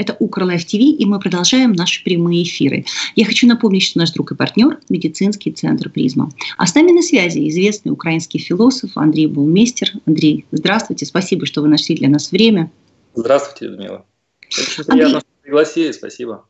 Это 0.00 0.16
Укрлайф 0.18 0.64
ТВ, 0.64 0.76
и 0.76 1.04
мы 1.04 1.20
продолжаем 1.20 1.72
наши 1.72 2.02
прямые 2.02 2.44
эфиры. 2.44 2.86
Я 3.16 3.26
хочу 3.26 3.46
напомнить, 3.46 3.82
что 3.82 3.98
наш 3.98 4.12
друг 4.12 4.32
и 4.32 4.34
партнер– 4.34 4.78
медицинский 4.88 5.52
центр 5.52 5.90
«Призма». 5.90 6.30
А 6.56 6.66
с 6.66 6.74
нами 6.74 6.92
на 6.92 7.02
связи 7.02 7.46
известный 7.50 7.92
украинский 7.92 8.40
философ 8.40 8.92
Андрей 8.94 9.26
Баумейстер. 9.26 9.92
Андрей, 10.06 10.46
здравствуйте, 10.52 11.04
спасибо, 11.04 11.44
что 11.44 11.60
вы 11.60 11.68
нашли 11.68 11.96
для 11.96 12.08
нас 12.08 12.32
время. 12.32 12.70
Здравствуйте, 13.14 13.66
Людмила. 13.66 14.06
Очень 14.46 14.84
приятно, 14.84 14.94
Андрей... 14.94 15.10
что 15.10 15.22
пригласили, 15.42 15.92
спасибо. 15.92 16.46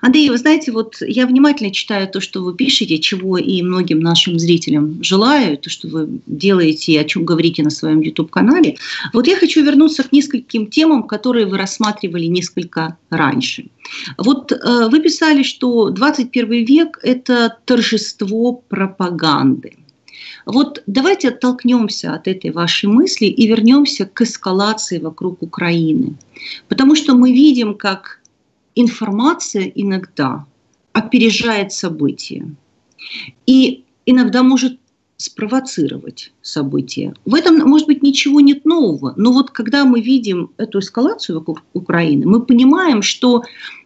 Андрей, 0.00 0.30
вы 0.30 0.38
знаете, 0.38 0.72
вот 0.72 0.96
я 1.00 1.26
внимательно 1.26 1.70
читаю 1.70 2.08
то, 2.08 2.20
что 2.20 2.42
вы 2.42 2.54
пишете, 2.54 2.98
чего 2.98 3.38
и 3.38 3.62
многим 3.62 4.00
нашим 4.00 4.38
зрителям 4.38 5.02
желаю, 5.02 5.58
то, 5.58 5.70
что 5.70 5.88
вы 5.88 6.08
делаете 6.26 6.92
и 6.92 6.96
о 6.96 7.04
чем 7.04 7.24
говорите 7.24 7.62
на 7.62 7.70
своем 7.70 8.00
YouTube-канале. 8.00 8.76
Вот 9.12 9.26
я 9.26 9.36
хочу 9.36 9.62
вернуться 9.62 10.02
к 10.02 10.12
нескольким 10.12 10.66
темам, 10.66 11.02
которые 11.04 11.46
вы 11.46 11.58
рассматривали 11.58 12.26
несколько 12.26 12.96
раньше. 13.10 13.66
Вот 14.16 14.52
э, 14.52 14.88
вы 14.88 15.00
писали, 15.00 15.42
что 15.42 15.90
21 15.90 16.64
век– 16.64 16.98
это 17.02 17.58
торжество 17.64 18.62
пропаганды. 18.68 19.76
Вот 20.46 20.82
давайте 20.86 21.28
оттолкнемся 21.28 22.14
от 22.14 22.26
этой 22.26 22.50
вашей 22.50 22.86
мысли 22.86 23.26
и 23.26 23.46
вернемся 23.46 24.06
к 24.06 24.22
эскалации 24.22 24.98
вокруг 24.98 25.42
Украины. 25.42 26.14
Потому 26.68 26.96
что 26.96 27.14
мы 27.14 27.32
видим, 27.32 27.74
как 27.74 28.18
информация 28.74 29.64
иногда 29.64 30.46
опережает 30.92 31.72
события 31.72 32.46
и 33.46 33.84
иногда 34.06 34.42
может 34.42 34.78
спровоцировать 35.16 36.32
события. 36.42 37.14
В 37.24 37.34
этом, 37.34 37.58
может 37.58 37.86
быть, 37.86 38.02
ничего 38.02 38.40
нет 38.40 38.64
нового, 38.64 39.14
но 39.16 39.32
вот 39.32 39.50
когда 39.50 39.84
мы 39.84 40.00
видим 40.00 40.50
эту 40.56 40.80
эскалацию 40.80 41.38
вокруг 41.38 41.62
Украины, 41.74 42.26
мы 42.26 42.44
понимаем, 42.44 43.02
что 43.02 43.44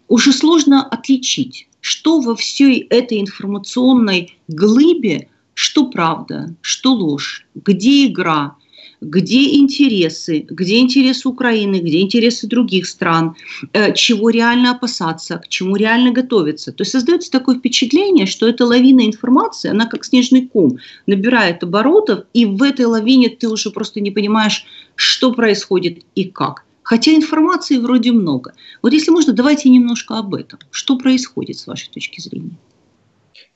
уже 0.08 0.32
сложно 0.32 0.86
отличить, 0.86 1.68
что 1.80 2.20
во 2.20 2.34
всей 2.34 2.80
этой 2.80 3.20
информационной 3.20 4.38
глыбе, 4.48 5.28
что 5.54 5.90
правда, 5.90 6.54
что 6.62 6.94
ложь, 6.94 7.46
где 7.54 8.06
игра, 8.06 8.56
где 9.00 9.56
интересы, 9.56 10.46
где 10.48 10.78
интересы 10.78 11.28
Украины, 11.28 11.76
где 11.76 12.00
интересы 12.00 12.46
других 12.46 12.86
стран, 12.86 13.36
э, 13.72 13.92
чего 13.94 14.30
реально 14.30 14.72
опасаться, 14.72 15.38
к 15.38 15.48
чему 15.48 15.76
реально 15.76 16.12
готовиться. 16.12 16.72
То 16.72 16.82
есть 16.82 16.92
создается 16.92 17.30
такое 17.30 17.56
впечатление, 17.58 18.26
что 18.26 18.48
эта 18.48 18.64
лавина 18.64 19.06
информации, 19.06 19.70
она 19.70 19.86
как 19.86 20.04
снежный 20.04 20.46
ком, 20.46 20.78
набирает 21.06 21.62
оборотов, 21.62 22.24
и 22.32 22.46
в 22.46 22.62
этой 22.62 22.86
лавине 22.86 23.28
ты 23.28 23.48
уже 23.48 23.70
просто 23.70 24.00
не 24.00 24.10
понимаешь, 24.10 24.64
что 24.94 25.32
происходит 25.32 26.04
и 26.14 26.24
как. 26.24 26.64
Хотя 26.82 27.12
информации 27.12 27.78
вроде 27.78 28.12
много. 28.12 28.54
Вот 28.80 28.92
если 28.92 29.10
можно, 29.10 29.32
давайте 29.32 29.68
немножко 29.68 30.18
об 30.18 30.34
этом. 30.34 30.60
Что 30.70 30.96
происходит 30.96 31.58
с 31.58 31.66
вашей 31.66 31.90
точки 31.90 32.20
зрения? 32.20 32.56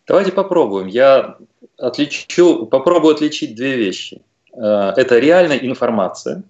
Давайте 0.09 0.33
попробуем. 0.33 0.89
Я 0.89 1.39
отличу, 1.79 2.67
попробую 2.67 3.15
отличить 3.15 3.55
две 3.55 3.77
вещи. 3.77 4.21
Э, 4.53 4.93
это 4.97 5.19
реальная 5.19 5.59
информация 5.59 6.43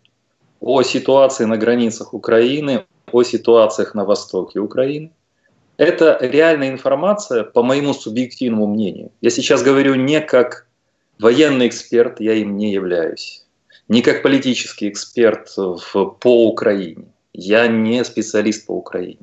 о 0.60 0.82
ситуации 0.82 1.44
на 1.44 1.56
границах 1.56 2.14
Украины, 2.14 2.84
о 3.12 3.22
ситуациях 3.22 3.94
на 3.94 4.04
востоке 4.04 4.60
Украины. 4.60 5.10
Это 5.76 6.18
реальная 6.20 6.70
информация, 6.70 7.42
по 7.42 7.62
моему 7.62 7.94
субъективному 7.94 8.66
мнению. 8.66 9.10
Я 9.22 9.30
сейчас 9.30 9.62
говорю 9.62 9.94
не 9.94 10.20
как 10.20 10.66
военный 11.18 11.68
эксперт, 11.68 12.20
я 12.20 12.34
им 12.34 12.58
не 12.58 12.72
являюсь, 12.72 13.46
не 13.88 14.02
как 14.02 14.22
политический 14.22 14.90
эксперт 14.90 15.48
в, 15.56 16.16
по 16.20 16.48
Украине. 16.48 17.04
Я 17.32 17.66
не 17.66 18.04
специалист 18.04 18.66
по 18.66 18.72
Украине. 18.72 19.20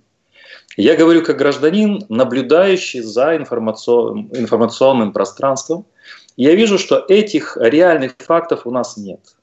Я 0.78 0.96
говорю 0.96 1.24
как 1.24 1.38
гражданин, 1.38 2.06
наблюдающий 2.10 3.02
за 3.02 3.36
информацион, 3.36 4.30
информационным 4.34 5.14
пространством– 5.14 5.86
я 6.38 6.54
вижу, 6.54 6.78
что 6.78 7.04
этих 7.10 7.58
реальных 7.60 8.16
фактов 8.20 8.62
у 8.66 8.72
нас 8.72 8.96
нет. 8.96 9.36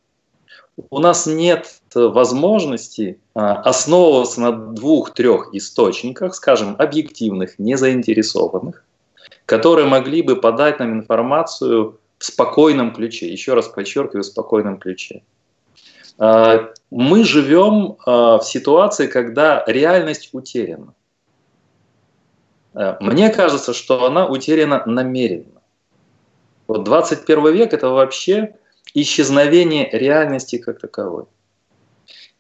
У 0.91 1.01
нас 1.01 1.27
нет 1.27 1.81
возможности 1.95 3.21
а, 3.35 3.61
основываться 3.61 4.41
на 4.41 4.53
двух-трех 4.53 5.55
источниках, 5.55 6.35
скажем, 6.35 6.77
объективных, 6.79 7.59
незаинтересованных, 7.59 8.85
которые 9.47 9.87
могли 9.87 10.23
бы 10.23 10.37
подать 10.37 10.79
нам 10.79 10.95
информацию 10.95 11.99
в 12.19 12.25
спокойном 12.25 12.93
ключе. 12.93 13.31
Еще 13.31 13.55
раз 13.55 13.69
подчеркиваю, 13.69 14.23
в 14.23 14.27
спокойном 14.27 14.79
ключе. 14.79 15.23
А, 16.19 16.71
мы 16.91 17.25
живем 17.25 17.97
а, 18.07 18.39
в 18.39 18.45
ситуации, 18.45 19.09
когда 19.09 19.65
реальность 19.67 20.31
утеряна. 20.33 20.95
Мне 22.99 23.31
кажется, 23.31 23.73
что 23.73 24.05
она 24.05 24.27
утеряна 24.27 24.83
намеренно. 24.85 25.54
Вот 26.67 26.85
21 26.85 27.53
век– 27.53 27.73
это 27.75 27.91
вообще 27.91 28.57
исчезновение 28.95 29.89
реальности 29.91 30.59
как 30.59 30.81
таковой. 30.81 31.25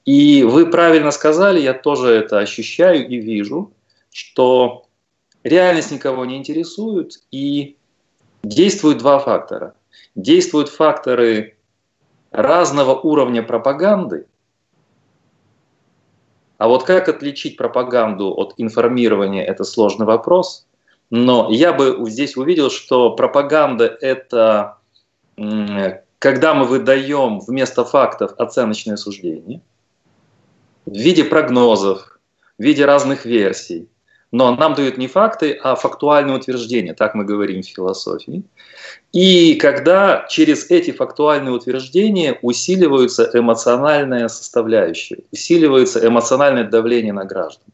И 0.05 0.43
вы 0.43 0.67
правильно 0.71 1.11
сказали, 1.11 1.61
я 1.61 1.75
тоже 1.75 2.11
это 2.11 2.39
ощущаю 2.39 3.09
и 3.09 3.17
вижу, 3.17 3.73
что 4.11 4.87
реальность 5.43 5.91
никого 5.91 6.25
не 6.25 6.37
интересует, 6.37 7.23
и 7.31 7.77
действуют 8.43 8.99
два 8.99 9.19
фактора. 9.19 9.75
Действуют 10.15 10.69
факторы 10.69 11.57
разного 12.31 12.95
уровня 12.95 13.43
пропаганды, 13.43 14.27
а 16.59 16.69
вот 16.69 16.85
как 16.85 17.09
отличить 17.09 17.57
пропаганду 17.57 18.33
от 18.33 18.55
информирования– 18.59 19.45
это 19.45 19.65
сложный 19.65 20.07
вопрос. 20.07 20.67
Но 21.17 21.47
я 21.49 21.73
бы 21.73 22.11
здесь 22.11 22.37
увидел, 22.37 22.71
что 22.71 23.11
пропаганда– 23.11 23.85
это 24.01 24.79
когда 26.19 26.55
мы 26.55 26.65
выдаем 26.65 27.39
вместо 27.39 27.85
фактов 27.85 28.33
оценочное 28.37 28.97
суждение 28.97 29.61
в 30.87 30.93
виде 30.93 31.23
прогнозов, 31.23 32.19
в 32.59 32.63
виде 32.65 32.85
разных 32.85 33.27
версий. 33.27 33.89
Но 34.33 34.57
нам 34.57 34.75
дают 34.75 34.99
не 34.99 35.07
факты, 35.07 35.53
а 35.63 35.77
фактуальные 35.77 36.37
утверждения, 36.37 36.95
так 36.95 37.15
мы 37.15 37.25
говорим 37.25 37.63
в 37.63 37.67
философии. 37.67 38.43
И 39.13 39.55
когда 39.55 40.27
через 40.29 40.69
эти 40.69 40.91
фактуальные 40.91 41.53
утверждения 41.53 42.41
усиливаются 42.43 43.31
эмоциональная 43.33 44.27
составляющая, 44.27 45.19
усиливается 45.31 46.05
эмоциональное 46.05 46.65
давление 46.65 47.13
на 47.13 47.25
граждан. 47.25 47.69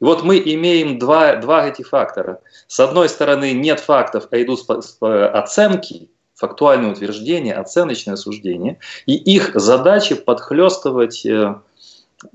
И 0.00 0.04
вот 0.04 0.22
мы 0.22 0.38
имеем 0.38 0.98
два, 0.98 1.36
два 1.36 1.68
эти 1.68 1.82
фактора. 1.82 2.40
С 2.66 2.80
одной 2.80 3.08
стороны, 3.08 3.52
нет 3.52 3.80
фактов, 3.80 4.28
а 4.30 4.42
идут 4.42 4.60
оценки, 4.68 6.10
фактуальные 6.34 6.92
утверждения, 6.92 7.54
оценочное 7.54 8.16
суждение. 8.16 8.78
И 9.04 9.14
их 9.14 9.52
задача 9.54 10.16
подхлестывать 10.16 11.26
э, 11.26 11.54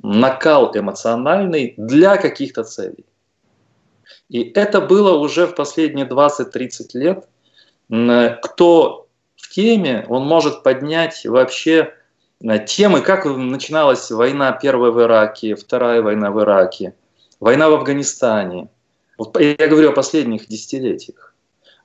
накал 0.03 0.71
эмоциональный 0.77 1.73
для 1.75 2.17
каких-то 2.17 2.63
целей. 2.63 3.05
И 4.29 4.43
это 4.43 4.79
было 4.79 5.17
уже 5.17 5.47
в 5.47 5.55
последние 5.55 6.07
20-30 6.07 6.89
лет. 6.93 7.27
Кто 8.43 9.07
в 9.35 9.49
теме, 9.49 10.05
он 10.07 10.27
может 10.27 10.61
поднять 10.61 11.25
вообще 11.25 11.93
э, 12.43 12.65
темы, 12.65 13.01
как 13.01 13.25
начиналась 13.25 14.11
война 14.11 14.51
первая 14.51 14.91
в 14.91 15.01
Ираке, 15.01 15.55
вторая 15.55 16.03
война 16.03 16.29
в 16.29 16.39
Ираке– 16.39 16.93
Война 17.45 17.69
в 17.69 17.75
Афганистане. 17.75 18.69
Я 19.37 19.67
говорю 19.67 19.89
о 19.89 19.93
последних 19.93 20.47
десятилетиях. 20.47 21.35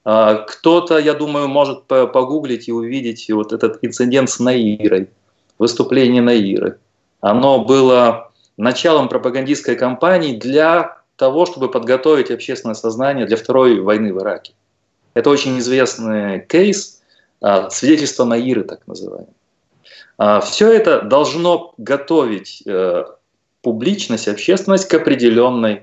А, 0.07 0.37
кто-то, 0.37 0.97
я 0.97 1.13
думаю, 1.13 1.49
может 1.49 1.85
погуглить 1.87 2.67
и 2.67 2.73
увидеть 2.73 3.31
вот 3.31 3.53
этот 3.53 3.77
инцидент 3.83 4.31
с 4.31 4.41
Наирой, 4.41 5.11
выступление 5.59 6.23
Наиры. 6.23 6.79
Оно 7.21 7.63
было 7.63 8.33
началом 8.57 9.11
пропагандистской 9.11 9.77
кампании 9.77 10.35
для 10.35 10.97
того, 11.17 11.45
чтобы 11.45 11.71
подготовить 11.71 12.31
общественное 12.31 12.75
сознание 12.75 13.27
для 13.27 13.37
второй 13.37 13.81
войны 13.81 14.15
в 14.15 14.19
Ираке. 14.19 14.55
Это 15.13 15.29
очень 15.29 15.59
известный 15.59 16.41
кейс, 16.41 17.03
а, 17.43 17.69
свидетельство 17.69 18.25
Наиры, 18.25 18.65
так 18.65 18.87
называемое. 18.87 19.35
А, 20.17 20.41
Все 20.41 20.73
это 20.73 21.03
должно 21.03 21.75
готовить 21.77 22.63
э, 22.65 23.05
публичность, 23.63 24.29
общественность 24.29 24.89
к 24.89 24.95
определенной 24.95 25.83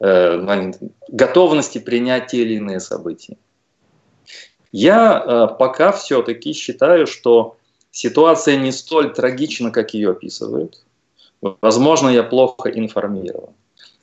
э, 0.00 0.72
готовности 1.08 1.78
принять 1.78 2.28
те 2.28 2.42
или 2.42 2.54
иные 2.54 2.80
события. 2.80 3.36
Я 4.72 5.24
э, 5.24 5.56
пока 5.58 5.92
все-таки 5.92 6.52
считаю, 6.52 7.06
что 7.06 7.56
ситуация 7.90 8.56
не 8.56 8.72
столь 8.72 9.12
трагична, 9.12 9.70
как 9.70 9.94
ее 9.94 10.10
описывают. 10.10 10.84
Возможно, 11.40 12.08
я 12.08 12.22
плохо 12.22 12.68
информирован. 12.70 13.54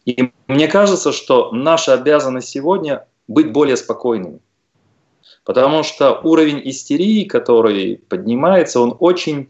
И 0.05 0.31
мне 0.47 0.67
кажется, 0.67 1.11
что 1.11 1.51
наша 1.51 1.93
обязанность 1.93 2.49
сегодня 2.49 3.05
быть 3.27 3.51
более 3.51 3.77
спокойными. 3.77 4.39
Потому 5.45 5.83
что 5.83 6.19
уровень 6.23 6.61
истерии, 6.65 7.25
который 7.25 8.01
поднимается, 8.09 8.79
он 8.79 8.95
очень 8.99 9.49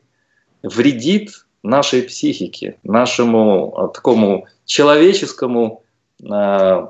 вредит 0.61 1.45
нашей 1.63 2.03
психике, 2.03 2.77
нашему 2.83 3.73
а, 3.75 3.87
такому 3.87 4.47
человеческому 4.65 5.83
э, 6.21 6.87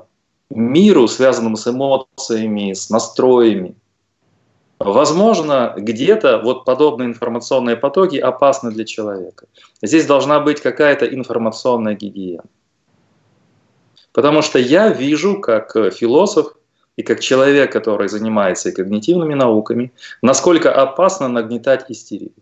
миру, 0.50 1.08
связанному 1.08 1.56
с 1.56 1.66
эмоциями, 1.68 2.72
с 2.72 2.90
настроями. 2.90 3.76
Возможно, 4.78 5.74
где-то 5.76 6.40
вот 6.42 6.64
подобные 6.64 7.08
информационные 7.08 7.76
потоки 7.76 8.16
опасны 8.16 8.70
для 8.70 8.84
человека. 8.84 9.46
Здесь 9.80 10.06
должна 10.06 10.40
быть 10.40 10.60
какая-то 10.60 11.06
информационная 11.06 11.94
гигиена. 11.94 12.44
Потому 14.12 14.42
что 14.42 14.58
я 14.58 14.88
вижу, 14.90 15.40
как 15.40 15.72
философ 15.92 16.56
и 16.96 17.02
как 17.02 17.20
человек, 17.20 17.72
который 17.72 18.08
занимается 18.08 18.68
и 18.68 18.72
когнитивными 18.72 19.34
науками, 19.34 19.92
насколько 20.22 20.72
опасно 20.72 21.28
нагнетать 21.28 21.86
истерию. 21.88 22.32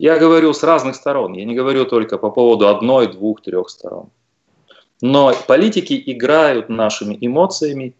Я 0.00 0.18
говорю 0.18 0.54
с 0.54 0.62
разных 0.62 0.94
сторон, 0.94 1.34
я 1.34 1.44
не 1.44 1.54
говорю 1.54 1.84
только 1.84 2.16
по 2.16 2.30
поводу 2.30 2.68
одной, 2.68 3.06
двух, 3.06 3.42
трех 3.42 3.68
сторон. 3.68 4.08
Но 5.02 5.34
политики 5.46 6.02
играют 6.06 6.70
нашими 6.70 7.18
эмоциями. 7.20 7.94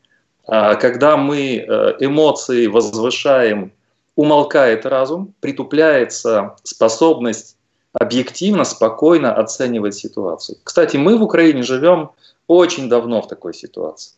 А 0.47 0.77
когда 0.77 1.19
мы 1.19 1.57
э, 1.57 1.97
эмоции 2.01 2.69
возвышаем, 2.69 3.73
умолкает 4.17 4.87
разум, 4.87 5.35
притупляется 5.41 6.57
способность 6.63 7.59
объективно, 7.93 8.65
спокойно 8.65 9.35
оценивать 9.35 9.95
ситуацию. 9.95 10.57
Кстати, 10.65 10.97
мы 10.97 11.19
в 11.19 11.23
Украине 11.23 11.63
живем 11.63 12.13
очень 12.47 12.89
давно 12.89 13.21
в 13.21 13.29
такой 13.29 13.53
ситуации. 13.53 14.15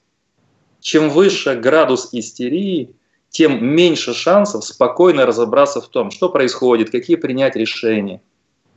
Чем 0.79 1.11
выше 1.11 1.56
градус 1.56 2.11
истерии, 2.12 2.94
тем 3.32 3.64
меньше 3.64 4.12
шансов 4.12 4.62
спокойно 4.62 5.26
разобраться 5.26 5.81
в 5.81 5.88
том, 5.88 6.11
что 6.11 6.29
происходит, 6.29 6.90
какие 6.90 7.17
принять 7.17 7.56
решения, 7.56 8.20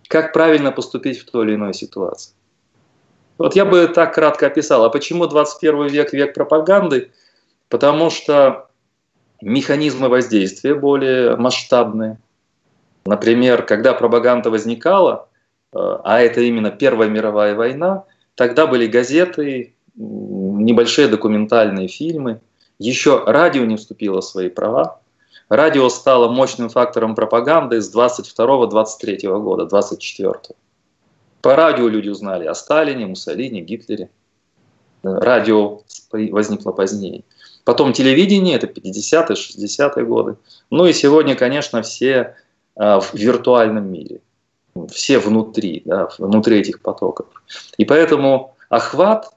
как 0.07 0.33
правильно 0.33 0.71
поступить 0.71 1.19
в 1.19 1.29
той 1.29 1.45
или 1.45 1.55
иной 1.55 1.73
ситуации. 1.73 2.33
Вот 3.37 3.55
я 3.55 3.65
бы 3.65 3.87
так 3.87 4.15
кратко 4.15 4.47
описал. 4.47 4.85
А 4.85 4.89
почему 4.89 5.27
21 5.27 5.87
век– 5.87 6.13
век 6.13 6.33
пропаганды? 6.33 7.11
Потому 7.67 8.09
что 8.09 8.69
механизмы 9.41 10.07
воздействия 10.07 10.73
более 10.73 11.35
масштабные. 11.35 12.17
Например, 13.05 13.61
когда 13.61 13.93
пропаганда 13.93 14.49
возникала, 14.49 15.27
э, 15.73 15.77
а 15.77 16.21
это 16.21 16.39
именно 16.39 16.71
Первая 16.71 17.09
мировая 17.09 17.55
война, 17.55 18.05
тогда 18.35 18.67
были 18.67 18.87
газеты, 18.87 19.75
небольшие 19.95 21.09
документальные 21.09 21.89
фильмы– 21.89 22.39
еще 22.79 23.23
радио 23.25 23.65
не 23.65 23.77
вступило 23.77 24.21
в 24.21 24.25
свои 24.25 24.49
права. 24.49 24.99
Радио 25.49 25.89
стало 25.89 26.27
мощным 26.29 26.69
фактором 26.69 27.15
пропаганды 27.15 27.81
с 27.81 27.93
22-23 27.93 29.39
года, 29.39 29.65
24 29.65 30.29
-го. 30.29 30.55
По 31.41 31.55
радио 31.55 31.87
люди 31.87 32.09
узнали 32.09 32.45
о 32.47 32.55
Сталине, 32.55 33.05
Муссолини, 33.05 33.61
Гитлере. 33.61 34.09
Радио 35.03 35.81
возникло 36.11 36.71
позднее. 36.71 37.23
Потом 37.63 37.93
телевидение, 37.93 38.55
это 38.55 38.65
50-е, 38.65 39.35
60-е 39.35 40.05
годы. 40.05 40.37
Ну 40.71 40.85
и 40.87 40.93
сегодня, 40.93 41.35
конечно, 41.35 41.83
все 41.83 42.35
а, 42.75 42.99
в 42.99 43.13
виртуальном 43.13 43.91
мире. 43.91 44.21
Все 44.91 45.19
внутри, 45.19 45.83
да, 45.85 46.09
внутри 46.17 46.59
этих 46.59 46.81
потоков. 46.81 47.27
И 47.77 47.85
поэтому 47.85 48.55
охват 48.69 49.29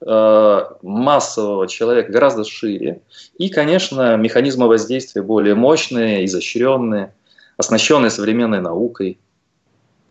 массового 0.00 1.66
человека 1.66 2.12
гораздо 2.12 2.44
шире. 2.44 3.00
И, 3.38 3.48
конечно, 3.48 4.16
механизмы 4.16 4.68
воздействия 4.68 5.22
более 5.22 5.54
мощные, 5.54 6.26
изощренные, 6.26 7.14
оснащенные 7.56 8.10
современной 8.10 8.60
наукой, 8.60 9.18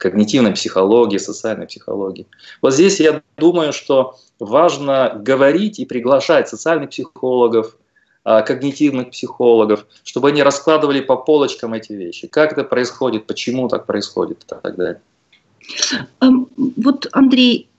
когнитивной 0.04 0.52
психологией, 0.52 1.20
социальной 1.20 1.66
психологией. 1.66 2.28
Вот 2.62 2.74
здесь 2.74 3.00
я 3.00 3.22
думаю, 3.38 3.72
что 3.72 4.18
важно 4.40 5.14
говорить 5.16 5.80
и 5.80 5.86
приглашать 5.86 6.50
социальных 6.50 6.90
психологов, 6.90 7.78
э, 8.26 8.42
когнитивных 8.46 9.12
психологов, 9.12 9.86
чтобы 10.04 10.30
они 10.30 10.44
раскладывали 10.44 11.00
по 11.00 11.16
полочкам 11.16 11.74
эти 11.74 11.94
вещи. 11.94 12.28
Как 12.28 12.52
это 12.52 12.64
происходит, 12.64 13.26
почему 13.26 13.70
так 13.70 13.86
происходит 13.86 14.44
и 14.44 14.48
так 14.48 14.76
далее. 14.76 15.02
Эм, 16.20 16.50
вот, 16.58 17.08
Андрей, 17.14 17.70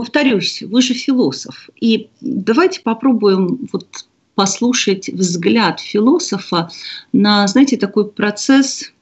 повторюсь, 0.00 0.62
вы 0.62 0.82
же 0.82 0.94
философ. 0.94 1.68
И 1.80 2.08
давайте 2.20 2.80
попробуем 2.80 3.68
вот 3.72 4.06
послушать 4.34 5.08
взгляд 5.08 5.80
философа 5.80 6.70
на, 7.12 7.46
знаете, 7.48 7.76
такой 7.76 8.08
процесс, 8.08 8.92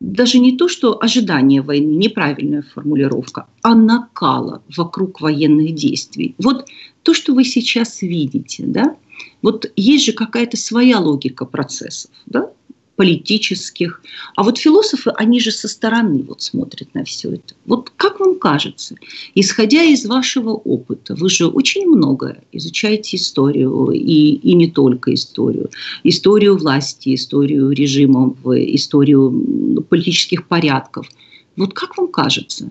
даже 0.00 0.38
не 0.38 0.56
то, 0.56 0.68
что 0.68 1.02
ожидание 1.02 1.62
войны, 1.62 1.92
неправильная 1.92 2.62
формулировка, 2.62 3.46
а 3.62 3.74
накала 3.74 4.62
вокруг 4.76 5.20
военных 5.20 5.74
действий. 5.74 6.34
Вот 6.38 6.66
то, 7.02 7.14
что 7.14 7.32
вы 7.32 7.44
сейчас 7.44 8.02
видите, 8.02 8.64
да, 8.66 8.96
вот 9.42 9.70
есть 9.76 10.04
же 10.04 10.12
какая-то 10.12 10.56
своя 10.56 10.98
логика 10.98 11.44
процессов, 11.44 12.10
да, 12.26 12.50
политических. 12.96 14.02
А 14.34 14.42
вот 14.42 14.58
философы, 14.58 15.10
они 15.16 15.38
же 15.38 15.50
со 15.50 15.68
стороны 15.68 16.22
вот 16.22 16.42
смотрят 16.42 16.94
на 16.94 17.04
все 17.04 17.34
это. 17.34 17.54
Вот 17.66 17.90
как 17.96 18.18
вам 18.20 18.38
кажется, 18.38 18.96
исходя 19.34 19.82
из 19.82 20.06
вашего 20.06 20.50
опыта, 20.50 21.14
вы 21.14 21.28
же 21.28 21.46
очень 21.46 21.86
много 21.86 22.38
изучаете 22.52 23.16
историю, 23.16 23.90
и, 23.90 24.00
и 24.00 24.54
не 24.54 24.70
только 24.70 25.12
историю, 25.12 25.70
историю 26.04 26.56
власти, 26.56 27.14
историю 27.14 27.70
режимов, 27.70 28.36
историю 28.46 29.84
политических 29.88 30.48
порядков. 30.48 31.08
Вот 31.56 31.74
как 31.74 31.96
вам 31.98 32.08
кажется, 32.08 32.70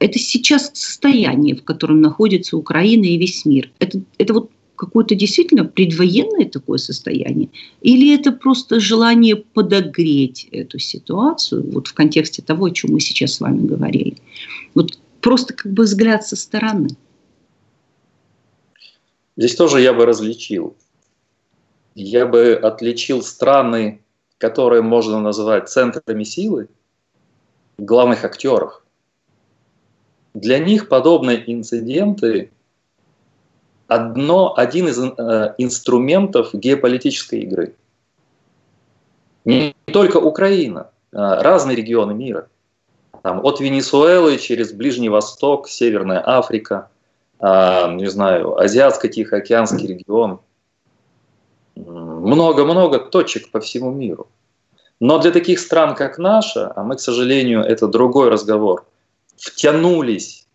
это 0.00 0.18
сейчас 0.18 0.70
состояние, 0.74 1.54
в 1.54 1.62
котором 1.62 2.00
находится 2.00 2.56
Украина 2.56 3.04
и 3.04 3.18
весь 3.18 3.44
мир. 3.44 3.70
Это, 3.78 4.00
это 4.18 4.34
вот 4.34 4.50
какое-то 4.80 5.14
действительно 5.14 5.66
предвоенное 5.66 6.48
такое 6.48 6.78
состояние? 6.78 7.50
Или 7.82 8.14
это 8.18 8.32
просто 8.32 8.80
желание 8.80 9.36
подогреть 9.36 10.48
эту 10.52 10.78
ситуацию 10.78 11.70
вот 11.70 11.88
в 11.88 11.92
контексте 11.92 12.40
того, 12.40 12.64
о 12.64 12.70
чем 12.70 12.92
мы 12.92 13.00
сейчас 13.00 13.34
с 13.34 13.40
вами 13.40 13.66
говорили? 13.66 14.16
Вот 14.74 14.98
просто 15.20 15.52
как 15.52 15.70
бы 15.72 15.82
взгляд 15.82 16.26
со 16.26 16.34
стороны. 16.34 16.88
Здесь 19.36 19.54
тоже 19.54 19.82
я 19.82 19.92
бы 19.92 20.06
различил. 20.06 20.74
Я 21.94 22.24
бы 22.24 22.54
отличил 22.54 23.22
страны, 23.22 24.00
которые 24.38 24.80
можно 24.80 25.20
назвать 25.20 25.68
центрами 25.68 26.24
силы, 26.24 26.68
главных 27.76 28.24
актеров. 28.24 28.82
Для 30.32 30.58
них 30.58 30.88
подобные 30.88 31.42
инциденты 31.52 32.50
одно, 33.90 34.54
один 34.56 34.88
из 34.88 34.98
э, 34.98 35.54
инструментов 35.58 36.54
геополитической 36.54 37.40
игры. 37.40 37.74
Не 39.44 39.74
только 39.86 40.18
Украина, 40.18 40.90
а 41.12 41.42
разные 41.42 41.76
регионы 41.76 42.14
мира. 42.14 42.48
Там, 43.22 43.44
от 43.44 43.60
Венесуэлы 43.60 44.38
через 44.38 44.72
Ближний 44.72 45.08
Восток, 45.08 45.68
Северная 45.68 46.22
Африка, 46.24 46.88
э, 47.40 47.92
не 47.94 48.06
знаю, 48.06 48.56
Азиатско-Тихоокеанский 48.56 49.86
регион. 49.88 50.40
Много-много 51.74 53.00
точек 53.00 53.50
по 53.50 53.58
всему 53.58 53.90
миру. 53.90 54.28
Но 55.00 55.18
для 55.18 55.32
таких 55.32 55.58
стран, 55.58 55.96
как 55.96 56.18
наша, 56.18 56.72
а 56.76 56.84
мы, 56.84 56.94
к 56.96 57.00
сожалению, 57.00 57.62
это 57.62 57.88
другой 57.88 58.28
разговор, 58.28 58.86
втянулись 59.36 60.46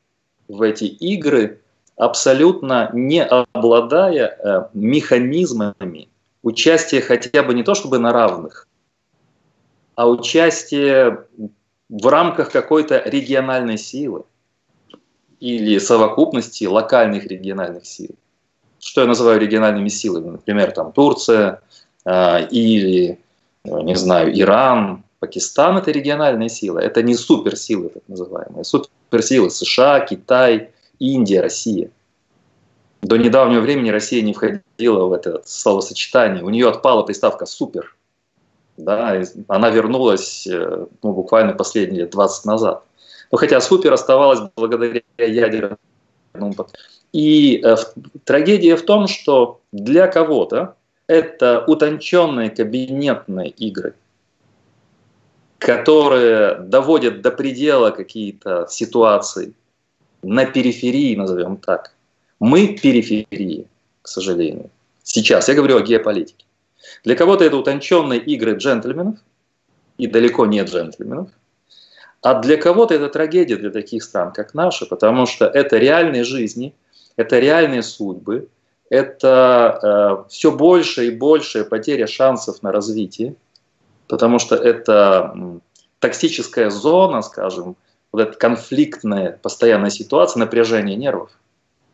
в 0.48 0.62
эти 0.62 0.86
игры 0.86 1.60
абсолютно 1.98 2.90
не 2.94 3.24
обладая 3.24 4.38
э, 4.38 4.68
механизмами 4.74 6.10
участия 6.44 7.02
хотя 7.02 7.44
бы 7.44 7.54
не 7.54 7.64
то 7.64 7.74
чтобы 7.74 8.00
на 8.00 8.12
равных, 8.12 8.68
а 9.96 10.10
участие 10.10 11.26
в 11.90 12.08
рамках 12.08 12.52
какой-то 12.52 13.02
региональной 13.06 13.78
силы 13.78 14.24
или 15.40 15.78
совокупности 15.80 16.66
локальных 16.66 17.26
региональных 17.26 17.86
сил. 17.86 18.16
Что 18.80 19.02
я 19.02 19.08
называю 19.08 19.40
региональными 19.40 19.90
силами? 19.90 20.32
Например, 20.32 20.72
там 20.72 20.92
Турция 20.92 21.62
э, 22.06 22.48
или, 22.48 23.20
э, 23.64 23.82
не 23.82 23.96
знаю, 23.96 24.38
Иран, 24.38 25.04
Пакистан– 25.20 25.78
это 25.80 25.92
региональные 25.92 26.50
силы. 26.50 26.82
Это 26.82 27.02
не 27.02 27.16
суперсилы, 27.16 27.90
так 27.90 28.04
называемые. 28.08 28.64
Суперсилы 28.64 29.50
США, 29.50 30.02
Китай, 30.02 30.70
Индия, 31.00 31.42
Россия. 31.42 31.90
До 33.02 33.18
недавнего 33.18 33.62
времени 33.62 33.90
Россия 33.90 34.24
не 34.24 34.34
входила 34.34 35.06
в 35.06 35.14
это 35.14 35.42
словосочетание. 35.46 36.44
У 36.44 36.50
нее 36.50 36.70
отпала 36.70 37.04
приставка 37.04 37.46
«супер». 37.46 37.96
Да, 38.78 39.22
она 39.48 39.70
вернулась 39.70 40.48
э, 40.48 40.88
ну, 41.02 41.14
буквально 41.14 41.54
последние 41.54 42.02
лет 42.02 42.10
20 42.10 42.46
назад. 42.46 42.84
Но 43.32 43.38
хотя 43.38 43.62
супер 43.62 43.94
оставалась 43.94 44.42
благодаря 44.56 45.02
ядерному 45.18 45.78
И 47.14 47.62
э, 47.64 47.76
трагедия 48.24 48.76
в 48.76 48.84
том, 48.84 49.08
что 49.08 49.62
для 49.72 50.08
кого-то 50.08 50.76
это 51.08 51.64
утонченные 51.68 52.50
кабинетные 52.50 53.50
игры, 53.50 53.94
которые 55.60 56.56
доводят 56.56 57.22
до 57.22 57.32
предела 57.32 57.92
какие-то 57.92 58.66
ситуации– 58.68 59.54
на 60.26 60.46
периферии, 60.46 61.16
назовем 61.16 61.58
так. 61.58 61.94
Мы 62.40 62.68
периферии, 62.68 63.68
к 64.02 64.08
сожалению. 64.08 64.70
Сейчас 65.04 65.48
я 65.48 65.56
говорю 65.56 65.78
о 65.78 65.82
геополитике. 65.82 66.46
Для 67.04 67.16
кого-то 67.16 67.44
это 67.44 67.58
утонченные 67.58 68.20
игры 68.20 68.56
джентльменов, 68.56 69.18
и 69.98 70.08
далеко 70.08 70.46
не 70.46 70.64
джентльменов. 70.64 71.30
А 72.22 72.42
для 72.42 72.58
кого-то 72.58 72.96
это 72.96 73.08
трагедия 73.10 73.56
для 73.56 73.70
таких 73.70 74.04
стран, 74.04 74.34
как 74.34 74.54
наши, 74.54 74.86
потому 74.86 75.26
что 75.26 75.46
это 75.46 75.78
реальные 75.78 76.24
жизни, 76.24 76.74
это 77.18 77.40
реальные 77.40 77.84
судьбы, 77.84 78.50
это 78.90 80.26
э, 80.28 80.30
все 80.30 80.52
больше 80.52 81.08
и 81.08 81.12
больше 81.12 81.66
потеря 81.66 82.08
шансов 82.08 82.64
на 82.64 82.72
развитие, 82.72 83.36
потому 84.08 84.40
что 84.40 84.56
это 84.56 85.60
токсическая 86.00 86.70
зона, 86.70 87.22
скажем, 87.22 87.76
вот 88.16 88.30
эта 88.30 88.38
конфликтная 88.38 89.40
постоянная 89.42 89.90
ситуация, 89.90 90.40
напряжение 90.40 90.96
нервов, 90.96 91.32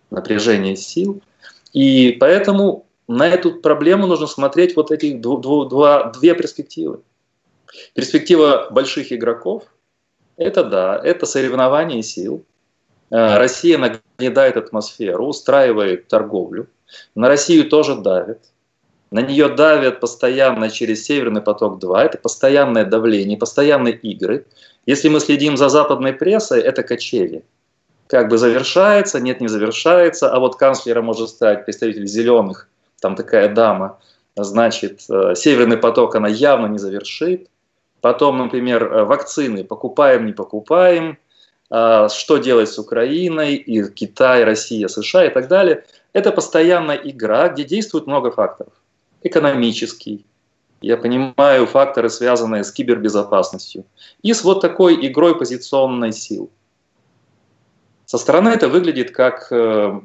напряжение 0.10 0.76
сил. 0.76 1.22
И 1.74 2.12
поэтому 2.20 2.86
на 3.08 3.28
эту 3.28 3.56
проблему 3.56 4.08
нужно 4.08 4.28
смотреть 4.28 4.76
вот 4.76 4.92
эти 4.92 5.08
дв- 5.08 5.42
дв- 5.42 6.14
две 6.14 6.36
перспективы. 6.36 7.02
Перспектива 7.94 8.68
больших 8.72 9.12
игроков– 9.12 9.64
это 10.38 10.64
да, 10.64 11.00
это 11.04 11.26
соревнование 11.26 12.04
сил. 12.04 12.44
Э, 13.10 13.38
Россия 13.38 13.78
нагнетает 13.78 14.58
атмосферу, 14.58 15.28
устраивает 15.28 16.08
торговлю– 16.08 16.68
на 17.16 17.28
Россию 17.28 17.70
тоже 17.70 17.96
давят. 17.96 18.40
На 19.12 19.22
нее 19.22 19.50
давят 19.50 20.00
постоянно 20.00 20.70
через 20.70 21.04
Северный 21.04 21.42
поток-2. 21.42 21.98
Это 22.00 22.18
постоянное 22.18 22.86
давление, 22.86 23.38
постоянные 23.38 23.94
игры. 23.94 24.46
Если 24.86 25.10
мы 25.10 25.20
следим 25.20 25.58
за 25.58 25.68
западной 25.68 26.14
прессой, 26.14 26.62
это 26.62 26.82
качели. 26.82 27.44
Как 28.08 28.30
бы 28.30 28.38
завершается, 28.38 29.20
нет, 29.20 29.42
не 29.42 29.50
завершается, 29.50 30.32
а 30.32 30.40
вот 30.40 30.56
канцлером 30.56 31.06
может 31.06 31.30
стать 31.30 31.66
представитель 31.66 32.08
зеленых, 32.08 32.70
там 33.02 33.16
такая 33.16 33.54
дама, 33.54 34.00
значит, 34.36 35.02
э, 35.10 35.36
Северный 35.36 35.78
поток 35.78 36.16
она 36.16 36.28
явно 36.28 36.68
не 36.68 36.78
завершит. 36.78 37.50
Потом, 38.00 38.38
например, 38.38 38.84
э, 38.84 39.04
вакцины 39.04 39.64
покупаем, 39.64 40.26
не 40.26 40.34
покупаем, 40.34 41.18
э, 41.70 42.08
что 42.10 42.38
делать 42.38 42.70
с 42.70 42.80
Украиной, 42.80 43.56
и 43.56 43.92
Китай, 43.92 44.44
Россия, 44.44 44.88
США 44.88 45.26
и 45.26 45.30
так 45.30 45.48
далее– 45.48 45.84
это 46.14 46.32
постоянная 46.32 46.98
игра, 46.98 47.50
где 47.50 47.64
действует 47.64 48.08
много 48.08 48.32
факторов. 48.32 48.74
Экономический, 49.24 50.26
я 50.82 50.98
понимаю 50.98 51.68
факторы, 51.68 52.10
связанные 52.10 52.64
с 52.64 52.72
кибербезопасностью, 52.72 53.86
и 54.24 54.34
с 54.34 54.44
вот 54.44 54.62
такой 54.62 55.08
игрой 55.08 55.38
позиционной 55.38 56.12
сил. 56.12 56.50
Со 58.06 58.18
стороны 58.18 58.50
это 58.50 58.68
выглядит 58.68 59.12
как 59.12 59.48
э, 59.52 60.02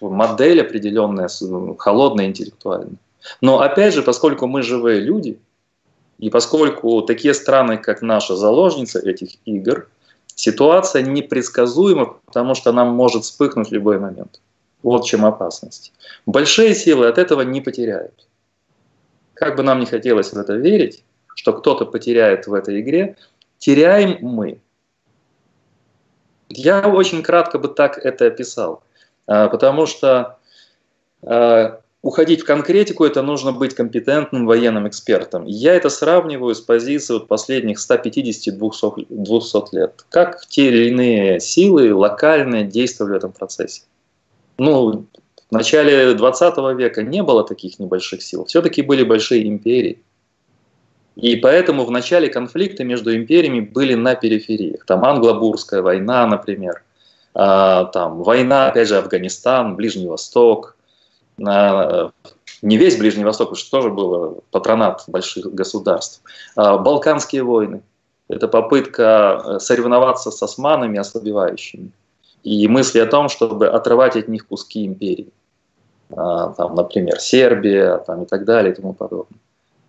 модель 0.00 0.60
определенная, 0.60 1.28
холодная, 1.78 2.26
интеллектуальная. 2.26 2.96
Но 3.40 3.60
опять 3.60 3.94
же, 3.94 4.02
поскольку 4.02 4.46
мы 4.46 4.62
живые 4.62 5.00
люди, 5.00 5.38
и 6.18 6.30
поскольку 6.30 7.02
такие 7.02 7.34
страны, 7.34 7.76
как 7.76 8.02
наша, 8.02 8.36
заложница 8.36 9.00
этих 9.00 9.30
игр, 9.44 9.88
ситуация 10.34 11.02
непредсказуема, 11.02 12.16
потому 12.24 12.54
что 12.54 12.70
она 12.70 12.84
может 12.84 13.24
вспыхнуть 13.24 13.68
в 13.68 13.72
любой 13.72 13.98
момент. 13.98 14.40
Вот 14.82 15.04
чем 15.06 15.24
опасность. 15.24 15.92
Большие 16.26 16.74
силы 16.74 17.08
от 17.08 17.18
этого 17.18 17.40
не 17.42 17.60
потеряют. 17.60 18.26
Как 19.34 19.56
бы 19.56 19.62
нам 19.62 19.80
не 19.80 19.86
хотелось 19.86 20.32
в 20.32 20.38
это 20.38 20.54
верить, 20.54 21.04
что 21.34 21.52
кто-то 21.52 21.86
потеряет 21.86 22.46
в 22.46 22.54
этой 22.54 22.80
игре, 22.80 23.16
теряем 23.58 24.18
мы. 24.20 24.60
Я 26.48 26.88
очень 26.88 27.22
кратко 27.22 27.58
бы 27.58 27.68
так 27.68 27.98
это 27.98 28.26
описал, 28.26 28.82
а, 29.26 29.48
потому 29.48 29.86
что 29.86 30.38
а, 31.22 31.80
уходить 32.02 32.42
в 32.42 32.44
конкретику, 32.44 33.04
это 33.04 33.22
нужно 33.22 33.50
быть 33.52 33.74
компетентным 33.74 34.46
военным 34.46 34.86
экспертом. 34.86 35.46
Я 35.46 35.74
это 35.74 35.88
сравниваю 35.88 36.54
с 36.54 36.60
позиции 36.60 37.14
вот 37.14 37.26
последних 37.26 37.78
150-200 37.78 39.68
лет. 39.72 40.04
Как 40.10 40.46
те 40.46 40.68
или 40.68 40.88
иные 40.90 41.40
силы 41.40 41.92
локальные 41.94 42.64
действовали 42.64 43.14
в 43.14 43.16
этом 43.16 43.32
процессе 43.32 43.82
ну, 44.58 45.06
в 45.50 45.52
начале 45.52 46.14
20 46.14 46.56
века 46.76 47.02
не 47.02 47.22
было 47.22 47.44
таких 47.44 47.78
небольших 47.78 48.22
сил, 48.22 48.44
все-таки 48.44 48.82
были 48.82 49.02
большие 49.02 49.46
империи. 49.46 50.02
И 51.16 51.36
поэтому 51.36 51.84
в 51.84 51.90
начале 51.90 52.28
конфликта 52.28 52.82
между 52.82 53.14
империями 53.14 53.60
были 53.60 53.94
на 53.94 54.16
перифериях. 54.16 54.84
Там 54.84 55.04
англо-бурская 55.04 55.80
война, 55.80 56.26
например, 56.26 56.82
а, 57.34 57.84
там 57.86 58.22
война, 58.22 58.68
опять 58.68 58.88
же, 58.88 58.96
Афганистан, 58.96 59.76
Ближний 59.76 60.08
Восток, 60.08 60.76
а, 61.44 62.10
не 62.62 62.76
весь 62.76 62.96
Ближний 62.96 63.24
Восток, 63.24 63.50
потому 63.50 63.58
что 63.58 63.70
тоже 63.70 63.90
было 63.90 64.40
патронат 64.50 65.04
больших 65.06 65.54
государств. 65.54 66.22
А, 66.56 66.78
Балканские 66.78 67.42
войны. 67.42 67.82
Это 68.26 68.48
попытка 68.48 69.42
э, 69.44 69.58
соревноваться 69.60 70.30
с 70.30 70.42
османами 70.42 70.98
ослабевающими 70.98 71.90
и 72.44 72.68
мысли 72.68 73.00
о 73.00 73.06
том, 73.06 73.28
чтобы 73.28 73.68
отрывать 73.68 74.16
от 74.16 74.28
них 74.28 74.46
куски 74.46 74.86
империи. 74.86 75.32
А, 76.14 76.50
там, 76.50 76.74
например, 76.74 77.18
Сербия 77.18 77.98
там, 78.06 78.22
и 78.22 78.26
так 78.26 78.44
далее 78.44 78.72
и 78.72 78.76
тому 78.76 78.92
подобное. 78.92 79.40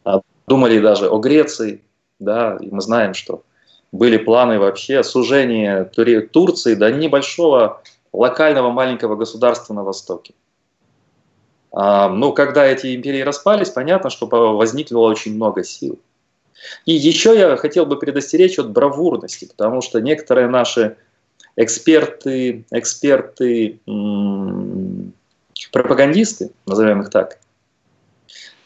А, 0.05 0.21
думали 0.47 0.79
даже 0.79 1.09
о 1.09 1.19
Греции, 1.19 1.83
да, 2.19 2.57
и 2.59 2.69
мы 2.71 2.81
знаем, 2.81 3.13
что 3.13 3.43
были 3.91 4.17
планы 4.17 4.57
вообще 4.57 5.03
сужения 5.03 5.83
Турции 5.85 6.75
до 6.75 6.91
небольшого 6.91 7.81
локального 8.13 8.71
маленького 8.71 9.15
государства 9.17 9.73
на 9.73 9.83
Востоке. 9.83 10.33
А, 11.73 12.07
ну, 12.07 12.31
когда 12.31 12.65
эти 12.65 12.95
империи 12.95 13.21
распались, 13.21 13.69
понятно, 13.69 14.09
что 14.09 14.27
возникло 14.27 14.99
очень 14.99 15.35
много 15.35 15.65
сил. 15.65 15.99
И 16.85 16.93
еще 16.93 17.37
я 17.37 17.57
хотел 17.57 17.85
бы 17.85 17.99
предостеречь 17.99 18.57
от 18.57 18.71
бравурности, 18.71 19.45
потому 19.45 19.81
что 19.81 19.99
некоторые 19.99 20.47
наши 20.47 20.95
эксперты, 21.55 22.65
эксперты, 22.71 23.79
пропагандисты, 25.71 26.51
назовем 26.65 27.01
их 27.01 27.09
так, 27.09 27.39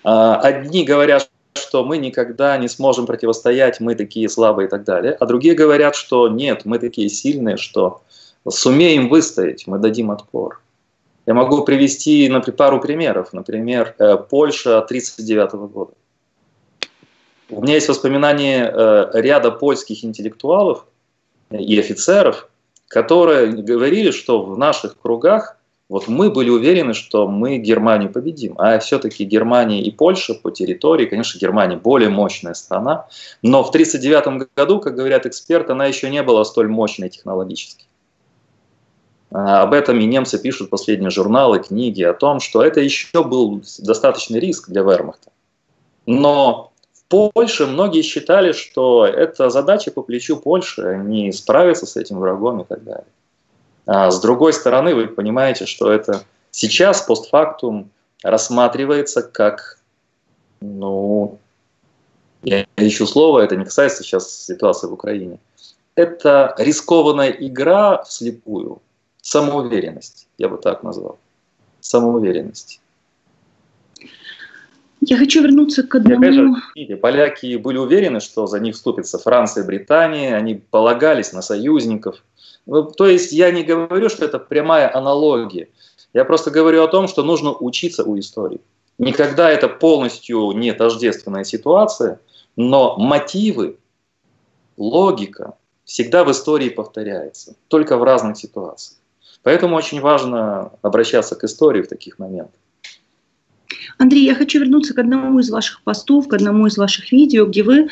а, 0.03 0.37
одни 0.37 0.83
говорят, 0.83 1.29
что 1.53 1.83
мы 1.83 1.97
никогда 1.97 2.57
не 2.57 2.67
сможем 2.67 3.05
противостоять, 3.05 3.79
мы 3.79 3.95
такие 3.95 4.29
слабые 4.29 4.67
и 4.67 4.69
так 4.69 4.83
далее, 4.83 5.13
а 5.13 5.25
другие 5.25 5.55
говорят, 5.55 5.95
что 5.95 6.27
нет, 6.29 6.65
мы 6.65 6.79
такие 6.79 7.09
сильные, 7.09 7.57
что 7.57 8.01
сумеем 8.47 9.09
выстоять, 9.09 9.67
мы 9.67 9.77
дадим 9.77 10.11
отпор. 10.11 10.61
Я 11.25 11.35
могу 11.35 11.63
привести 11.63 12.27
например, 12.27 12.57
пару 12.57 12.81
примеров. 12.81 13.33
Например, 13.33 13.93
э, 13.99 14.17
Польша 14.17 14.81
1939 14.81 15.71
года. 15.71 15.91
У 17.51 17.61
меня 17.61 17.75
есть 17.75 17.87
воспоминания 17.87 18.65
э, 18.65 19.11
ряда 19.13 19.51
польских 19.51 20.03
интеллектуалов 20.03 20.85
и 21.51 21.79
офицеров, 21.79 22.49
которые 22.89 23.53
говорили, 23.53 24.11
что 24.11 24.43
в 24.43 24.57
наших 24.57 24.99
кругах 24.99 25.55
вот 25.87 26.07
мы 26.07 26.29
были 26.29 26.49
уверены, 26.49 26.93
что 26.93 27.27
мы 27.27 27.57
Германию 27.57 28.11
победим. 28.11 28.55
А 28.57 28.77
все-таки 28.79 29.23
Германия 29.23 29.81
и 29.81 29.89
Польша 29.89 30.35
по 30.35 30.51
территории, 30.51 31.05
конечно, 31.05 31.39
Германия 31.39 31.77
более 31.77 32.09
мощная 32.09 32.53
страна, 32.53 33.07
но 33.41 33.63
в 33.63 33.69
1939 33.69 34.49
году, 34.55 34.79
как 34.79 34.95
говорят 34.95 35.25
эксперты, 35.25 35.71
она 35.71 35.85
еще 35.85 36.09
не 36.09 36.21
была 36.21 36.43
столь 36.45 36.67
мощной 36.67 37.09
технологически. 37.09 37.85
А, 39.31 39.63
об 39.63 39.73
этом 39.73 39.99
и 39.99 40.05
немцы 40.05 40.39
пишут 40.39 40.69
последние 40.69 41.11
журналы, 41.11 41.59
книги 41.59 42.03
о 42.03 42.13
том, 42.13 42.39
что 42.39 42.63
это 42.63 42.81
еще 42.81 43.23
был 43.23 43.63
достаточный 43.79 44.39
риск 44.39 44.69
для 44.69 44.81
вермахта. 44.81 45.31
Но 46.05 46.71
Польше 47.09 47.65
многие 47.65 48.03
считали, 48.03 48.51
что 48.51 49.05
это 49.05 49.49
задача 49.49 49.89
по 49.91 50.03
плечу 50.03 50.37
Польши, 50.37 50.83
они 50.83 51.31
справятся 51.31 51.87
с 51.87 51.97
этим 51.97 52.19
врагом 52.19 52.61
и 52.61 52.65
так 52.65 52.83
далее. 52.83 53.07
А 53.87 54.11
с 54.11 54.21
другой 54.21 54.53
стороны, 54.53 54.93
вы 54.93 55.07
понимаете, 55.07 55.65
что 55.65 55.91
это 55.91 56.23
сейчас 56.51 57.01
постфактум 57.01 57.89
рассматривается 58.21 59.23
как, 59.23 59.79
ну, 60.61 61.39
я 62.43 62.67
ищу 62.77 63.07
слово, 63.07 63.39
это 63.39 63.55
не 63.55 63.65
касается 63.65 64.03
сейчас 64.03 64.31
ситуации 64.31 64.87
в 64.87 64.93
Украине. 64.93 65.39
Это 65.95 66.53
рискованная 66.59 67.31
игра 67.31 68.03
вслепую, 68.03 68.81
самоуверенность, 69.21 70.27
я 70.37 70.47
бы 70.47 70.57
так 70.57 70.83
назвал, 70.83 71.17
самоуверенность. 71.79 72.79
Я 75.09 75.17
хочу 75.17 75.41
вернуться 75.41 75.81
к 75.81 75.95
одному... 75.95 76.19
опять 76.19 76.87
же, 76.87 76.97
поляки 76.97 77.55
были 77.55 77.77
уверены, 77.77 78.19
что 78.19 78.45
за 78.45 78.59
них 78.59 78.75
вступятся 78.75 79.17
Франция 79.17 79.63
Британия, 79.63 80.35
они 80.35 80.53
полагались 80.53 81.33
на 81.33 81.41
союзников. 81.41 82.23
Ну, 82.67 82.83
то 82.83 83.07
есть 83.07 83.31
я 83.31 83.49
не 83.49 83.63
говорю, 83.63 84.09
что 84.09 84.25
это 84.25 84.37
прямая 84.37 84.95
аналогия. 84.95 85.69
Я 86.13 86.25
просто 86.25 86.51
говорю 86.51 86.83
о 86.83 86.87
том, 86.87 87.07
что 87.07 87.23
нужно 87.23 87.53
учиться 87.53 88.03
у 88.03 88.19
истории. 88.19 88.61
Никогда 88.99 89.49
это 89.49 89.67
полностью 89.67 90.51
не 90.51 90.73
тождественная 90.73 91.43
ситуация, 91.43 92.19
но 92.55 92.95
мотивы, 92.99 93.77
логика, 94.77 95.55
всегда 95.85 96.23
в 96.23 96.29
истории 96.29 96.69
повторяется, 96.69 97.55
только 97.67 97.97
в 97.97 98.03
разных 98.03 98.37
ситуациях. 98.37 98.99
Поэтому 99.41 99.75
очень 99.75 100.01
важно 100.01 100.71
обращаться 100.83 101.35
к 101.35 101.43
истории 101.45 101.81
в 101.81 101.87
таких 101.87 102.19
моментах. 102.19 102.59
Андрей, 103.97 104.25
я 104.25 104.35
хочу 104.35 104.59
вернуться 104.59 104.93
к 104.93 104.99
одному 104.99 105.39
из 105.39 105.49
ваших 105.49 105.81
постов, 105.81 106.27
к 106.27 106.33
одному 106.33 106.67
из 106.67 106.77
ваших 106.77 107.11
видео, 107.11 107.45
где 107.45 107.63
вы 107.63 107.87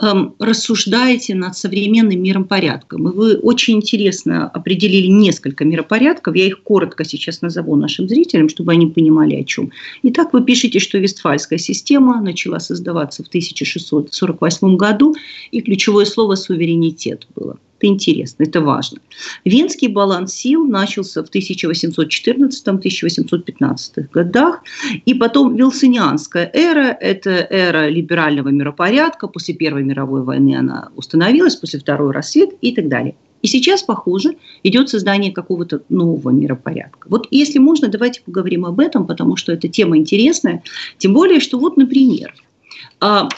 эм, 0.00 0.34
рассуждаете 0.38 1.34
над 1.34 1.56
современным 1.56 2.22
миром 2.22 2.44
порядком. 2.44 3.08
И 3.08 3.14
вы 3.14 3.36
очень 3.36 3.76
интересно 3.76 4.48
определили 4.48 5.06
несколько 5.06 5.64
миропорядков. 5.64 6.34
Я 6.34 6.46
их 6.46 6.62
коротко 6.62 7.04
сейчас 7.04 7.42
назову 7.42 7.76
нашим 7.76 8.08
зрителям, 8.08 8.48
чтобы 8.48 8.72
они 8.72 8.86
понимали, 8.86 9.36
о 9.36 9.44
чем. 9.44 9.70
Итак, 10.02 10.32
вы 10.32 10.42
пишете, 10.44 10.78
что 10.78 10.98
Вестфальская 10.98 11.58
система 11.58 12.20
начала 12.20 12.58
создаваться 12.58 13.22
в 13.22 13.28
1648 13.28 14.76
году, 14.76 15.14
и 15.50 15.60
ключевое 15.60 16.04
слово 16.04 16.34
«суверенитет» 16.34 17.26
было– 17.34 17.58
это 17.82 17.88
интересно, 17.88 18.44
это 18.44 18.60
важно. 18.60 19.00
Венский 19.44 19.88
баланс 19.88 20.32
сил 20.32 20.64
начался 20.64 21.24
в 21.24 21.30
1814-1815 21.30 24.06
годах, 24.12 24.62
и 25.04 25.14
потом 25.14 25.56
Вилсонианская 25.56 26.48
эра– 26.52 26.96
это 27.00 27.30
эра 27.30 27.88
либерального 27.88 28.50
миропорядка. 28.50 29.26
После 29.26 29.54
Первой 29.54 29.82
мировой 29.82 30.22
войны 30.22 30.54
она 30.56 30.90
установилась, 30.94 31.56
после 31.56 31.80
Второй– 31.80 32.12
рассвет 32.14 32.50
и 32.60 32.72
так 32.72 32.86
далее. 32.88 33.16
И 33.42 33.48
сейчас, 33.48 33.82
похоже, 33.82 34.36
идет 34.62 34.88
создание 34.88 35.32
какого-то 35.32 35.82
нового 35.88 36.30
миропорядка. 36.30 37.08
Вот 37.08 37.26
если 37.32 37.58
можно, 37.58 37.88
давайте 37.88 38.22
поговорим 38.22 38.64
об 38.64 38.78
этом, 38.78 39.08
потому 39.08 39.34
что 39.34 39.50
эта 39.50 39.66
тема 39.66 39.96
интересная. 39.96 40.62
Тем 40.98 41.12
более, 41.12 41.40
что 41.40 41.58
вот, 41.58 41.76
например, 41.76 42.32
а, 43.00 43.28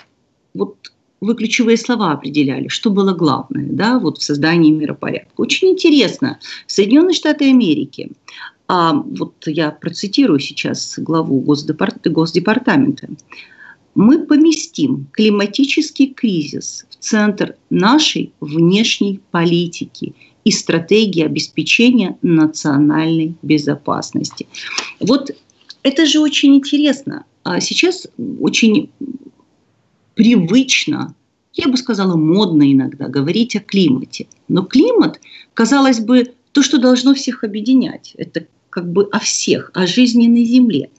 вот 0.53 0.77
вы 1.25 1.35
ключевые 1.35 1.77
слова 1.77 2.13
определяли, 2.13 2.69
что 2.69 2.91
было 2.91 3.13
главное 3.13 3.67
да, 3.71 3.99
вот 3.99 4.19
в 4.19 4.23
создании 4.23 4.71
миропорядка. 4.71 5.33
Очень 5.37 5.71
интересно. 5.71 6.39
Соединенные 6.67 7.15
Штаты 7.15 7.51
Америки, 7.51 8.13
а 8.69 8.93
вот 8.95 9.35
я 9.47 9.71
процитирую 9.71 10.41
сейчас 10.41 10.95
главу 10.99 11.41
Госдепарт... 11.41 12.07
Госдепартамента, 12.07 13.09
мы 13.95 14.27
поместим 14.27 15.07
климатический 15.13 16.13
кризис 16.15 16.87
в 16.91 16.97
центр 16.97 17.57
нашей 17.71 18.33
внешней 18.41 19.21
политики 19.31 20.15
и 20.45 20.51
стратегии 20.51 21.23
обеспечения 21.23 22.19
национальной 22.23 23.37
безопасности. 23.43 24.47
Вот 25.01 25.31
это 25.83 26.07
же 26.07 26.21
очень 26.21 26.57
интересно. 26.57 27.25
А 27.45 27.61
сейчас 27.61 28.07
очень 28.41 28.91
привычно, 30.15 31.15
я 31.53 31.69
бы 31.69 31.77
сказала, 31.77 32.17
модно 32.17 32.71
иногда 32.73 33.09
говорить 33.09 33.57
о 33.57 33.61
климате. 33.61 34.27
Но 34.49 34.63
климат, 34.63 35.21
казалось 35.55 36.01
бы, 36.01 36.33
то, 36.53 36.63
что 36.63 36.79
должно 36.79 37.15
всех 37.15 37.45
объединять. 37.45 38.15
Это 38.17 38.47
как 38.71 38.91
бы 38.91 39.09
о 39.13 39.21
всех, 39.21 39.71
о 39.75 39.87
жизни 39.87 40.27
на 40.27 40.45
Земле. 40.45 40.91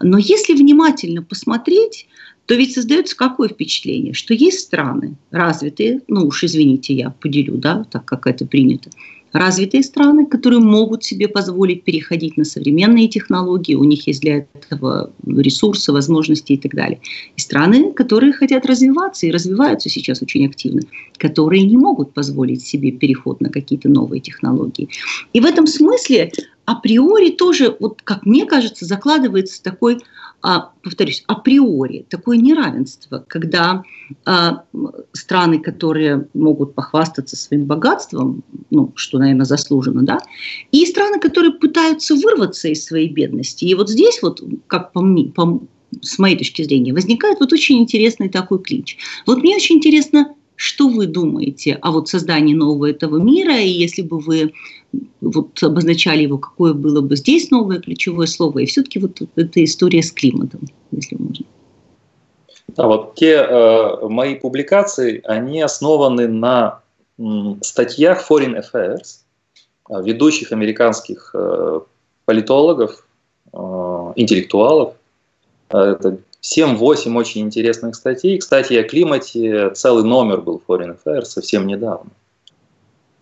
Но 0.00 0.18
если 0.18 0.54
внимательно 0.54 1.22
посмотреть, 1.22 2.06
то 2.46 2.54
ведь 2.56 2.74
создается 2.74 3.16
какое 3.16 3.48
впечатление, 3.48 4.12
что 4.12 4.34
есть 4.34 4.58
страны 4.58 5.14
развитые, 5.30 6.00
ну 6.08 6.26
уж 6.26 6.42
извините, 6.42 6.94
я 6.94 7.10
поделю, 7.10 7.56
да, 7.56 7.84
так 7.88 8.04
как 8.04 8.26
это 8.26 8.44
принято, 8.44 8.90
развитые 9.32 9.82
страны, 9.82 10.26
которые 10.26 10.60
могут 10.60 11.04
себе 11.04 11.28
позволить 11.28 11.84
переходить 11.84 12.36
на 12.36 12.44
современные 12.44 13.08
технологии, 13.08 13.74
у 13.74 13.84
них 13.84 14.06
есть 14.06 14.20
для 14.20 14.46
этого 14.54 15.10
ресурсы, 15.26 15.92
возможности 15.92 16.52
и 16.52 16.56
так 16.56 16.74
далее. 16.74 17.00
И 17.36 17.40
страны, 17.40 17.92
которые 17.92 18.32
хотят 18.32 18.66
развиваться 18.66 19.26
и 19.26 19.30
развиваются 19.30 19.88
сейчас 19.88 20.22
очень 20.22 20.46
активно, 20.46 20.82
которые 21.16 21.62
не 21.62 21.76
могут 21.76 22.12
позволить 22.12 22.62
себе 22.62 22.90
переход 22.90 23.40
на 23.40 23.50
какие-то 23.50 23.88
новые 23.88 24.20
технологии. 24.20 24.88
И 25.32 25.40
в 25.40 25.44
этом 25.44 25.66
смысле 25.66 26.32
априори 26.64 27.30
тоже, 27.30 27.76
вот 27.78 28.00
как 28.02 28.26
мне 28.26 28.46
кажется, 28.46 28.84
закладывается 28.84 29.62
такой 29.62 29.98
а, 30.42 30.72
повторюсь, 30.82 31.22
априори 31.26 32.06
такое 32.08 32.38
неравенство, 32.38 33.24
когда 33.28 33.82
а, 34.24 34.64
страны, 35.12 35.60
которые 35.60 36.28
могут 36.34 36.74
похвастаться 36.74 37.36
своим 37.36 37.66
богатством, 37.66 38.42
ну, 38.70 38.92
что, 38.96 39.18
наверное, 39.18 39.44
заслуженно, 39.44 40.02
да, 40.02 40.18
и 40.72 40.86
страны, 40.86 41.20
которые 41.20 41.52
пытаются 41.52 42.14
вырваться 42.14 42.68
из 42.68 42.84
своей 42.84 43.08
бедности. 43.08 43.64
И 43.64 43.74
вот 43.74 43.90
здесь 43.90 44.20
вот, 44.22 44.42
как 44.66 44.92
по 44.92 45.02
мне, 45.02 45.24
по, 45.24 45.60
с 46.00 46.18
моей 46.18 46.36
точки 46.36 46.62
зрения, 46.62 46.92
возникает 46.92 47.40
вот 47.40 47.52
очень 47.52 47.78
интересный 47.78 48.28
такой 48.28 48.62
клинч. 48.62 48.96
Вот 49.26 49.38
мне 49.42 49.56
очень 49.56 49.76
интересно, 49.76 50.34
что 50.60 50.90
вы 50.90 51.06
думаете 51.06 51.78
о 51.80 51.90
вот 51.90 52.10
создании 52.10 52.52
нового 52.52 52.90
этого 52.90 53.16
мира, 53.16 53.58
и 53.58 53.70
если 53.70 54.02
бы 54.02 54.18
вы 54.18 54.52
вот 55.22 55.62
обозначали 55.62 56.24
его, 56.24 56.36
какое 56.36 56.74
было 56.74 57.00
бы 57.00 57.16
здесь 57.16 57.50
новое 57.50 57.80
ключевое 57.80 58.26
слово, 58.26 58.58
и 58.58 58.66
все-таки 58.66 58.98
вот 58.98 59.22
эта 59.36 59.64
история 59.64 60.02
с 60.02 60.12
климатом, 60.12 60.60
если 60.90 61.16
можно. 61.16 61.46
Да, 62.76 62.86
вот 62.88 63.14
те 63.14 63.36
э, 63.36 64.06
мои 64.08 64.34
публикации, 64.34 65.22
они 65.24 65.62
основаны 65.62 66.28
на 66.28 66.82
м, 67.18 67.58
статьях 67.62 68.30
Foreign 68.30 68.62
Affairs, 68.62 69.20
э, 69.88 70.02
ведущих 70.02 70.52
американских 70.52 71.30
э, 71.32 71.80
политологов, 72.26 73.06
э, 73.54 73.56
интеллектуалов. 74.16 74.92
Э, 75.70 75.96
это 75.98 76.18
7-8 76.42 77.16
очень 77.16 77.42
интересных 77.42 77.94
статей. 77.94 78.38
Кстати, 78.38 78.74
о 78.74 78.84
климате 78.84 79.70
целый 79.70 80.04
номер 80.04 80.40
был 80.40 80.62
Foreign 80.66 80.98
Affairs 80.98 81.24
совсем 81.24 81.66
недавно. 81.66 82.10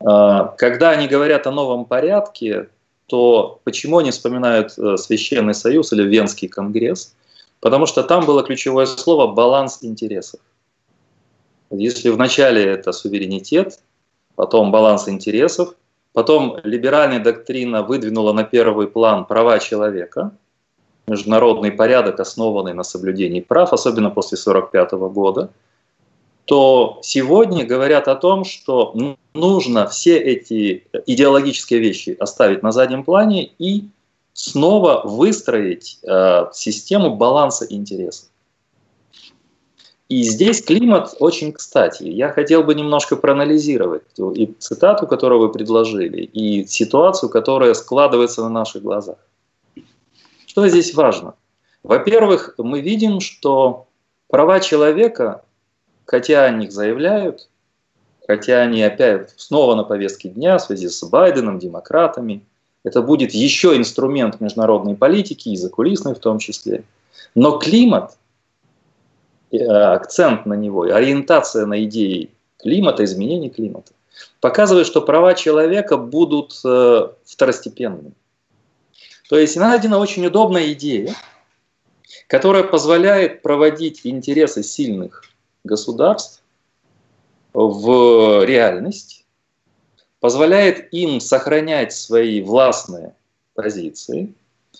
А, 0.00 0.54
когда 0.57 0.90
они 0.90 1.09
говорят 1.09 1.46
о 1.46 1.50
новом 1.50 1.85
порядке, 1.85 2.68
то 3.07 3.61
почему 3.64 3.98
они 3.98 4.11
вспоминают 4.11 4.78
э, 4.78 4.96
Священный 4.96 5.54
Союз 5.54 5.92
или 5.92 6.02
Венский 6.02 6.46
конгресс? 6.46 7.14
Потому 7.61 7.87
что 7.87 8.02
там 8.02 8.24
было 8.24 8.44
ключевое 8.44 8.87
слово 8.87 9.33
«баланс 9.33 9.78
интересов». 9.83 10.40
Если 11.70 12.11
вначале 12.11 12.62
это 12.62 12.92
суверенитет, 12.92 13.81
потом 14.37 14.70
баланс 14.70 15.09
интересов, 15.09 15.74
потом 16.12 16.59
либеральная 16.62 17.18
доктрина 17.18 17.83
выдвинула 17.83 18.33
на 18.33 18.44
первый 18.44 18.87
план 18.87 19.24
права 19.24 19.59
человека– 19.59 20.31
международный 21.09 21.73
порядок, 21.73 22.21
основанный 22.21 22.75
на 22.75 22.85
соблюдении 22.85 23.40
прав, 23.40 23.73
особенно 23.73 24.11
после 24.11 24.37
1945 24.38 24.92
года, 25.12 25.51
то 26.44 26.99
сегодня 27.03 27.66
говорят 27.66 28.09
о 28.09 28.14
том, 28.14 28.44
что 28.44 28.94
нужно 29.35 29.87
все 29.87 30.18
эти 30.18 30.85
идеологические 31.07 31.81
вещи 31.81 32.16
оставить 32.18 32.62
на 32.62 32.73
заднем 32.73 33.05
плане 33.05 33.51
и 33.59 33.88
снова 34.33 35.03
выстроить 35.05 35.99
э, 36.03 36.47
систему 36.53 37.16
баланса 37.16 37.66
интересов. 37.68 38.29
И 40.09 40.23
здесь 40.23 40.62
климат 40.62 41.14
очень 41.21 41.53
кстати. 41.53 42.05
Я 42.05 42.31
хотел 42.31 42.62
бы 42.62 42.75
немножко 42.75 43.16
проанализировать 43.16 44.05
и 44.35 44.55
цитату, 44.59 45.07
которую 45.07 45.40
вы 45.40 45.53
предложили, 45.53 46.23
и 46.23 46.66
ситуацию, 46.66 47.29
которая 47.29 47.75
складывается 47.75 48.42
на 48.42 48.49
наших 48.49 48.83
глазах. 48.83 49.16
Что 50.59 50.66
здесь 50.66 50.92
важно? 50.92 51.35
Во-первых, 51.85 52.55
мы 52.59 52.81
видим, 52.81 53.21
что 53.21 53.87
права 54.27 54.59
человека, 54.59 55.44
хотя 56.05 56.47
о 56.47 56.51
них 56.51 56.73
заявляют, 56.73 57.49
хотя 58.27 58.62
они 58.62 58.83
опять 58.83 59.35
снова 59.37 59.77
на 59.77 59.85
повестке 59.85 60.29
дня 60.29 60.59
в 60.59 60.62
связи 60.62 60.88
с 60.88 61.01
Байденом, 61.05 61.61
демократами, 61.61 62.44
это 62.83 63.03
будет 63.03 63.31
еще 63.35 63.77
инструмент 63.77 64.40
международной 64.40 64.97
политики 64.97 65.51
и 65.51 65.57
закулисной 65.57 66.16
в 66.16 66.18
том 66.18 66.40
числе. 66.40 66.83
Но 67.37 67.61
климат, 67.61 68.18
э, 69.53 69.59
акцент 69.64 70.44
на 70.44 70.55
него, 70.55 70.92
ориентация 70.92 71.66
на 71.66 71.85
идеи 71.85 72.31
климата, 72.57 73.05
изменения 73.05 73.49
климата, 73.49 73.92
показывает, 74.40 74.88
что 74.88 75.03
права 75.03 75.35
человека 75.35 75.97
будут 75.97 76.61
э, 76.64 77.11
второстепенными. 77.25 78.12
То 79.28 79.38
есть 79.38 79.56
найдена 79.56 79.98
очень 79.98 80.24
удобная 80.26 80.72
идея, 80.72 81.14
которая 82.28 82.62
позволяет 82.62 83.42
проводить 83.42 84.00
интересы 84.04 84.62
сильных 84.62 85.24
государств 85.64 86.42
в 87.52 88.44
реальность, 88.44 89.26
позволяет 90.20 90.92
им 90.94 91.20
сохранять 91.20 91.92
свои 91.92 92.40
властные 92.40 93.14
позиции, 93.54 94.32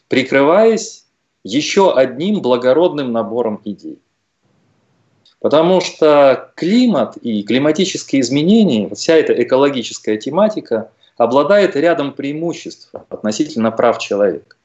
прикрываясь 0.09 1.05
еще 1.45 1.95
одним 1.95 2.41
благородным 2.41 3.13
набором 3.13 3.61
идей. 3.65 3.99
Потому 5.41 5.81
что 5.81 6.53
климат 6.57 7.17
и 7.19 7.43
климатические 7.43 8.23
изменения, 8.23 8.93
вся 8.95 9.15
эта 9.15 9.41
экологическая 9.41 10.17
тематика 10.17 10.91
обладает 11.19 11.77
рядом 11.77 12.13
преимуществ 12.13 12.91
относительно 13.11 13.71
прав 13.71 13.99
человека. 13.99 14.57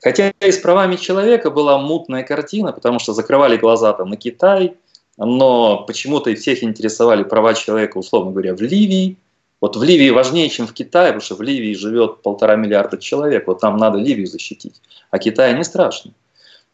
Хотя 0.00 0.30
и 0.40 0.52
с 0.52 0.58
правами 0.58 0.96
человека 0.96 1.50
была 1.50 1.78
мутная 1.78 2.22
картина, 2.22 2.72
потому 2.72 2.98
что 2.98 3.12
закрывали 3.12 3.56
глаза 3.56 3.92
там 3.92 4.10
на 4.10 4.16
Китай, 4.16 4.74
но 5.16 5.84
почему-то 5.86 6.34
всех 6.34 6.62
интересовали 6.62 7.24
права 7.24 7.54
человека, 7.54 7.98
условно 7.98 8.30
говоря, 8.30 8.54
в 8.54 8.60
Ливии. 8.60 9.16
Вот 9.60 9.76
в 9.76 9.82
Ливии 9.82 10.10
важнее, 10.10 10.48
чем 10.50 10.66
в 10.66 10.72
Китае, 10.72 11.08
потому 11.08 11.22
что 11.22 11.36
в 11.36 11.42
Ливии 11.42 11.74
живет 11.74 12.22
полтора 12.22 12.56
миллиарда 12.56 12.98
человек, 12.98 13.46
вот 13.46 13.60
там 13.60 13.76
надо 13.76 13.98
Ливию 13.98 14.26
защитить, 14.26 14.80
а 15.10 15.18
Китай 15.18 15.54
не 15.54 15.64
страшно. 15.64 16.12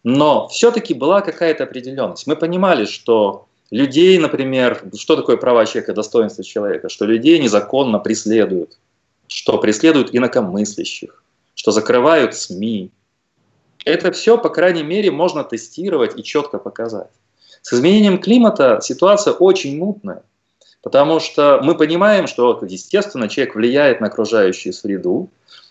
Но 0.03 0.49
все-таки 0.49 0.95
была 0.95 1.21
какая-то 1.21 1.65
определенность. 1.65 2.27
Мы 2.27 2.35
понимали, 2.35 2.85
что 2.87 3.47
людей, 3.71 4.19
например, 4.19 4.83
что 4.97 5.17
такое 5.17 5.37
права 5.37 5.67
человека, 5.67 5.93
достоинство 5.93 6.45
человека, 6.45 6.89
что 6.89 7.05
людей 7.05 7.39
незаконно 7.39 7.99
преследуют, 7.99 8.79
что 9.29 9.59
преследуют 9.59 10.11
инакомыслящих, 10.13 11.23
что 11.55 11.71
закрывают 11.71 12.35
СМИ. 12.35 12.91
Это 13.85 14.13
все, 14.13 14.37
по 14.37 14.49
крайней 14.49 14.83
мере, 14.83 15.11
можно 15.11 15.45
тестировать 15.45 16.19
и 16.19 16.23
четко 16.23 16.59
показать. 16.59 17.11
С 17.63 17.73
изменением 17.73 18.19
климата 18.19 18.81
ситуация 18.83 19.33
очень 19.33 19.79
мутная, 19.79 20.23
потому 20.83 21.21
что 21.21 21.61
мы 21.63 21.77
понимаем, 21.77 22.27
что, 22.27 22.59
естественно, 22.67 23.29
человек 23.29 23.55
влияет 23.55 24.01
на 24.01 24.09
окружающую 24.09 24.73
среду, 24.73 25.29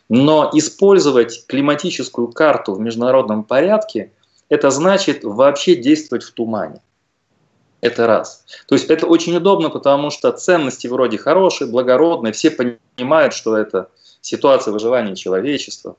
но 0.07 0.49
использовать 0.53 1.45
климатическую 1.47 2.29
карту 2.29 2.73
в 2.73 2.79
международном 2.79 3.43
порядке– 3.43 4.11
это 4.49 4.71
значит 4.71 5.23
вообще 5.23 5.75
действовать 5.75 6.23
в 6.23 6.31
тумане. 6.31 6.81
Это 7.81 8.07
раз. 8.07 8.45
То 8.67 8.75
есть 8.75 8.89
это 8.89 9.05
очень 9.07 9.35
удобно, 9.35 9.69
потому 9.69 10.09
что 10.09 10.31
ценности 10.31 10.87
вроде 10.87 11.17
хорошие, 11.17 11.69
благородные, 11.69 12.33
все 12.33 12.51
понимают, 12.51 13.33
что 13.33 13.55
это 13.55 13.89
ситуация 14.21 14.73
выживания 14.73 15.15
человечества. 15.15 15.95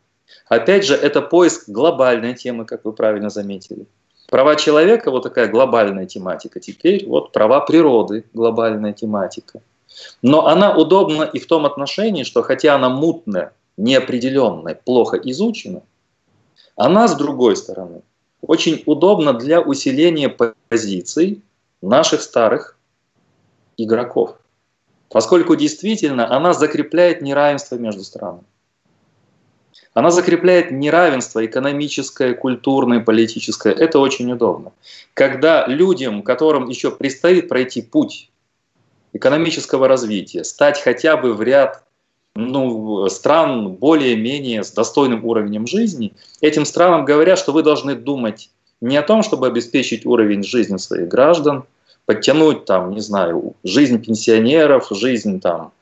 Опять 0.48 0.84
же, 0.84 0.94
это 0.94 1.22
поиск 1.22 1.68
глобальной 1.68 2.34
темы, 2.34 2.64
как 2.66 2.84
вы 2.84 2.92
правильно 2.92 3.30
заметили. 3.30 3.86
Права 4.28 4.56
человека, 4.56 5.10
вот 5.10 5.22
такая 5.22 5.48
глобальная 5.48 6.06
тематика. 6.06 6.60
Теперь 6.60 7.06
вот 7.06 7.32
права 7.32 7.60
природы, 7.60 8.24
глобальная 8.34 8.92
тематика. 8.92 9.62
Но 10.22 10.46
она 10.46 10.76
удобна 10.76 11.24
и 11.24 11.38
в 11.38 11.46
том 11.46 11.66
отношении, 11.66 12.24
что 12.24 12.42
хотя 12.42 12.74
она 12.74 12.88
мутная, 12.90 13.52
неопределенная, 13.76 14.74
плохо 14.74 15.16
изучена, 15.16 15.82
она, 16.76 17.08
с 17.08 17.16
другой 17.16 17.56
стороны, 17.56 18.02
очень 18.40 18.82
удобна 18.86 19.32
для 19.32 19.60
усиления 19.60 20.34
позиций 20.68 21.42
наших 21.82 22.22
старых 22.22 22.78
игроков. 23.76 24.36
Поскольку 25.08 25.56
действительно 25.56 26.34
она 26.34 26.52
закрепляет 26.52 27.20
неравенство 27.22 27.76
между 27.76 28.04
странами. 28.04 28.44
Она 29.92 30.10
закрепляет 30.10 30.70
неравенство 30.70 31.44
экономическое, 31.44 32.34
культурное, 32.34 33.00
политическое. 33.00 33.72
Это 33.72 33.98
очень 33.98 34.30
удобно. 34.30 34.72
Когда 35.14 35.66
людям, 35.66 36.22
которым 36.22 36.68
еще 36.68 36.92
предстоит 36.92 37.48
пройти 37.48 37.82
путь 37.82 38.30
экономического 39.12 39.88
развития, 39.88 40.44
стать 40.44 40.80
хотя 40.80 41.16
бы 41.16 41.34
в 41.34 41.42
ряд 41.42 41.82
ну, 42.36 43.08
стран 43.08 43.72
более-менее 43.72 44.62
с 44.62 44.70
достойным 44.70 45.24
уровнем 45.24 45.66
жизни, 45.66 46.12
этим 46.40 46.64
странам 46.64 47.04
говорят, 47.04 47.40
что 47.40 47.52
вы 47.52 47.64
должны 47.64 47.96
думать 47.96 48.50
не 48.80 48.96
о 48.96 49.02
том, 49.02 49.22
чтобы 49.22 49.46
обеспечить 49.46 50.06
уровень 50.06 50.42
жизни 50.42 50.76
своих 50.78 51.08
граждан, 51.08 51.64
подтянуть 52.06 52.64
там, 52.64 52.92
не 52.92 53.00
знаю, 53.00 53.54
жизнь 53.62 54.02
пенсионеров, 54.02 54.88
жизнь 54.90 55.40
там 55.40 55.72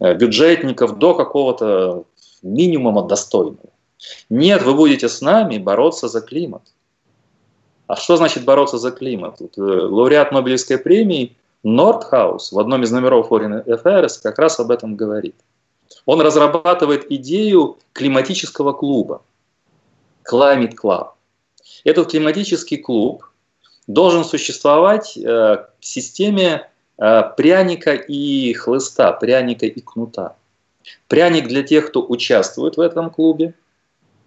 э, 0.00 0.14
бюджетников 0.14 0.98
до 0.98 1.14
какого-то 1.14 2.04
минимума 2.42 3.02
достойного. 3.02 3.70
Нет, 4.30 4.62
вы 4.62 4.74
будете 4.74 5.08
с 5.08 5.20
нами 5.20 5.58
бороться 5.58 6.08
за 6.08 6.20
климат. 6.20 6.62
А 7.86 7.96
что 7.96 8.16
значит 8.16 8.44
бороться 8.44 8.78
за 8.78 8.90
климат? 8.90 9.36
Вот, 9.40 9.58
э, 9.58 9.60
лауреат 9.60 10.32
Нобелевской 10.32 10.78
премии 10.78 11.36
Нордхаус 11.62 12.52
в 12.52 12.58
одном 12.58 12.82
из 12.82 12.90
номеров 12.90 13.30
Foreign 13.30 13.64
Affairs 13.64 14.20
как 14.22 14.38
раз 14.38 14.58
об 14.60 14.70
этом 14.70 14.96
говорит. 14.96 15.36
Он 16.04 16.20
разрабатывает 16.20 17.10
идею 17.10 17.78
климатического 17.92 18.72
клуба, 18.72 19.22
Climate 20.30 20.74
Club. 20.74 21.15
Этот 21.86 22.10
климатический 22.10 22.78
клуб 22.78 23.30
должен 23.86 24.24
существовать 24.24 25.16
э, 25.16 25.20
в 25.78 25.86
системе 25.86 26.68
э, 26.98 27.22
пряника 27.36 27.94
и 27.94 28.52
хлыста, 28.54 29.12
пряника 29.12 29.66
и 29.66 29.80
кнута. 29.80 30.34
Пряник 31.06 31.46
для 31.46 31.62
тех, 31.62 31.86
кто 31.86 32.04
участвует 32.04 32.76
в 32.76 32.80
этом 32.80 33.08
клубе, 33.08 33.54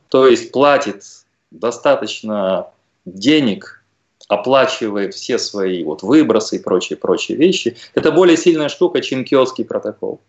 то 0.07 0.25
есть 0.25 0.53
платит 0.53 1.03
достаточно 1.51 2.71
денег, 3.03 3.83
оплачивает 4.29 5.13
все 5.13 5.37
свои 5.37 5.83
вот 5.83 6.01
выбросы 6.01 6.55
и 6.55 6.59
прочие-прочие 6.59 7.37
вещи. 7.37 7.75
Это 7.93 8.13
более 8.13 8.37
сильная 8.37 8.69
штука, 8.69 9.01
чем 9.01 9.25
киотский 9.25 9.65
протокол. 9.65 10.21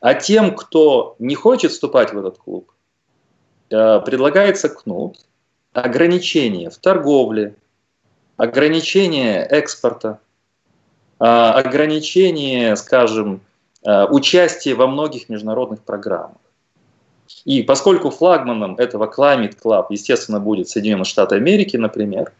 А 0.00 0.14
тем, 0.14 0.56
кто 0.56 1.14
не 1.20 1.36
хочет 1.36 1.70
вступать 1.70 2.12
в 2.12 2.18
этот 2.18 2.38
клуб, 2.38 2.72
э, 3.70 4.00
предлагается 4.04 4.68
кнут, 4.68 5.18
ограничения 5.74 6.70
в 6.70 6.78
торговле, 6.78 7.56
ограничение 8.36 9.42
экспорта, 9.42 10.20
а, 11.18 11.52
ограничение, 11.52 12.76
скажем, 12.76 13.40
а, 13.84 14.06
участия 14.06 14.74
во 14.74 14.86
многих 14.86 15.28
международных 15.28 15.82
программах. 15.82 16.38
И 17.44 17.62
поскольку 17.62 18.10
флагманом 18.10 18.76
этого 18.76 19.12
Climate 19.14 19.56
Club, 19.62 19.86
естественно, 19.90 20.40
будет 20.40 20.68
Соединенные 20.68 21.04
Штаты 21.04 21.36
Америки, 21.36 21.76
например, 21.76 22.32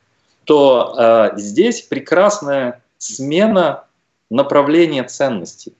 то 0.44 0.94
э, 0.96 1.38
здесь 1.38 1.80
прекрасная 1.80 2.82
смена 2.98 3.84
направления 4.30 5.02
ценностей. 5.04 5.72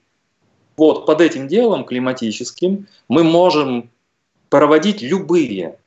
Вот 0.78 1.04
под 1.04 1.20
этим 1.20 1.48
делом 1.48 1.84
климатическим 1.84 2.88
мы 3.08 3.24
можем 3.24 3.90
проводить 4.48 5.02
любые 5.02 5.78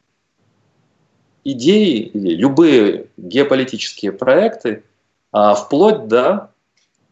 идеи 1.51 2.11
любые 2.13 3.07
геополитические 3.15 4.11
проекты, 4.11 4.83
а 5.31 5.55
вплоть 5.55 6.07
до, 6.07 6.51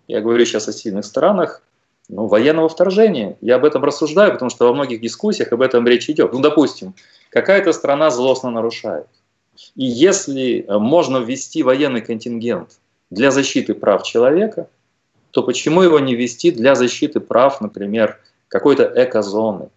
я 0.08 0.22
говорю 0.22 0.46
сейчас 0.46 0.68
о 0.68 0.74
сильных 0.74 1.06
странах, 1.06 1.62
ну, 2.10 2.28
военного 2.28 2.70
вторжения. 2.70 3.38
Я 3.42 3.56
об 3.56 3.66
этом 3.66 3.84
рассуждаю, 3.84 4.34
потому 4.34 4.50
что 4.50 4.68
во 4.68 4.74
многих 4.74 5.02
дискуссиях 5.02 5.52
об 5.52 5.62
этом 5.62 5.88
речь 5.88 6.10
идет. 6.10 6.34
Ну, 6.34 6.40
допустим, 6.40 6.94
какая-то 7.30 7.74
страна 7.74 8.12
злостно 8.12 8.52
нарушает. 8.52 9.08
И 9.76 9.86
если 9.86 10.66
можно 10.68 11.18
ввести 11.18 11.64
военный 11.64 12.02
контингент 12.02 12.78
для 13.10 13.32
защиты 13.32 13.74
прав 13.74 14.04
человека, 14.04 14.68
то 15.32 15.44
почему 15.44 15.82
его 15.82 16.00
не 16.00 16.14
ввести 16.14 16.52
для 16.52 16.76
защиты 16.76 17.20
прав, 17.20 17.62
например, 17.62 18.20
какой-то 18.50 18.92
экозоны 18.96 19.70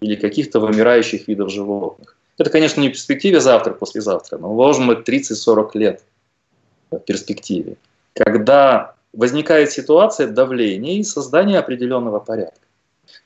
или 0.00 0.14
каких-то 0.14 0.60
вымирающих 0.60 1.26
видов 1.26 1.50
животных? 1.50 2.16
Это, 2.42 2.50
конечно, 2.50 2.80
не 2.80 2.88
в 2.88 2.92
перспективе 2.92 3.40
завтра, 3.40 3.72
послезавтра, 3.72 4.36
но 4.36 4.52
должен 4.56 4.88
быть 4.88 5.08
30-40 5.08 5.70
лет 5.74 6.02
в 6.90 6.98
перспективе, 6.98 7.76
когда 8.14 8.94
возникает 9.12 9.70
ситуация 9.70 10.26
давления 10.26 10.94
и 10.98 11.04
создания 11.04 11.60
определенного 11.60 12.18
порядка. 12.18 12.58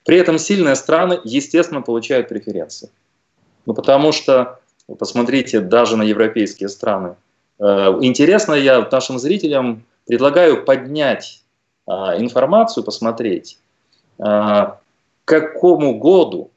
При 0.05 0.19
этом 0.19 0.39
сильные 0.39 0.77
страны, 0.77 1.19
естественно, 1.25 1.81
получают 1.81 2.29
преференции. 2.29 2.91
Ну, 3.65 3.73
потому 3.73 4.13
что, 4.13 4.61
посмотрите, 4.99 5.61
даже 5.61 5.97
на 5.97 6.03
европейские 6.03 6.69
страны. 6.69 7.15
Э, 7.59 7.97
интересно, 8.03 8.53
я 8.53 8.87
нашим 8.93 9.19
зрителям 9.19 9.83
предлагаю 10.07 10.63
поднять 10.63 11.43
а, 11.87 12.21
информацию, 12.21 12.85
посмотреть, 12.85 13.59
а, 14.19 14.79
к 15.25 15.29
какому 15.29 15.99
году 15.99 16.51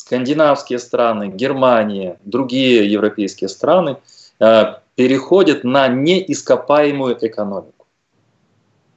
скандинавские 0.00 0.78
страны, 0.78 1.28
Германия, 1.28 2.18
другие 2.24 2.90
европейские 2.90 3.48
страны 3.48 3.96
э, 4.40 4.74
переходят 4.94 5.64
на 5.64 5.88
неископаемую 5.88 7.18
экономику. 7.20 7.86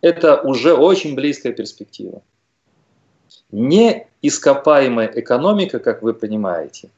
Это 0.02 0.39
уже 0.42 0.74
очень 0.74 1.16
близкая 1.16 1.54
перспектива. 1.54 2.22
Неископаемая 3.52 5.12
экономика, 5.16 5.80
как 5.80 6.04
вы 6.04 6.13
понимаете, 6.13 6.89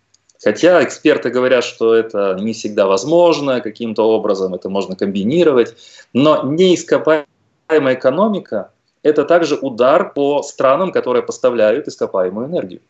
хотя 0.43 0.83
эксперты 0.83 1.29
говорят, 1.29 1.63
что 1.63 1.95
это 1.95 2.37
не 2.39 2.53
всегда 2.53 2.85
возможно, 2.85 3.61
каким-то 3.61 4.03
образом 4.03 4.53
это 4.53 4.69
можно 4.69 4.95
комбинировать, 4.95 5.75
но 6.13 6.43
неископаемая 6.43 7.25
экономика– 7.69 8.71
это 9.03 9.25
также 9.25 9.55
удар 9.55 10.13
по 10.13 10.43
странам, 10.43 10.91
которые 10.91 11.23
поставляют 11.23 11.87
ископаемую 11.87 12.47
энергию 12.47 12.81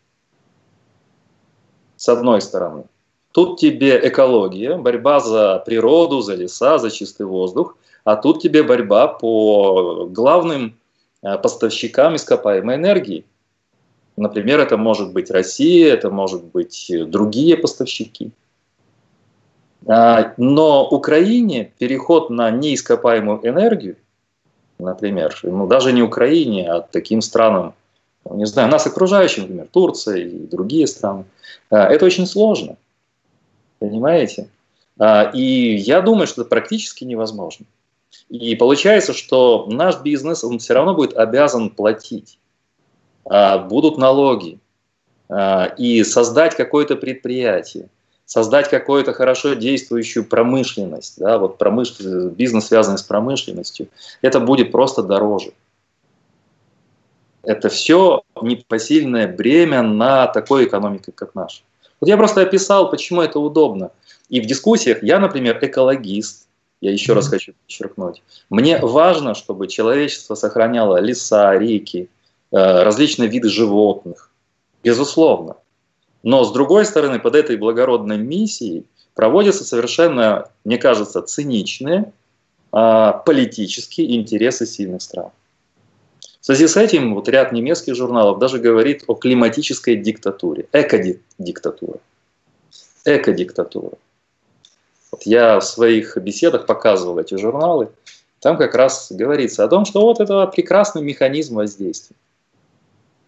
с 2.06 2.10
одной 2.10 2.40
стороны. 2.42 2.84
Тут 3.32 3.60
тебе 3.60 4.00
экология, 4.08 4.78
борьба 4.78 5.20
за 5.20 5.64
природу, 5.66 6.22
за 6.22 6.36
леса, 6.36 6.78
за 6.78 6.92
чистый 6.92 7.26
воздух, 7.26 7.76
а 8.04 8.16
тут 8.16 8.42
тебе 8.42 8.62
борьба 8.64 9.08
по 9.08 10.08
главным 10.10 10.78
э, 11.24 11.38
поставщикам 11.38 12.16
ископаемой 12.16 12.76
энергии. 12.76 13.26
Например, 14.18 14.60
это 14.60 14.78
может 14.78 15.14
быть 15.14 15.32
Россия, 15.32 15.94
это 15.94 16.12
может 16.12 16.44
быть 16.44 16.92
другие 17.08 17.58
поставщики. 17.58 18.32
А, 19.88 20.34
но 20.38 20.88
Украине 20.88 21.74
переход 21.80 22.30
на 22.30 22.52
неископаемую 22.52 23.40
энергию, 23.44 23.98
например, 24.78 25.38
ну, 25.44 25.68
даже 25.68 25.92
не 25.92 26.04
Украине, 26.04 26.72
а 26.72 26.82
таким 26.82 27.22
странам, 27.22 27.74
не 28.32 28.46
знаю, 28.46 28.70
нас 28.70 28.88
окружающим, 28.88 29.44
например, 29.44 29.68
Турция 29.72 30.18
и 30.18 30.48
другие 30.48 30.88
страны, 30.88 31.26
а, 31.70 31.88
это 31.88 32.06
очень 32.06 32.26
сложно. 32.26 32.78
Понимаете? 33.80 34.50
А, 35.00 35.32
и 35.34 35.76
я 35.76 36.02
думаю, 36.02 36.28
что 36.28 36.42
это 36.42 36.50
практически 36.50 37.04
невозможно. 37.04 37.66
И 38.30 38.56
получается, 38.56 39.14
что 39.14 39.68
наш 39.70 40.02
бизнес, 40.02 40.44
он 40.44 40.60
все 40.60 40.74
равно 40.74 40.96
будет 40.96 41.16
обязан 41.16 41.70
платить. 41.70 42.40
Будут 43.26 43.98
налоги. 43.98 44.60
И 45.78 46.04
создать 46.04 46.56
какое-то 46.56 46.96
предприятие 46.96 47.90
создать 48.26 48.70
какую-то 48.70 49.14
хорошо 49.14 49.54
действующую 49.54 50.26
промышленность, 50.26 51.20
да, 51.20 51.38
вот 51.38 51.58
промыш... 51.58 52.00
бизнес, 52.00 52.68
связанный 52.68 52.98
с 52.98 53.04
промышленностью, 53.04 53.88
это 54.22 54.40
будет 54.40 54.72
просто 54.72 55.04
дороже. 55.04 55.52
Это 57.46 57.70
все 57.70 58.24
непосильное 58.42 59.28
бремя 59.28 59.82
на 59.82 60.28
такой 60.28 60.66
экономике, 60.66 61.12
как 61.14 61.36
наша. 61.36 61.62
Вот 62.00 62.10
я 62.10 62.18
просто 62.18 62.42
описал, 62.42 62.90
почему 62.90 63.22
это 63.22 63.40
удобно. 63.40 63.92
И 64.30 64.42
в 64.42 64.46
дискуссиях 64.46 65.04
я, 65.04 65.20
например, 65.20 65.60
экологист, 65.62 66.48
я 66.82 66.92
еще 66.92 67.14
раз 67.14 67.30
хочу 67.30 67.54
подчеркнуть. 67.54 68.22
Мне 68.50 68.80
важно, 68.80 69.34
чтобы 69.34 69.68
человечество 69.68 70.36
сохраняло 70.36 70.98
леса, 71.00 71.56
реки, 71.58 72.10
э, 72.52 72.84
различные 72.84 73.30
виды 73.30 73.50
животных. 73.50 74.32
Безусловно. 74.84 75.56
Но 76.22 76.44
с 76.44 76.52
другой 76.52 76.86
стороны, 76.86 77.20
под 77.20 77.36
этой 77.36 77.56
благородной 77.56 78.18
миссией 78.18 78.86
проводятся 79.14 79.64
совершенно, 79.64 80.50
мне 80.64 80.78
кажется, 80.78 81.22
циничные 81.22 82.12
а, 82.72 83.14
политические 83.14 84.16
интересы 84.18 84.66
сильных 84.66 85.02
стран. 85.02 85.30
В 86.46 86.54
связи 86.54 86.68
с 86.68 86.78
этим 86.78 87.16
вот 87.16 87.28
ряд 87.28 87.54
немецких 87.54 87.96
журналов 87.96 88.38
даже 88.38 88.60
говорит 88.60 89.04
о 89.08 89.16
климатической 89.16 89.96
диктатуре, 89.96 90.68
экодиктатура. 90.74 91.98
Экодиктатура. 93.04 93.98
Вот 95.12 95.24
я 95.24 95.60
в 95.60 95.66
своих 95.66 96.16
беседах 96.18 96.68
показывал 96.68 97.18
эти 97.18 97.34
журналы, 97.34 97.90
там 98.42 98.58
как 98.58 98.76
раз 98.76 99.12
говорится 99.12 99.64
о 99.64 99.68
том, 99.68 99.86
что 99.86 100.02
вот 100.02 100.20
это 100.20 100.46
прекрасный 100.46 101.02
механизм 101.02 101.56
воздействия. 101.56 102.16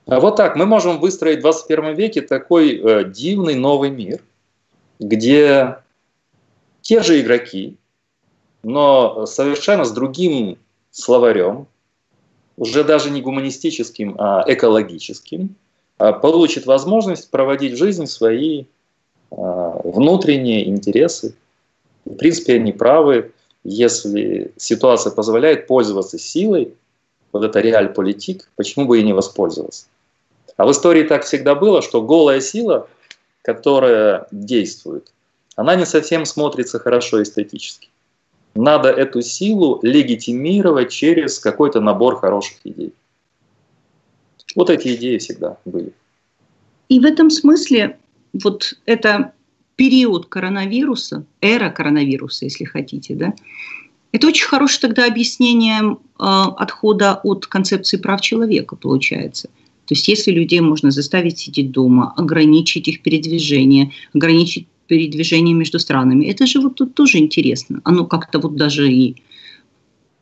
А 0.06 0.20
вот 0.20 0.36
так 0.36 0.56
мы 0.56 0.68
можем 0.68 1.00
выстроить 1.00 1.40
в 1.40 1.42
21 1.42 1.96
веке 1.96 2.22
такой 2.22 2.78
э, 2.78 3.04
дивный 3.04 3.56
новый 3.56 3.90
мир, 3.90 4.22
где 5.00 5.78
те 6.82 7.02
же 7.02 7.20
игроки, 7.20 7.78
но 8.62 9.26
совершенно 9.26 9.86
с 9.86 9.92
другим 9.92 10.60
словарем, 10.92 11.66
уже 12.58 12.84
даже 12.84 13.12
не 13.12 13.22
гуманистическим, 13.22 14.16
а 14.18 14.44
экологическим, 14.48 15.56
а 15.98 16.14
получит 16.14 16.66
возможность 16.66 17.30
проводить 17.30 17.74
в 17.74 17.78
жизнь 17.78 18.08
свои 18.08 18.66
а, 19.32 19.80
внутренние 19.84 20.68
интересы. 20.68 21.36
В 22.06 22.16
принципе, 22.16 22.56
они 22.56 22.72
правы, 22.72 23.32
если 23.64 24.52
ситуация 24.58 25.12
позволяет 25.12 25.68
пользоваться 25.68 26.18
силой, 26.18 26.74
вот 27.32 27.44
это 27.44 27.60
реаль 27.60 27.94
политик, 27.94 28.50
почему 28.56 28.86
бы 28.86 29.00
и 29.00 29.04
не 29.04 29.14
воспользоваться. 29.14 29.86
А 30.56 30.66
в 30.66 30.72
истории 30.72 31.04
так 31.04 31.24
всегда 31.24 31.54
было, 31.54 31.82
что 31.82 32.02
голая 32.02 32.42
сила, 32.42 32.88
которая 33.44 34.28
действует, 34.32 35.12
она 35.56 35.76
не 35.76 35.86
совсем 35.86 36.26
смотрится 36.26 36.80
хорошо 36.80 37.22
эстетически. 37.22 37.90
Надо 38.58 38.90
эту 38.90 39.22
силу 39.22 39.80
легитимировать 39.84 40.92
через 40.92 41.40
какой-то 41.40 41.80
набор 41.80 42.20
хороших 42.20 42.58
идей. 42.64 42.94
Вот 44.56 44.70
эти 44.70 44.96
идеи 44.96 45.18
всегда 45.20 45.58
были. 45.66 45.94
И 46.90 47.00
в 47.00 47.06
этом 47.06 47.30
смысле 47.30 47.98
вот 48.34 48.74
это 48.86 49.34
период 49.76 50.26
коронавируса, 50.26 51.26
эра 51.42 51.70
коронавируса, 51.70 52.46
если 52.46 52.64
хотите, 52.64 53.14
да, 53.14 53.34
это 54.12 54.28
очень 54.28 54.48
хорошее 54.48 54.82
тогда 54.82 55.06
объяснение 55.06 55.82
э, 55.84 55.96
отхода 56.18 57.20
от 57.24 57.46
концепции 57.46 57.98
прав 57.98 58.22
человека, 58.22 58.76
получается. 58.76 59.50
То 59.86 59.94
есть 59.94 60.08
если 60.08 60.32
людей 60.32 60.62
можно 60.62 60.92
заставить 60.92 61.38
сидеть 61.38 61.72
дома, 61.72 62.14
ограничить 62.18 62.88
их 62.88 63.04
передвижение, 63.04 63.92
ограничить 64.14 64.68
передвижение 64.88 65.54
между 65.54 65.80
странами, 65.80 66.26
это 66.26 66.46
же 66.46 66.60
вот 66.60 66.76
тут 66.76 66.96
тоже 66.96 67.18
интересно. 67.20 67.82
Оно 67.84 68.06
как-то 68.06 68.40
вот 68.40 68.56
даже 68.56 68.90
и 68.90 69.22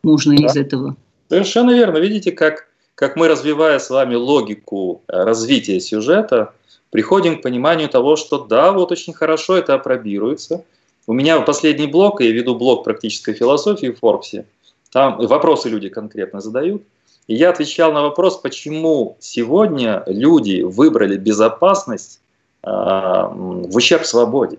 можно 0.03 0.35
да. 0.35 0.45
из 0.45 0.55
этого. 0.55 0.95
Совершенно 1.29 1.71
верно. 1.71 1.97
Видите, 1.97 2.31
как, 2.31 2.67
как 2.95 3.15
мы, 3.15 3.27
развивая 3.27 3.79
с 3.79 3.89
вами 3.89 4.15
логику 4.15 5.01
э, 5.07 5.23
развития 5.23 5.79
сюжета, 5.79 6.53
приходим 6.91 7.39
к 7.39 7.41
пониманию 7.41 7.89
того, 7.89 8.15
что 8.15 8.39
да, 8.39 8.71
вот 8.71 8.91
очень 8.91 9.13
хорошо 9.13 9.55
это 9.55 9.73
опробируется. 9.73 10.63
У 11.07 11.13
меня 11.13 11.39
последний 11.41 11.87
блок, 11.87 12.21
я 12.21 12.31
веду 12.31 12.55
блок 12.55 12.83
практической 12.83 13.33
философии 13.33 13.87
в 13.87 13.99
Форбсе, 13.99 14.45
там 14.91 15.17
вопросы 15.17 15.69
люди 15.69 15.89
конкретно 15.89 16.41
задают– 16.41 16.83
и 17.27 17.35
я 17.35 17.49
отвечал 17.49 17.91
на 17.91 18.03
вопрос, 18.03 18.37
почему 18.37 19.17
сегодня 19.19 20.03
люди 20.05 20.61
выбрали 20.61 21.17
безопасность 21.17 22.19
в 22.65 23.75
ущерб 23.75 24.05
свободе. 24.05 24.57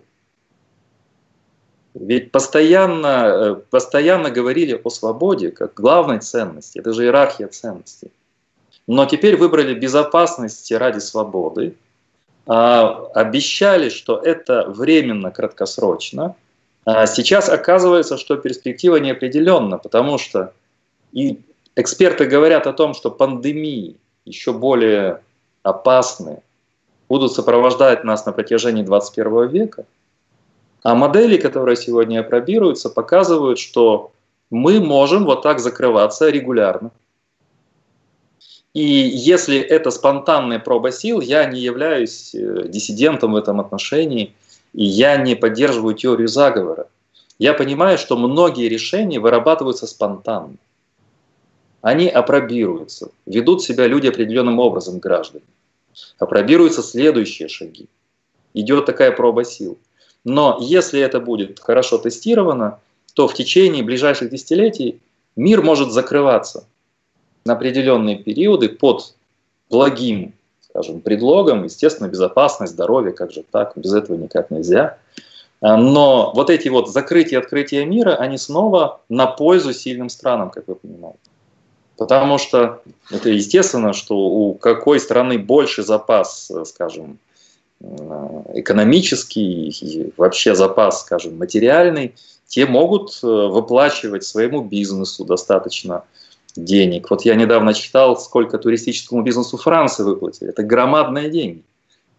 Ведь 1.95 2.31
постоянно, 2.31 3.07
э, 3.07 3.55
постоянно 3.71 4.31
говорили 4.31 4.81
о 4.85 4.91
свободе 4.91 5.51
как 5.51 5.75
главной 5.75 6.21
ценности. 6.21 6.79
Это 6.79 6.93
же 6.93 7.05
иерархия 7.05 7.49
ценностей. 7.49 8.13
Но 8.87 9.07
теперь 9.07 9.37
выбрали 9.37 9.75
безопасность 9.75 10.71
ради 10.71 11.01
свободы. 11.01 11.75
А, 12.47 13.07
обещали, 13.15 13.89
что 13.89 14.19
это 14.19 14.67
временно, 14.69 15.31
краткосрочно. 15.31 16.37
А 16.85 17.07
сейчас 17.07 17.49
оказывается, 17.49 18.19
что 18.19 18.37
перспектива 18.37 18.97
неопределенна, 18.97 19.79
потому 19.79 20.19
что 20.19 20.53
и 21.13 21.41
Эксперты 21.79 22.25
говорят 22.25 22.67
о 22.67 22.73
том, 22.73 22.95
что 22.95 23.11
пандемии 23.11 23.97
еще 24.25 24.55
более 24.55 25.21
опасные 25.63 26.43
будут 27.09 27.33
сопровождать 27.33 28.05
нас 28.05 28.27
на 28.27 28.33
протяжении 28.33 28.83
21 28.83 29.49
века. 29.49 29.85
А 30.83 30.95
модели, 30.95 31.37
которые 31.37 31.77
сегодня 31.77 32.21
опробируются, 32.21 32.91
показывают, 32.91 33.59
что 33.59 34.13
мы 34.51 34.81
можем 34.81 35.25
вот 35.25 35.43
так 35.43 35.59
закрываться 35.59 36.29
регулярно. 36.29 36.91
И 38.73 38.83
если 38.83 39.59
это 39.59 39.91
спонтанная 39.91 40.59
проба 40.59 40.93
сил, 40.93 41.21
я 41.21 41.45
не 41.47 41.61
являюсь 41.61 42.35
э, 42.35 42.69
диссидентом 42.69 43.33
в 43.33 43.37
этом 43.37 43.59
отношении, 43.59 44.35
и 44.75 44.85
я 44.85 45.17
не 45.17 45.35
поддерживаю 45.35 45.95
теорию 45.95 46.29
заговора. 46.29 46.87
Я 47.39 47.55
понимаю, 47.55 47.97
что 47.97 48.17
многие 48.17 48.69
решения 48.69 49.19
вырабатываются 49.19 49.87
спонтанно 49.87 50.57
они 51.87 52.09
опробируются, 52.09 53.11
ведут 53.27 53.63
себя 53.63 53.87
люди 53.87 54.09
определенным 54.09 54.59
образом, 54.59 54.99
граждане. 54.99 55.45
Опробируются 56.19 56.83
следующие 56.83 57.49
шаги. 57.49 57.89
Идет 58.55 58.87
такая 58.87 59.13
проба 59.13 59.45
сил. 59.45 59.79
Но 60.25 60.59
если 60.61 61.01
это 61.01 61.21
будет 61.21 61.61
хорошо 61.61 61.99
тестировано, 61.99 62.81
то 63.15 63.29
в 63.29 63.35
течение 63.35 63.83
ближайших 63.83 64.31
десятилетий 64.31 65.01
мир 65.37 65.63
может 65.63 65.93
закрываться 65.93 66.67
на 67.45 67.53
определенные 67.53 68.17
периоды 68.17 68.69
под 68.69 69.15
благим, 69.71 70.35
скажем, 70.61 71.01
предлогом, 71.01 71.65
естественно, 71.65 72.09
безопасность, 72.09 72.73
здоровье, 72.73 73.13
как 73.13 73.33
же 73.33 73.45
так, 73.51 73.73
без 73.77 73.95
этого 73.95 74.17
никак 74.17 74.51
нельзя. 74.51 74.99
Но 75.63 76.33
вот 76.35 76.51
эти 76.51 76.69
вот 76.69 76.91
закрытия 76.91 77.39
и 77.39 77.43
открытия 77.43 77.85
мира, 77.87 78.17
они 78.17 78.37
снова 78.37 79.01
на 79.09 79.27
пользу 79.27 79.73
сильным 79.73 80.09
странам, 80.09 80.51
как 80.51 80.69
вы 80.69 80.75
понимаете. 80.75 81.19
Потому 81.97 82.39
что 82.39 82.83
это 83.11 83.31
естественно, 83.31 83.93
что 83.93 84.17
у 84.17 84.55
какой 84.55 85.01
страны 85.01 85.39
больше 85.39 85.83
запас, 85.83 86.51
скажем, 86.67 87.19
экономический 88.55 89.69
и 89.69 90.13
вообще 90.17 90.55
запас, 90.55 91.03
скажем, 91.03 91.39
материальный, 91.39 92.15
те 92.47 92.65
могут 92.65 93.19
э, 93.23 93.27
выплачивать 93.27 94.25
своему 94.25 94.63
бизнесу 94.63 95.25
достаточно 95.25 96.05
денег. 96.55 97.11
Вот 97.11 97.23
я 97.23 97.35
недавно 97.35 97.75
читал, 97.75 98.19
сколько 98.19 98.59
туристическому 98.59 99.23
бизнесу 99.23 99.57
Франции 99.57 100.05
выплатили. 100.05 100.51
Это 100.51 100.63
громадные 100.63 101.29
деньги. 101.29 101.63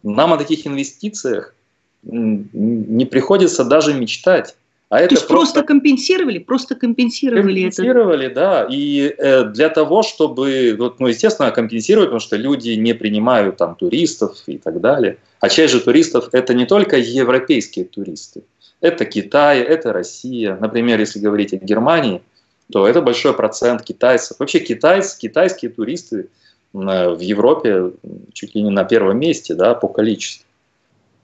Нам 0.03 0.33
о 0.33 0.37
таких 0.37 0.67
инвестициях 0.67 1.55
не 2.03 3.05
приходится 3.05 3.63
даже 3.63 3.93
мечтать. 3.93 4.55
А 4.89 4.99
То 4.99 5.03
это 5.03 5.15
есть 5.15 5.27
просто, 5.27 5.53
просто 5.53 5.67
компенсировали, 5.67 6.37
просто 6.37 6.75
компенсировали, 6.75 7.63
компенсировали 7.63 8.25
это. 8.27 8.35
да. 8.35 8.67
И 8.69 9.13
э, 9.17 9.43
для 9.43 9.67
того, 9.67 10.01
чтобы, 10.01 10.75
вот, 10.79 11.01
ну, 11.01 11.07
естественно, 11.07 11.51
компенсировать, 11.51 12.07
потому 12.07 12.21
что 12.21 12.37
люди 12.37 12.69
не 12.69 12.93
принимают 12.93 13.57
там 13.57 13.75
туристов 13.75 14.37
и 14.45 14.57
так 14.57 14.79
далее. 14.79 15.17
А 15.41 15.49
часть 15.49 15.73
же 15.73 15.81
туристов 15.81 16.29
это 16.31 16.53
не 16.53 16.65
только 16.65 16.97
европейские 16.97 17.83
туристы, 17.83 18.43
Это 18.79 19.03
Китай, 19.03 19.59
это 19.59 19.91
Россия. 19.91 20.55
Например, 20.55 20.97
если 20.99 21.19
говорить 21.19 21.53
о 21.53 21.57
Германии, 21.57 22.21
то 22.71 22.87
это 22.87 23.01
большой 23.01 23.33
процент 23.33 23.83
китайцев. 23.83 24.39
Вообще 24.39 24.59
китайцы, 24.59 25.19
китайские 25.19 25.69
туристы 25.71 26.29
в 26.71 27.19
Европе 27.19 27.91
чуть 28.33 28.55
ли 28.55 28.61
не 28.63 28.69
на 28.69 28.85
первом 28.85 29.19
месте 29.19 29.53
да, 29.53 29.73
по 29.73 29.87
количеству. 29.89 30.46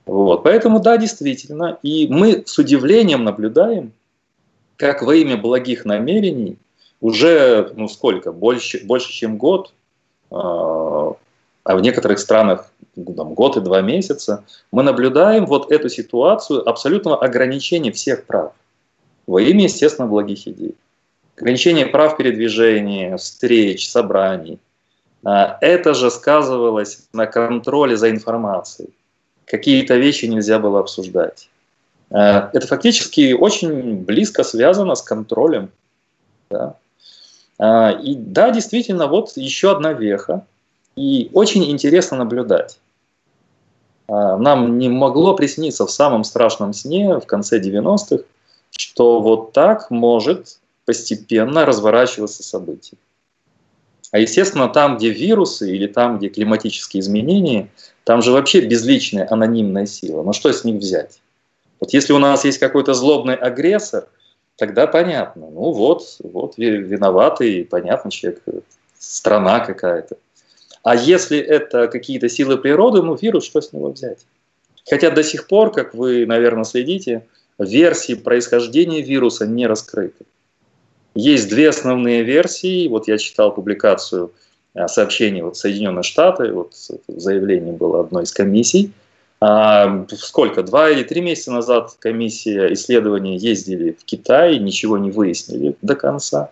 Вот. 0.06 0.44
Поэтому 0.44 0.80
да, 0.80 0.98
действительно. 0.98 1.78
И 1.84 2.08
мы 2.10 2.44
с 2.46 2.58
удивлением 2.58 3.24
наблюдаем, 3.24 3.94
как 4.78 5.02
во 5.02 5.16
имя 5.16 5.38
благих 5.38 5.86
намерений 5.86 6.58
уже, 7.00 7.72
ну 7.76 7.88
сколько, 7.88 8.32
больше, 8.32 8.82
больше 8.86 9.12
чем 9.12 9.38
год, 9.38 9.74
а, 10.32 11.14
а 11.64 11.76
в 11.76 11.82
некоторых 11.82 12.20
странах 12.20 12.72
там, 12.96 13.34
год 13.34 13.58
и 13.58 13.62
два 13.62 13.82
месяца, 13.82 14.44
мы 14.72 14.84
наблюдаем 14.84 15.46
вот 15.46 15.72
эту 15.72 15.90
ситуацию 15.90 16.68
абсолютного 16.68 17.24
ограничения 17.24 17.92
всех 17.92 18.26
прав 18.26 18.54
во 19.28 19.42
имя, 19.42 19.64
естественно, 19.64 20.08
благих 20.08 20.48
идей. 20.48 20.76
Ограничение 21.38 21.86
прав 21.86 22.18
передвижения, 22.18 23.18
встреч, 23.18 23.90
собраний. 23.90 24.60
А, 25.24 25.58
это 25.62 25.94
же 25.94 26.12
сказывалось 26.12 27.08
на 27.14 27.26
контроле 27.26 27.98
за 27.98 28.10
информацией. 28.10 28.90
Какие-то 29.46 29.96
вещи 29.96 30.26
нельзя 30.26 30.60
было 30.60 30.80
обсуждать. 30.80 31.50
А, 32.10 32.50
это 32.54 32.68
фактически 32.68 33.34
очень 33.34 33.98
близко 33.98 34.44
связано 34.44 34.96
с 34.96 35.02
контролем. 35.02 35.72
Да? 36.50 36.76
А, 37.60 37.92
и 37.92 38.16
да, 38.16 38.52
действительно, 38.52 39.08
вот 39.08 39.36
еще 39.36 39.72
одна 39.72 39.94
веха. 39.94 40.46
И 40.96 41.32
очень 41.34 41.70
интересно 41.72 42.18
наблюдать. 42.18 42.78
Нам 44.08 44.78
не 44.78 44.90
могло 44.90 45.34
присниться 45.34 45.88
в 45.88 45.92
самом 45.92 46.24
страшном 46.24 46.74
сне 46.74 47.18
в 47.18 47.26
конце 47.26 47.60
90-х, 47.60 48.26
что 48.70 49.22
вот 49.22 49.54
так 49.54 49.90
может 49.90 50.60
постепенно 50.86 51.66
разворачиваться 51.66 52.44
событие. 52.44 53.00
А 54.12 54.20
естественно, 54.20 54.68
там, 54.68 54.98
где 54.98 55.10
вирусы 55.10 55.76
или 55.76 55.88
там, 55.88 56.18
где 56.18 56.30
климатические 56.30 57.02
изменения, 57.02 57.70
там 58.04 58.22
же 58.22 58.32
вообще 58.32 58.62
безличная 58.62 59.28
анонимная 59.30 59.86
сила. 59.86 60.24
Ну 60.24 60.34
что 60.34 60.52
с 60.52 60.64
них 60.64 60.76
взять? 60.76 61.20
Вот 61.80 61.94
если 61.94 62.14
у 62.14 62.20
нас 62.20 62.46
есть 62.46 62.60
какой-то 62.60 62.94
злобный 62.94 63.36
агрессор, 63.36 64.08
тогда 64.58 64.88
понятно. 64.88 65.50
Ну 65.50 65.72
вот, 65.72 66.18
вот 66.20 66.58
виноватый, 66.58 67.66
понятно, 67.66 68.12
человек, 68.12 68.42
страна 68.98 69.60
какая-то. 69.60 70.18
А 70.84 70.96
если 70.96 71.38
это 71.38 71.88
какие-то 71.88 72.30
силы 72.30 72.58
природы, 72.58 73.02
ну 73.02 73.16
вирус, 73.16 73.46
что 73.46 73.62
с 73.62 73.72
него 73.72 73.90
взять? 73.90 74.26
Хотя 74.90 75.12
до 75.12 75.24
сих 75.24 75.48
пор, 75.48 75.72
как 75.72 75.94
вы, 75.94 76.26
наверное, 76.26 76.66
следите, 76.66 77.26
версии 77.58 78.16
происхождения 78.16 79.02
вируса 79.02 79.48
не 79.48 79.66
раскрыты. 79.66 80.26
Есть 81.16 81.50
две 81.50 81.70
основные 81.70 82.24
версии. 82.24 82.88
Вот 82.88 83.08
я 83.08 83.18
читал 83.18 83.54
публикацию 83.54 84.34
э, 84.74 84.88
сообщений 84.88 85.42
вот 85.42 85.58
Соединенные 85.58 86.04
Штаты, 86.04 86.52
вот 86.52 86.74
заявление 87.08 87.74
было 87.74 88.02
одной 88.02 88.24
из 88.24 88.32
комиссий. 88.32 88.92
А, 89.40 90.06
сколько? 90.18 90.64
Два 90.64 90.90
или 90.90 91.04
три 91.04 91.22
месяца 91.22 91.52
назад 91.52 91.96
комиссия 92.00 92.72
исследования 92.74 93.36
ездили 93.36 93.92
в 93.92 94.06
Китай, 94.06 94.58
ничего 94.58 94.98
не 94.98 95.12
выяснили 95.12 95.76
до 95.82 95.96
конца. 95.96 96.52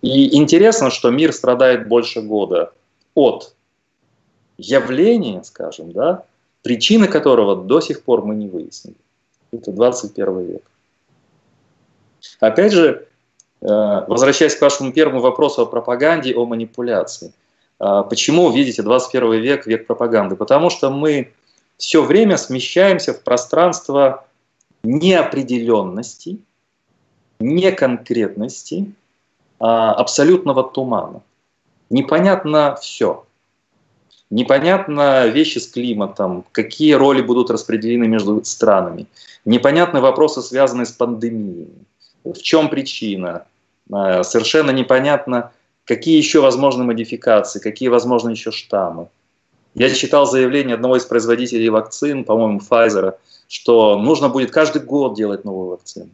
И 0.00 0.36
интересно, 0.36 0.90
что 0.90 1.10
мир 1.10 1.32
страдает 1.32 1.86
больше 1.86 2.20
года 2.20 2.72
от 3.14 3.54
явления, 4.58 5.44
скажем, 5.44 5.92
да, 5.92 6.24
причины 6.62 7.06
которого 7.06 7.56
до 7.56 7.80
сих 7.80 8.02
пор 8.02 8.24
мы 8.24 8.34
не 8.34 8.48
выяснили. 8.48 8.96
Это 9.52 9.70
21 9.70 10.40
век. 10.40 10.62
Опять 12.40 12.72
же, 12.72 13.06
Э, 13.62 14.04
возвращаясь 14.08 14.56
к 14.56 14.60
вашему 14.60 14.92
первому 14.92 15.20
вопросу 15.20 15.62
о 15.62 15.66
пропаганде, 15.66 16.34
о 16.34 16.46
манипуляции. 16.46 17.32
Э, 17.82 18.04
почему, 18.08 18.50
видите, 18.50 18.82
21 18.82 19.40
век– 19.40 19.66
век 19.66 19.86
пропаганды? 19.86 20.36
Потому 20.36 20.70
что 20.70 20.90
мы 20.90 21.32
все 21.76 22.02
время 22.02 22.36
смещаемся 22.36 23.12
в 23.12 23.22
пространство 23.22 24.24
неопределенности, 24.84 26.38
неконкретности, 27.40 28.92
а 29.58 29.92
абсолютного 29.92 30.62
тумана. 30.62 31.22
Непонятно 31.90 32.76
все. 32.80 33.24
Непонятно 34.30 35.26
вещи 35.26 35.58
с 35.58 35.66
климатом, 35.66 36.44
какие 36.52 36.92
роли 36.94 37.20
будут 37.20 37.50
распределены 37.50 38.06
между 38.06 38.42
странами. 38.44 39.06
Непонятны 39.44 40.00
вопросы, 40.00 40.40
связанные 40.40 40.86
с 40.86 40.92
пандемиями. 40.92 41.84
В 42.24 42.38
чем 42.38 42.68
причина? 42.68 43.44
Э, 43.92 44.22
совершенно 44.22 44.70
непонятно, 44.70 45.50
какие 45.92 46.16
еще 46.16 46.40
возможны 46.40 46.84
модификации, 46.84 47.60
какие 47.60 47.90
возможны 47.90 48.30
еще 48.30 48.50
штаммы. 48.50 49.08
Я 49.74 49.90
читал 49.90 50.24
заявление 50.26 50.74
одного 50.74 50.96
из 50.96 51.04
производителей 51.04 51.68
вакцин, 51.68 52.24
по-моему, 52.24 52.60
Pfizer, 52.60 53.14
что 53.46 53.98
нужно 53.98 54.30
будет 54.30 54.50
каждый 54.50 54.80
год 54.80 55.14
делать 55.14 55.44
новую 55.44 55.68
вакцину. 55.68 56.08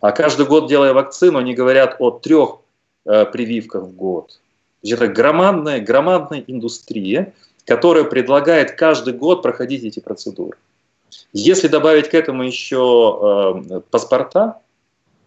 А 0.00 0.10
каждый 0.10 0.46
год, 0.46 0.68
делая 0.68 0.94
вакцину, 0.94 1.38
они 1.38 1.54
говорят 1.54 1.94
о 2.00 2.10
трех 2.10 2.58
э, 3.04 3.24
прививках 3.26 3.84
в 3.84 3.94
год. 3.94 4.40
Это 4.82 5.06
громадная, 5.06 5.80
громадная 5.80 6.42
индустрия, 6.48 7.32
которая 7.64 8.02
предлагает 8.02 8.72
каждый 8.72 9.14
год 9.14 9.42
проходить 9.42 9.84
эти 9.84 10.00
процедуры. 10.00 10.58
Если 11.32 11.68
добавить 11.68 12.08
к 12.10 12.14
этому 12.14 12.42
еще 12.42 13.62
э, 13.70 13.80
паспорта 13.90 14.58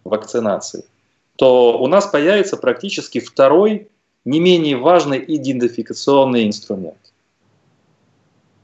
вакцинации, 0.04 0.84
то 1.36 1.78
у 1.78 1.86
нас 1.86 2.06
появится 2.06 2.56
практически 2.56 3.20
второй, 3.20 3.88
не 4.24 4.40
менее 4.40 4.76
важный 4.76 5.22
идентификационный 5.26 6.46
инструмент, 6.46 7.12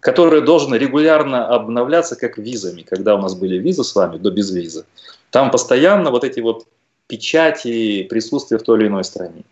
который 0.00 0.40
должен 0.40 0.74
регулярно 0.74 1.46
обновляться 1.46 2.16
как 2.16 2.38
визами. 2.38 2.82
Когда 2.82 3.14
у 3.14 3.18
нас 3.18 3.34
были 3.34 3.58
визы 3.58 3.84
с 3.84 3.94
вами, 3.94 4.16
до 4.16 4.30
безвиза, 4.30 4.86
там 5.30 5.50
постоянно 5.50 6.10
вот 6.10 6.24
эти 6.24 6.40
вот 6.40 6.66
печати 7.06 8.04
присутствия 8.04 8.58
в 8.58 8.62
той 8.62 8.80
или 8.80 8.88
иной 8.88 9.04
стране. 9.04 9.44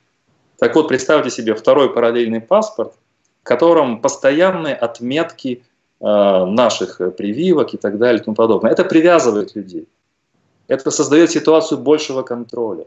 Так 0.59 0.74
вот, 0.74 0.88
представьте 0.88 1.30
себе 1.30 1.54
второй 1.54 1.92
параллельный 1.92 2.40
паспорт, 2.40 2.94
в 3.42 3.44
котором 3.44 4.00
постоянные 4.00 4.74
отметки 4.74 5.62
э, 6.00 6.04
наших 6.04 7.00
прививок 7.16 7.74
и 7.74 7.76
так 7.76 7.98
далее 7.98 8.20
и 8.20 8.24
тому 8.24 8.35
подобное. 8.35 8.72
Это 8.72 8.85
привязывает 8.85 9.54
людей. 9.54 9.87
Это 10.68 10.90
создает 10.90 11.30
ситуацию 11.30 11.78
большего 11.78 12.22
контроля 12.22 12.87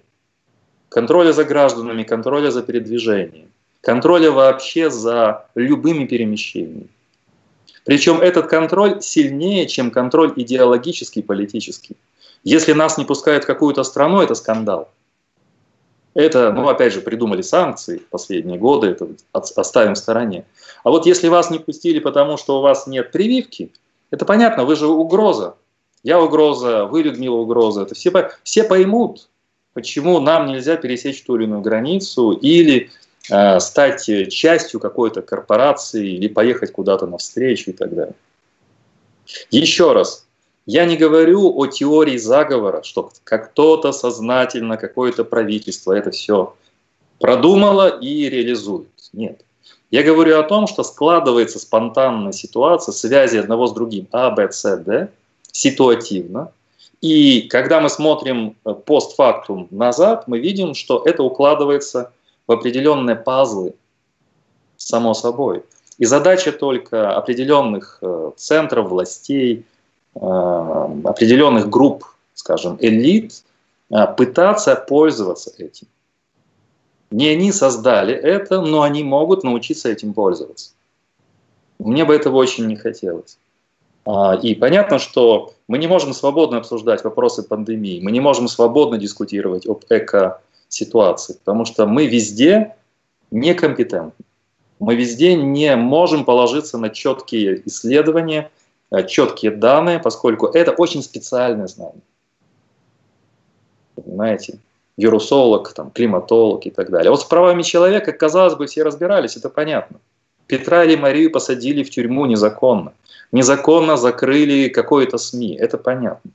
контроля 0.93 1.33
за 1.33 1.43
гражданами, 1.43 2.03
контроля 2.03 2.51
за 2.51 2.61
передвижением, 2.61 3.49
контроля 3.81 4.31
вообще 4.31 4.89
за 4.89 5.47
любыми 5.55 6.05
перемещениями. 6.05 6.87
Причем 7.85 8.21
этот 8.21 8.47
контроль 8.47 9.01
сильнее, 9.01 9.67
чем 9.67 9.91
контроль 9.91 10.31
идеологический, 10.35 11.21
политический. 11.21 11.97
Если 12.43 12.73
нас 12.73 12.97
не 12.97 13.05
пускают 13.05 13.43
в 13.43 13.47
какую-то 13.47 13.83
страну, 13.83 14.21
это 14.21 14.35
скандал. 14.35 14.89
Это, 16.13 16.53
ну, 16.53 16.67
опять 16.67 16.93
же, 16.93 17.01
придумали 17.01 17.41
санкции 17.41 17.97
последние 18.11 18.59
годы, 18.59 18.87
это 18.87 19.07
оставим 19.31 19.93
в 19.93 19.97
стороне. 19.97 20.45
А 20.83 20.91
вот 20.91 21.07
если 21.07 21.27
вас 21.27 21.49
не 21.49 21.57
пустили, 21.57 21.99
потому 21.99 22.37
что 22.37 22.59
у 22.59 22.61
вас 22.61 22.85
нет 22.85 23.11
прививки, 23.11 23.71
это 24.11 24.25
понятно, 24.25 24.63
вы 24.63 24.75
же 24.75 24.87
угроза. 24.87 25.55
Я 26.03 26.21
угроза, 26.21 26.85
вы, 26.85 27.01
Людмила, 27.01 27.37
угроза. 27.37 27.81
Это 27.81 27.95
все, 27.95 28.11
все 28.43 28.63
поймут, 28.63 29.27
почему 29.73 30.19
нам 30.19 30.47
нельзя 30.47 30.77
пересечь 30.77 31.23
ту 31.23 31.35
или 31.35 31.43
иную 31.45 31.61
границу 31.61 32.31
или 32.31 32.91
э, 33.29 33.59
стать 33.59 34.05
частью 34.31 34.79
какой-то 34.79 35.21
корпорации 35.21 36.13
или 36.13 36.27
поехать 36.27 36.71
куда-то 36.71 37.07
навстречу 37.07 37.71
и 37.71 37.73
так 37.73 37.93
далее. 37.93 38.15
Еще 39.51 39.93
раз, 39.93 40.25
я 40.65 40.85
не 40.85 40.95
говорю 40.95 41.57
о 41.57 41.67
теории 41.67 42.17
заговора, 42.17 42.83
что 42.83 43.11
как 43.23 43.51
кто-то 43.51 43.91
сознательно, 43.91 44.77
какое-то 44.77 45.23
правительство 45.23 45.93
это 45.93 46.11
все 46.11 46.55
продумало 47.19 47.87
и 47.99 48.29
реализует. 48.29 48.89
Нет. 49.13 49.41
Я 49.91 50.03
говорю 50.03 50.39
о 50.39 50.43
том, 50.43 50.67
что 50.67 50.83
складывается 50.83 51.59
спонтанная 51.59 52.31
ситуация, 52.31 52.93
связи 52.93 53.37
одного 53.37 53.67
с 53.67 53.73
другим, 53.73 54.07
А, 54.11 54.31
Б, 54.31 54.51
С, 54.51 54.77
Д, 54.77 55.09
ситуативно– 55.51 56.51
и 57.03 57.41
когда 57.49 57.81
мы 57.81 57.89
смотрим 57.89 58.55
э, 58.63 58.73
постфактум 58.73 59.67
назад, 59.71 60.25
мы 60.29 60.39
видим, 60.39 60.73
что 60.73 61.03
это 61.05 61.21
укладывается 61.21 62.13
в 62.47 62.53
определенные 62.53 63.17
пазлы, 63.17 63.73
само 64.77 65.13
собой. 65.13 65.63
И 65.97 66.05
задача 66.05 66.53
только 66.53 67.13
определенных 67.13 67.99
э, 68.01 68.31
центров, 68.37 68.87
властей, 68.87 69.65
э, 70.15 70.19
определенных 71.03 71.69
групп, 71.69 72.05
скажем, 72.35 72.77
элит, 72.79 73.43
пытаться 74.15 74.73
пользоваться 74.75 75.51
этим. 75.57 75.87
Не 77.11 77.27
они 77.27 77.51
создали 77.51 78.13
это, 78.13 78.61
но 78.61 78.81
они 78.81 79.03
могут 79.03 79.43
научиться 79.43 79.89
этим 79.89 80.13
пользоваться. 80.13 80.71
Мне 81.79 82.05
бы 82.05 82.15
этого 82.15 82.37
очень 82.37 82.65
не 82.67 82.77
хотелось. 82.77 83.37
А, 84.05 84.35
и 84.35 84.55
понятно, 84.55 84.99
что 84.99 85.53
мы 85.73 85.79
не 85.79 85.87
можем 85.87 86.13
свободно 86.13 86.57
обсуждать 86.57 87.03
вопросы 87.03 87.41
пандемии, 87.41 87.99
мы 87.99 88.11
не 88.11 88.19
можем 88.19 88.47
свободно 88.47 88.99
дискутировать 88.99 89.65
об 89.65 89.83
эко-ситуации, 89.89 91.33
потому 91.33 91.65
что 91.65 91.87
мы 91.87 92.05
везде 92.05 92.75
некомпетентны. 93.31 94.23
Мы 94.77 94.93
везде 94.93 95.33
не 95.33 95.75
можем 95.75 96.25
положиться 96.25 96.77
на 96.77 96.91
четкие 96.91 97.67
исследования, 97.67 98.51
э, 98.91 99.07
четкие 99.07 99.49
данные, 99.49 99.97
поскольку 99.97 100.45
это 100.45 100.73
очень 100.73 101.01
специальное 101.01 101.65
знание. 101.65 102.03
Понимаете? 103.95 104.59
Вирусолог, 104.95 105.73
там, 105.73 105.89
климатолог 105.89 106.67
и 106.67 106.69
так 106.69 106.91
далее. 106.91 107.09
Вот 107.09 107.21
с 107.21 107.23
правами 107.25 107.63
человека, 107.63 108.11
казалось 108.11 108.53
бы, 108.53 108.67
все 108.67 108.83
разбирались, 108.83 109.37
это 109.37 109.49
понятно. 109.49 109.97
Петра 110.45 110.83
или 110.83 110.95
Марию 110.95 111.31
посадили 111.31 111.81
в 111.81 111.89
тюрьму 111.89 112.27
незаконно 112.27 112.93
незаконно 113.33 113.97
закрыли 113.97 114.69
какое-то 114.69 115.17
СМИ, 115.17 115.55
это 115.55 115.77
понятно. 115.77 116.31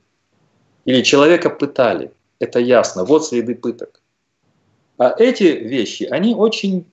Или 0.85 1.01
человека 1.01 1.49
пытали, 1.49 2.11
это 2.39 2.59
ясно, 2.59 3.05
вот 3.05 3.25
следы 3.25 3.55
пыток. 3.55 4.01
А 4.97 5.15
эти 5.17 5.43
вещи, 5.43 6.03
они 6.03 6.35
очень 6.35 6.85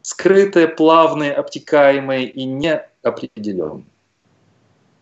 скрытые, 0.00 0.68
плавные, 0.68 1.32
обтекаемые 1.32 2.28
и 2.28 2.44
неопределенные. 2.44 3.84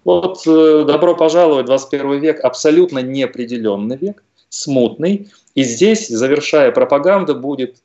Вот 0.04 0.46
э, 0.46 0.84
добро 0.84 1.14
пожаловать 1.14 1.64
в 1.64 1.68
21 1.68 2.20
век, 2.20 2.40
абсолютно 2.44 2.98
неопределенный 3.00 3.96
век, 3.96 4.24
смутный. 4.48 5.30
И 5.54 5.62
здесь, 5.62 6.08
завершая 6.08 6.72
пропаганда, 6.72 7.34
будет 7.34 7.76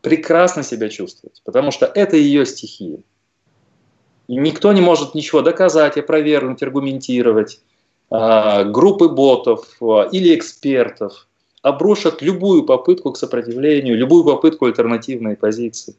прекрасно 0.00 0.64
себя 0.64 0.88
чувствовать, 0.88 1.40
потому 1.44 1.70
что 1.70 1.86
это 1.86 2.16
ее 2.16 2.46
стихия. 2.46 2.98
Никто 4.36 4.72
не 4.72 4.80
может 4.80 5.16
ничего 5.16 5.42
доказать, 5.42 5.96
опровергнуть, 5.96 6.62
аргументировать. 6.62 7.60
А, 8.10 8.62
группы 8.62 9.08
ботов 9.08 9.76
а, 9.80 10.08
или 10.12 10.36
экспертов 10.36 11.26
обрушат 11.62 12.22
любую 12.22 12.62
попытку 12.62 13.10
к 13.10 13.16
сопротивлению, 13.16 13.96
любую 13.96 14.22
попытку 14.22 14.66
альтернативной 14.66 15.34
позиции. 15.34 15.96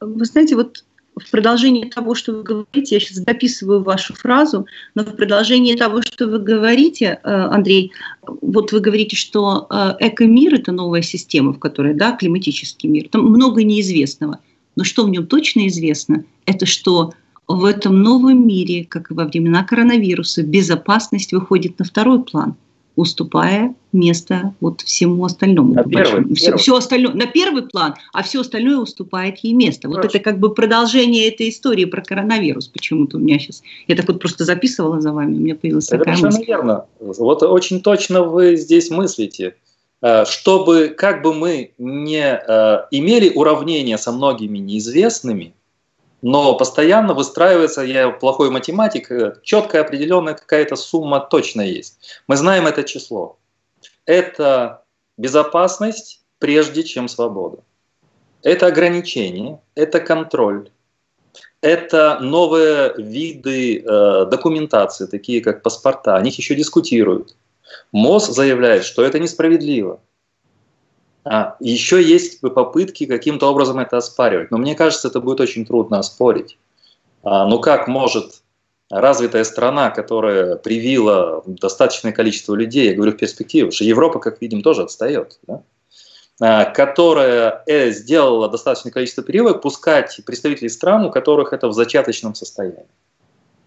Вы 0.00 0.24
знаете, 0.26 0.54
вот 0.54 0.84
в 1.16 1.30
продолжении 1.30 1.88
того, 1.88 2.14
что 2.14 2.32
вы 2.34 2.42
говорите, 2.42 2.94
я 2.94 3.00
сейчас 3.00 3.24
записываю 3.24 3.82
вашу 3.82 4.12
фразу, 4.12 4.66
но 4.94 5.02
в 5.02 5.16
продолжении 5.16 5.74
того, 5.76 6.02
что 6.02 6.26
вы 6.26 6.38
говорите, 6.40 7.20
э, 7.22 7.30
Андрей, 7.30 7.92
вот 8.22 8.72
вы 8.72 8.80
говорите, 8.80 9.16
что 9.16 9.66
э, 9.70 9.96
эко-мир– 9.98 10.54
это 10.56 10.72
новая 10.72 11.02
система, 11.02 11.54
в 11.54 11.58
которой, 11.58 11.94
да, 11.94 12.12
климатический 12.12 12.88
мир, 12.88 13.08
там 13.08 13.24
много 13.24 13.64
неизвестного– 13.64 14.40
но 14.80 14.84
что 14.84 15.04
в 15.04 15.10
нем 15.10 15.26
точно 15.26 15.68
известно, 15.68 16.24
это 16.46 16.64
что 16.64 17.12
в 17.46 17.66
этом 17.66 18.02
новом 18.02 18.46
мире, 18.46 18.86
как 18.88 19.10
и 19.10 19.14
во 19.14 19.26
времена 19.26 19.62
коронавируса, 19.62 20.42
безопасность 20.42 21.32
выходит 21.32 21.78
на 21.78 21.84
второй 21.84 22.24
план, 22.24 22.54
уступая 22.96 23.74
место 23.92 24.54
вот 24.58 24.80
всему 24.80 25.22
остальному. 25.26 25.74
На 25.74 25.84
первый, 25.84 26.34
все, 26.34 26.56
все 26.56 26.76
остальное 26.76 27.12
на 27.12 27.26
первый 27.26 27.64
план, 27.64 27.96
а 28.14 28.22
все 28.22 28.40
остальное 28.40 28.78
уступает 28.78 29.36
ей 29.40 29.52
место. 29.52 29.86
Хорошо. 29.86 30.00
Вот 30.08 30.14
это 30.14 30.24
как 30.24 30.38
бы 30.38 30.54
продолжение 30.54 31.28
этой 31.28 31.50
истории 31.50 31.84
про 31.84 32.00
коронавирус. 32.00 32.68
Почему-то 32.68 33.18
у 33.18 33.20
меня 33.20 33.38
сейчас 33.38 33.62
я 33.86 33.96
так 33.96 34.08
вот 34.08 34.18
просто 34.18 34.46
записывала 34.46 35.02
за 35.02 35.12
вами, 35.12 35.36
у 35.36 35.40
меня 35.40 35.56
появилась 35.56 35.88
это 35.88 35.98
такая 35.98 36.16
мысль. 36.16 36.42
верно. 36.46 36.86
Вот 37.00 37.42
очень 37.42 37.82
точно 37.82 38.22
вы 38.22 38.56
здесь 38.56 38.90
мыслите. 38.90 39.56
Э, 40.02 40.24
чтобы, 40.24 40.88
как 40.88 41.22
бы 41.22 41.34
мы 41.34 41.72
не 41.78 42.22
э, 42.22 42.86
имели 42.90 43.30
уравнение 43.30 43.98
со 43.98 44.12
многими 44.12 44.58
неизвестными, 44.58 45.54
но 46.22 46.54
постоянно 46.54 47.14
выстраивается, 47.14 47.82
я 47.82 48.10
плохой 48.10 48.50
математик, 48.50 49.10
э, 49.10 49.34
четкая 49.42 49.82
определенная 49.82 50.34
какая-то 50.34 50.76
сумма 50.76 51.20
точно 51.20 51.60
есть. 51.62 52.20
Мы 52.26 52.36
знаем 52.36 52.66
это 52.66 52.82
число. 52.84 53.38
Это 54.06 54.84
безопасность 55.18 56.22
прежде, 56.38 56.82
чем 56.82 57.08
свобода. 57.08 57.58
Это 58.42 58.66
ограничение, 58.68 59.60
это 59.74 60.00
контроль, 60.00 60.70
это 61.60 62.18
новые 62.20 62.94
виды 62.96 63.80
э, 63.80 64.26
документации, 64.30 65.04
такие 65.04 65.42
как 65.42 65.62
паспорта, 65.62 66.16
о 66.16 66.22
них 66.22 66.38
еще 66.38 66.54
дискутируют. 66.54 67.36
МОЗ 67.92 68.28
заявляет, 68.28 68.84
что 68.84 69.02
это 69.02 69.18
несправедливо. 69.18 70.00
А, 71.24 71.56
еще 71.60 72.02
есть 72.02 72.40
попытки 72.40 73.06
каким-то 73.06 73.50
образом 73.50 73.78
это 73.78 73.98
оспаривать, 73.98 74.50
но 74.50 74.58
мне 74.58 74.74
кажется, 74.74 75.08
это 75.08 75.20
будет 75.20 75.40
очень 75.40 75.66
трудно 75.66 75.98
оспорить. 75.98 76.58
А, 77.22 77.46
ну 77.46 77.60
как 77.60 77.88
может 77.88 78.42
развитая 78.90 79.44
страна, 79.44 79.90
которая 79.90 80.56
привила 80.56 81.42
достаточное 81.46 82.12
количество 82.12 82.54
людей, 82.54 82.88
я 82.88 82.94
говорю 82.94 83.12
в 83.12 83.16
перспективе, 83.16 83.70
что 83.70 83.84
Европа, 83.84 84.18
как 84.18 84.40
видим, 84.40 84.62
тоже 84.62 84.82
отстает, 84.82 85.38
да? 85.46 85.62
а, 86.40 86.64
которая 86.64 87.62
э, 87.66 87.90
сделала 87.90 88.48
достаточное 88.48 88.92
количество 88.92 89.22
прививок, 89.22 89.62
пускать 89.62 90.20
представителей 90.24 90.70
стран, 90.70 91.04
у 91.04 91.10
которых 91.10 91.52
это 91.52 91.68
в 91.68 91.72
зачаточном 91.72 92.34
состоянии. 92.34 92.86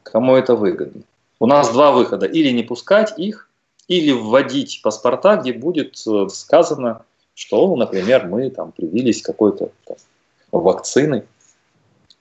Кому 0.03 0.35
это 0.35 0.55
выгодно? 0.55 1.03
У 1.39 1.45
нас 1.45 1.69
два 1.71 1.91
выхода. 1.91 2.25
Или 2.25 2.49
не 2.49 2.63
пускать 2.63 3.13
их, 3.17 3.49
или 3.87 4.11
вводить 4.11 4.81
паспорта, 4.81 5.37
где 5.37 5.53
будет 5.53 6.01
э, 6.07 6.27
сказано, 6.29 7.05
что, 7.35 7.75
например, 7.75 8.27
мы 8.27 8.49
там 8.49 8.71
привились 8.71 9.21
какой-то 9.21 9.71
вакциной 10.51 11.23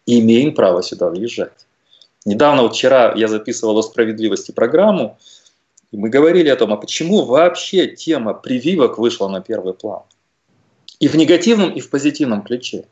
и 0.06 0.20
имеем 0.20 0.54
право 0.54 0.82
сюда 0.82 1.10
въезжать. 1.10 1.66
Недавно, 2.24 2.62
вот 2.62 2.74
вчера 2.74 3.12
я 3.14 3.28
записывал 3.28 3.78
о 3.78 3.82
справедливости 3.82 4.52
программу, 4.52 5.18
и 5.90 5.96
мы 5.96 6.08
говорили 6.08 6.48
о 6.48 6.56
том, 6.56 6.72
а 6.72 6.76
почему 6.76 7.24
вообще 7.24 7.88
тема 7.88 8.34
прививок 8.34 8.98
вышла 8.98 9.28
на 9.28 9.40
первый 9.40 9.74
план. 9.74 10.02
И 10.98 11.08
в 11.08 11.14
негативном, 11.16 11.70
и 11.72 11.80
в 11.80 11.90
позитивном 11.90 12.42
ключе. 12.42 12.86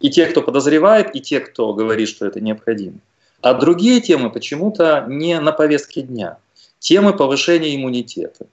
И 0.00 0.10
те, 0.10 0.26
кто 0.26 0.42
подозревает, 0.42 1.14
и 1.14 1.20
те, 1.20 1.40
кто 1.40 1.72
говорит, 1.72 2.08
что 2.08 2.26
это 2.26 2.40
необходимо. 2.40 2.98
А 3.40 3.54
другие 3.54 4.00
темы 4.00 4.30
почему-то 4.30 5.04
не 5.08 5.40
на 5.40 5.52
повестке 5.52 6.02
дня– 6.02 6.38
темы 6.82 7.16
повышения 7.16 7.76
иммунитета, 7.76 8.46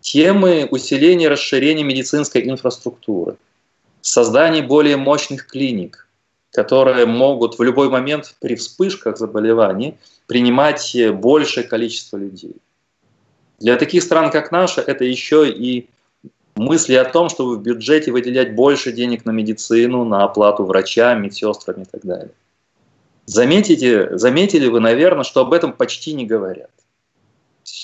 темы 0.00 0.68
усиления 0.70 1.24
и 1.24 1.28
расширения 1.28 1.82
медицинской 1.82 2.46
инфраструктуры, 2.46 3.36
создание 4.02 4.62
более 4.62 4.98
мощных 4.98 5.46
клиник, 5.46 6.06
которые 6.52 7.06
могут 7.06 7.58
в 7.58 7.62
любой 7.62 7.88
момент 7.88 8.34
при 8.38 8.54
вспышках 8.54 9.16
заболеваний 9.16 9.96
принимать 10.26 10.94
большее 11.14 11.64
количество 11.64 12.18
людей. 12.18 12.56
Для 13.58 13.76
таких 13.76 14.02
стран, 14.02 14.30
как 14.30 14.52
наша, 14.52 14.82
это 14.82 15.04
еще 15.04 15.50
и 15.50 15.88
мысли 16.56 16.94
о 16.94 17.06
том, 17.06 17.30
чтобы 17.30 17.56
в 17.56 17.62
бюджете 17.62 18.12
выделять 18.12 18.54
больше 18.54 18.92
денег 18.92 19.24
на 19.24 19.30
медицину, 19.30 20.04
на 20.04 20.24
оплату 20.24 20.64
врачам, 20.64 21.22
медсестрам 21.22 21.80
и 21.80 21.84
так 21.86 22.02
далее. 22.04 22.32
Заметите, 23.24 24.18
заметили 24.18 24.68
вы, 24.68 24.80
наверное, 24.80 25.24
что 25.24 25.40
об 25.40 25.54
этом 25.54 25.72
почти 25.72 26.12
не 26.12 26.26
говорят 26.26 26.70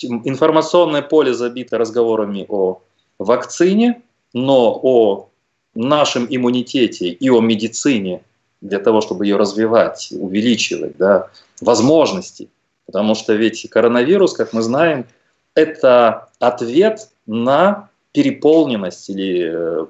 информационное 0.04 1.02
поле 1.02 1.34
забито 1.34 1.78
разговорами 1.78 2.46
о 2.48 2.80
вакцине, 3.18 4.02
но 4.32 4.78
о 4.82 5.28
нашем 5.74 6.26
иммунитете 6.28 7.08
и 7.08 7.30
о 7.30 7.40
медицине 7.40 8.22
для 8.60 8.78
того, 8.78 9.00
чтобы 9.00 9.26
ее 9.26 9.36
развивать, 9.36 10.08
увеличивать, 10.12 10.96
да, 10.96 11.30
возможности. 11.60 12.48
Потому 12.86 13.14
что 13.14 13.34
ведь 13.34 13.68
коронавирус, 13.68 14.32
как 14.32 14.52
мы 14.52 14.62
знаем, 14.62 15.06
это 15.54 16.28
ответ 16.38 17.08
на 17.26 17.88
переполненность 18.12 19.10
или 19.10 19.50
э, 19.52 19.86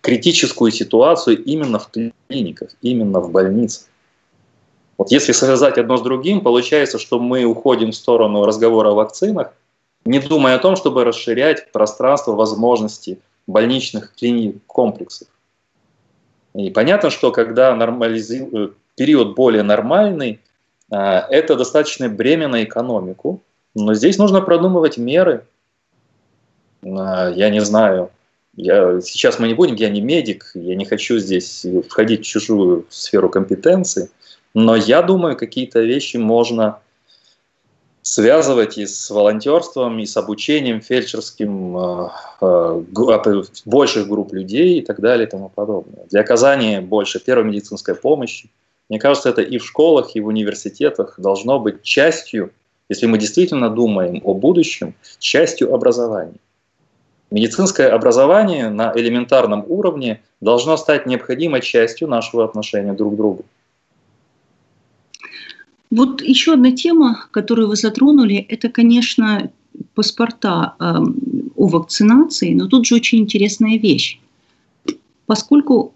критическую 0.00 0.70
ситуацию 0.70 1.42
именно 1.44 1.78
в 1.78 1.90
клиниках, 1.90 2.70
именно 2.80 3.20
в 3.20 3.30
больницах. 3.30 3.89
Вот 5.00 5.10
если 5.10 5.32
связать 5.32 5.78
одно 5.78 5.96
с 5.96 6.02
другим, 6.02 6.42
получается, 6.42 6.98
что 6.98 7.18
мы 7.18 7.44
уходим 7.44 7.90
в 7.90 7.94
сторону 7.94 8.44
разговора 8.44 8.90
о 8.90 8.94
вакцинах, 8.94 9.54
не 10.04 10.18
думая 10.18 10.56
о 10.56 10.58
том, 10.58 10.76
чтобы 10.76 11.04
расширять 11.04 11.72
пространство 11.72 12.32
возможностей 12.32 13.18
больничных 13.46 14.12
клиник, 14.14 14.62
комплексов. 14.66 15.28
И 16.54 16.68
понятно, 16.68 17.08
что 17.08 17.32
когда 17.32 17.74
нормализи... 17.74 18.46
Э, 18.52 18.68
период 18.94 19.34
более 19.34 19.62
нормальный, 19.62 20.38
э, 20.92 20.96
это 20.96 21.56
достаточно 21.56 22.10
бремя 22.10 22.48
на 22.48 22.62
экономику, 22.62 23.40
но 23.74 23.94
здесь 23.94 24.18
нужно 24.18 24.42
продумывать 24.42 24.98
меры. 24.98 25.46
Э, 26.82 27.32
я 27.34 27.48
не 27.48 27.60
знаю, 27.60 28.10
я, 28.54 29.00
сейчас 29.00 29.38
мы 29.38 29.48
не 29.48 29.54
будем, 29.54 29.76
я 29.76 29.88
не 29.88 30.02
медик, 30.02 30.50
я 30.52 30.76
не 30.76 30.84
хочу 30.84 31.16
здесь 31.16 31.64
входить 31.88 32.20
в 32.20 32.28
чужую 32.28 32.84
сферу 32.90 33.30
компетенции, 33.30 34.10
но 34.54 34.76
я 34.76 35.02
думаю, 35.02 35.36
какие-то 35.36 35.80
вещи 35.80 36.16
можно 36.16 36.80
связывать 38.02 38.78
и 38.78 38.86
с 38.86 39.10
волонтерством, 39.10 39.98
и 39.98 40.06
с 40.06 40.16
обучением 40.16 40.80
фельдшерским 40.80 41.76
э, 41.76 42.08
э, 42.40 42.82
больших 43.66 44.08
групп 44.08 44.32
людей 44.32 44.78
и 44.78 44.82
так 44.82 45.00
далее 45.00 45.26
и 45.26 45.30
тому 45.30 45.48
подобное. 45.48 46.06
Для 46.10 46.22
оказания 46.22 46.80
больше 46.80 47.20
первой 47.20 47.44
медицинской 47.44 47.94
помощи, 47.94 48.50
Мне 48.88 48.98
кажется, 48.98 49.28
это 49.28 49.42
и 49.42 49.58
в 49.58 49.64
школах, 49.64 50.16
и 50.16 50.20
в 50.20 50.26
университетах 50.26 51.14
должно 51.18 51.60
быть 51.60 51.82
частью, 51.82 52.50
если 52.88 53.06
мы 53.06 53.18
действительно 53.18 53.70
думаем 53.70 54.20
о 54.24 54.34
будущем, 54.34 54.94
частью 55.20 55.72
образования. 55.72 56.40
Медицинское 57.30 57.88
образование 57.88 58.68
на 58.70 58.92
элементарном 58.96 59.64
уровне 59.68 60.20
должно 60.40 60.76
стать 60.76 61.06
необходимой 61.06 61.60
частью 61.60 62.08
нашего 62.08 62.44
отношения 62.44 62.92
друг 62.92 63.14
к 63.14 63.16
другу. 63.16 63.44
Вот 65.90 66.22
еще 66.22 66.54
одна 66.54 66.72
тема, 66.72 67.26
которую 67.32 67.68
вы 67.68 67.76
затронули, 67.76 68.36
это, 68.36 68.68
конечно, 68.68 69.50
паспорта 69.94 70.74
э, 70.78 70.84
о 71.56 71.66
вакцинации, 71.66 72.54
но 72.54 72.68
тут 72.68 72.86
же 72.86 72.94
очень 72.94 73.20
интересная 73.20 73.78
вещь. 73.78 74.20
Поскольку 75.26 75.94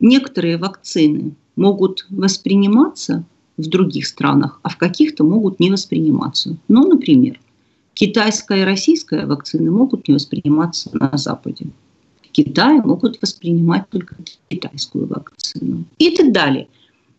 некоторые 0.00 0.56
вакцины 0.56 1.32
могут 1.56 2.06
восприниматься 2.10 3.24
в 3.56 3.68
других 3.68 4.06
странах, 4.06 4.60
а 4.62 4.68
в 4.68 4.76
каких-то 4.76 5.24
могут 5.24 5.60
не 5.60 5.70
восприниматься. 5.70 6.56
Ну, 6.68 6.88
например, 6.88 7.40
китайская 7.94 8.62
и 8.62 8.64
российская 8.64 9.26
вакцины 9.26 9.70
могут 9.70 10.08
не 10.08 10.14
восприниматься 10.14 10.90
на 10.92 11.16
Западе. 11.16 11.66
Китае 12.32 12.82
могут 12.82 13.22
воспринимать 13.22 13.88
только 13.90 14.16
китайскую 14.48 15.06
вакцину. 15.06 15.84
И 15.98 16.10
так 16.10 16.32
далее. 16.32 16.66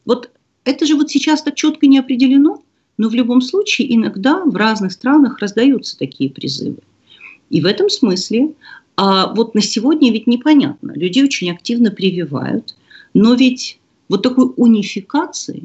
Вот 0.04 0.30
это 0.66 0.86
же 0.86 0.96
вот 0.96 1.10
сейчас 1.10 1.42
так 1.42 1.56
четко 1.56 1.88
не 1.88 2.00
определено, 2.00 2.62
но 2.98 3.10
в 3.10 3.14
любом 3.14 3.42
случае 3.42 3.94
иногда 3.96 4.44
в 4.44 4.56
разных 4.56 4.92
странах 4.92 5.40
раздаются 5.40 5.98
такие 5.98 6.30
призывы. 6.30 6.80
И 7.50 7.62
в 7.62 7.66
этом 7.66 7.90
смысле 7.90 8.54
а 8.98 9.34
вот 9.34 9.56
на 9.56 9.62
сегодня 9.62 10.12
ведь 10.12 10.28
непонятно. 10.28 10.94
Люди 10.96 11.22
очень 11.22 11.52
активно 11.52 11.92
прививают, 11.92 12.76
но 13.14 13.34
ведь 13.34 13.80
вот 14.08 14.24
такой 14.24 14.52
унификации, 14.56 15.64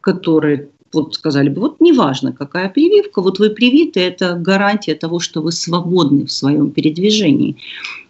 которой 0.00 0.68
вот 0.92 1.14
сказали 1.14 1.48
бы, 1.48 1.60
вот 1.60 1.80
неважно, 1.80 2.32
какая 2.32 2.68
прививка, 2.68 3.22
вот 3.22 3.38
вы 3.38 3.50
привиты, 3.50 4.00
это 4.00 4.34
гарантия 4.34 4.94
того, 4.94 5.20
что 5.20 5.42
вы 5.42 5.52
свободны 5.52 6.24
в 6.26 6.32
своем 6.32 6.70
передвижении. 6.70 7.56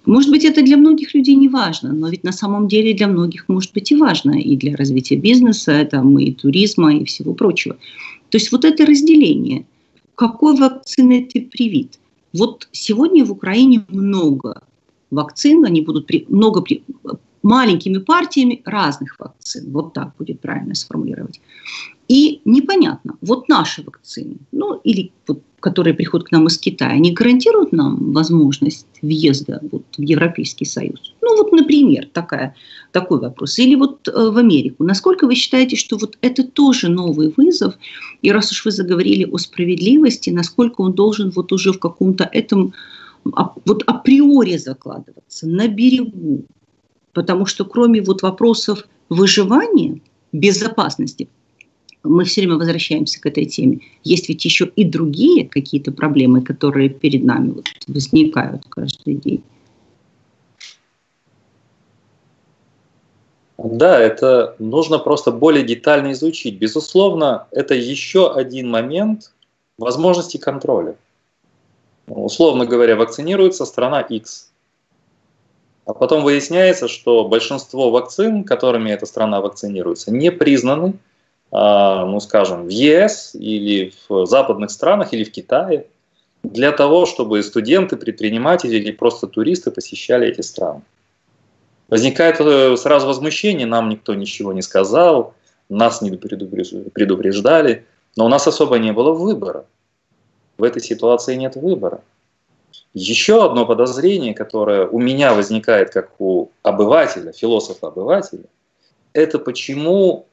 Может 0.06 0.30
быть, 0.30 0.44
это 0.44 0.62
для 0.62 0.76
многих 0.76 1.14
людей 1.14 1.34
не 1.34 1.48
важно, 1.48 1.92
но 1.92 2.08
ведь 2.08 2.24
на 2.24 2.32
самом 2.32 2.68
деле 2.68 2.94
для 2.94 3.08
многих 3.08 3.48
может 3.48 3.72
быть 3.74 3.92
и 3.92 3.96
важно, 3.96 4.38
и 4.38 4.56
для 4.56 4.76
развития 4.76 5.16
бизнеса, 5.16 5.86
там, 5.90 6.18
и 6.18 6.32
туризма, 6.32 6.94
и 6.94 7.04
всего 7.04 7.34
прочего. 7.34 7.76
То 8.30 8.38
есть 8.38 8.52
вот 8.52 8.64
это 8.64 8.86
разделение, 8.86 9.66
какой 10.14 10.56
вакцины 10.56 11.28
ты 11.32 11.42
привит. 11.42 11.98
Вот 12.32 12.68
сегодня 12.72 13.24
в 13.24 13.32
Украине 13.32 13.84
много 13.88 14.62
вакцин, 15.10 15.64
они 15.64 15.80
будут 15.80 16.06
при, 16.06 16.26
много 16.28 16.60
при, 16.60 16.82
маленькими 17.42 17.98
партиями 17.98 18.62
разных 18.64 19.18
вакцин. 19.18 19.72
Вот 19.72 19.94
так 19.94 20.12
будет 20.18 20.40
правильно 20.40 20.74
сформулировать. 20.74 21.40
И 22.08 22.40
непонятно, 22.46 23.16
вот 23.20 23.48
наши 23.48 23.82
вакцины, 23.82 24.38
ну 24.50 24.80
или 24.82 25.12
вот, 25.26 25.42
которые 25.60 25.92
приходят 25.92 26.28
к 26.28 26.32
нам 26.32 26.46
из 26.46 26.56
Китая, 26.56 26.92
они 26.92 27.12
гарантируют 27.12 27.72
нам 27.72 28.12
возможность 28.12 28.86
въезда 29.02 29.60
вот, 29.70 29.84
в 29.96 30.00
Европейский 30.00 30.64
Союз? 30.64 31.14
Ну 31.20 31.36
вот, 31.36 31.52
например, 31.52 32.08
такая, 32.10 32.54
такой 32.92 33.20
вопрос. 33.20 33.58
Или 33.58 33.74
вот 33.74 34.08
э, 34.08 34.30
в 34.30 34.38
Америку. 34.38 34.84
Насколько 34.84 35.26
вы 35.26 35.34
считаете, 35.34 35.76
что 35.76 35.98
вот 35.98 36.16
это 36.22 36.44
тоже 36.44 36.88
новый 36.88 37.34
вызов? 37.36 37.74
И 38.22 38.32
раз 38.32 38.50
уж 38.52 38.64
вы 38.64 38.70
заговорили 38.70 39.24
о 39.30 39.36
справедливости, 39.36 40.30
насколько 40.30 40.80
он 40.80 40.94
должен 40.94 41.30
вот 41.30 41.52
уже 41.52 41.72
в 41.72 41.78
каком-то 41.78 42.24
этом 42.32 42.72
вот 43.24 43.82
априори 43.86 44.56
закладываться 44.56 45.46
на 45.46 45.68
берегу? 45.68 46.46
Потому 47.12 47.44
что 47.44 47.66
кроме 47.66 48.00
вот 48.00 48.22
вопросов 48.22 48.88
выживания, 49.10 50.00
безопасности, 50.32 51.28
мы 52.02 52.24
все 52.24 52.42
время 52.42 52.56
возвращаемся 52.56 53.20
к 53.20 53.26
этой 53.26 53.44
теме. 53.46 53.80
Есть 54.04 54.28
ведь 54.28 54.44
еще 54.44 54.66
и 54.66 54.84
другие 54.84 55.48
какие-то 55.48 55.92
проблемы, 55.92 56.42
которые 56.42 56.88
перед 56.88 57.24
нами 57.24 57.50
вот 57.50 57.66
возникают 57.86 58.64
каждый 58.68 59.14
день. 59.14 59.42
Да, 63.58 63.98
это 63.98 64.54
нужно 64.60 64.98
просто 64.98 65.32
более 65.32 65.64
детально 65.64 66.12
изучить. 66.12 66.58
Безусловно, 66.58 67.48
это 67.50 67.74
еще 67.74 68.32
один 68.32 68.70
момент 68.70 69.32
возможности 69.78 70.36
контроля. 70.36 70.96
Условно 72.06 72.66
говоря, 72.66 72.94
вакцинируется 72.94 73.64
страна 73.64 74.00
X. 74.00 74.52
А 75.86 75.92
потом 75.92 76.22
выясняется, 76.22 76.86
что 76.86 77.26
большинство 77.26 77.90
вакцин, 77.90 78.44
которыми 78.44 78.90
эта 78.90 79.06
страна 79.06 79.40
вакцинируется, 79.40 80.12
не 80.12 80.30
признаны 80.30 80.94
ну, 81.50 82.20
скажем, 82.20 82.66
в 82.66 82.68
ЕС 82.68 83.34
или 83.34 83.92
в 84.08 84.26
западных 84.26 84.70
странах 84.70 85.12
или 85.12 85.24
в 85.24 85.32
Китае, 85.32 85.86
для 86.42 86.72
того, 86.72 87.06
чтобы 87.06 87.42
студенты, 87.42 87.96
предприниматели 87.96 88.76
или 88.76 88.92
просто 88.92 89.26
туристы 89.26 89.70
посещали 89.70 90.28
эти 90.28 90.40
страны. 90.42 90.82
Возникает 91.88 92.40
э, 92.40 92.76
сразу 92.76 93.06
возмущение, 93.06 93.66
нам 93.66 93.88
никто 93.88 94.14
ничего 94.14 94.52
не 94.52 94.62
сказал, 94.62 95.34
нас 95.68 96.02
не 96.02 96.10
предупреждали, 96.10 97.86
но 98.16 98.26
у 98.26 98.28
нас 98.28 98.46
особо 98.46 98.78
не 98.78 98.92
было 98.92 99.12
выбора. 99.12 99.64
В 100.58 100.64
этой 100.64 100.82
ситуации 100.82 101.34
нет 101.34 101.56
выбора. 101.56 102.02
Еще 102.94 103.44
одно 103.44 103.64
подозрение, 103.64 104.34
которое 104.34 104.86
у 104.86 104.98
меня 104.98 105.34
возникает 105.34 105.90
как 105.90 106.10
у 106.18 106.50
обывателя, 106.62 107.32
философа-обывателя, 107.32 108.44
это 109.12 109.38
почему 109.38 110.27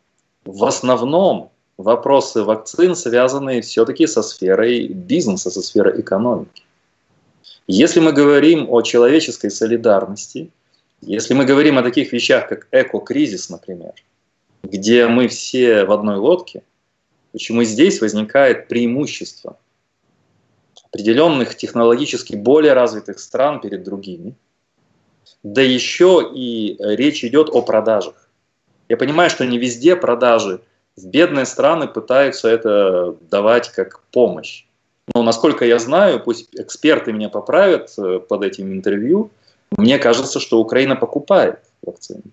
в 0.46 0.64
основном 0.64 1.52
вопросы 1.78 2.44
вакцин 2.44 2.96
связаны 2.96 3.62
все-таки 3.62 4.08
со 4.08 4.22
сферой 4.22 4.88
бизнеса, 4.88 5.50
со 5.50 5.62
сферой 5.62 6.00
экономики. 6.00 6.64
Если 7.68 8.00
мы 8.00 8.14
говорим 8.14 8.68
о 8.70 8.82
человеческой 8.82 9.50
солидарности, 9.50 10.52
если 11.02 11.34
мы 11.34 11.46
говорим 11.46 11.78
о 11.78 11.84
таких 11.84 12.14
вещах, 12.14 12.48
как 12.48 12.68
эко-кризис, 12.72 13.50
например, 13.50 13.94
где 14.64 15.08
мы 15.08 15.28
все 15.28 15.84
в 15.84 15.92
одной 15.92 16.18
лодке, 16.18 16.64
почему 17.32 17.64
здесь 17.64 18.02
возникает 18.02 18.68
преимущество 18.68 19.58
определенных 20.86 21.56
технологически 21.56 22.36
более 22.36 22.74
развитых 22.74 23.20
стран 23.20 23.60
перед 23.60 23.84
другими, 23.84 24.36
да 25.44 25.62
еще 25.62 26.32
и 26.34 26.78
речь 26.80 27.24
идет 27.24 27.50
о 27.50 27.62
продажах. 27.62 28.25
Я 28.90 28.98
понимаю, 28.98 29.30
что 29.30 29.46
не 29.46 29.58
везде 29.58 29.96
продажи. 29.96 30.62
Бедные 30.98 31.46
страны 31.46 31.88
пытаются 31.88 32.48
это 32.48 33.16
давать 33.30 33.72
как 33.72 34.02
помощь. 34.12 34.66
Но 35.14 35.24
насколько 35.24 35.66
я 35.66 35.78
знаю, 35.80 36.20
пусть 36.20 36.50
эксперты 36.54 37.14
меня 37.14 37.30
поправят 37.30 37.94
э, 37.98 38.20
под 38.20 38.44
этим 38.44 38.72
интервью, 38.72 39.30
мне 39.78 40.00
кажется, 40.00 40.40
что 40.40 40.60
Украина 40.60 40.96
покупает 40.96 41.60
вакцины. 41.84 42.24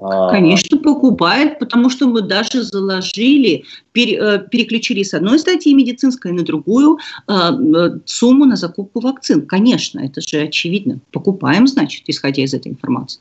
А, 0.00 0.30
Конечно, 0.30 0.78
покупает, 0.78 1.58
потому 1.58 1.90
что 1.90 2.06
мы 2.06 2.22
даже 2.22 2.62
заложили, 2.62 3.64
э, 3.94 4.38
переключили 4.50 5.02
с 5.02 5.12
одной 5.12 5.38
статьи 5.38 5.74
медицинской 5.74 6.32
на 6.32 6.42
другую 6.44 6.98
э, 7.26 7.32
сумму 8.04 8.44
на 8.44 8.56
закупку 8.56 9.00
вакцин. 9.00 9.46
Конечно, 9.46 10.00
это 10.00 10.20
же 10.20 10.42
очевидно. 10.42 11.00
Покупаем, 11.10 11.66
значит, 11.66 12.04
исходя 12.06 12.42
из 12.42 12.54
этой 12.54 12.72
информации. 12.72 13.20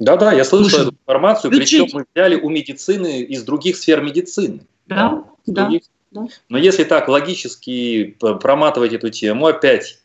Да-да, 0.00 0.32
я 0.32 0.44
слышал 0.44 0.70
Слушай, 0.70 0.82
эту 0.86 0.96
информацию, 0.96 1.50
причем 1.50 1.86
мы 1.92 2.06
взяли 2.14 2.34
у 2.34 2.48
медицины 2.48 3.20
из 3.20 3.44
других 3.44 3.76
сфер 3.76 4.00
медицины. 4.00 4.60
Да, 4.86 5.24
да. 5.46 5.64
Других. 5.64 5.82
да. 6.10 6.26
Но 6.48 6.56
если 6.56 6.84
так 6.84 7.06
логически 7.08 8.16
проматывать 8.18 8.94
эту 8.94 9.10
тему, 9.10 9.46
опять 9.46 9.98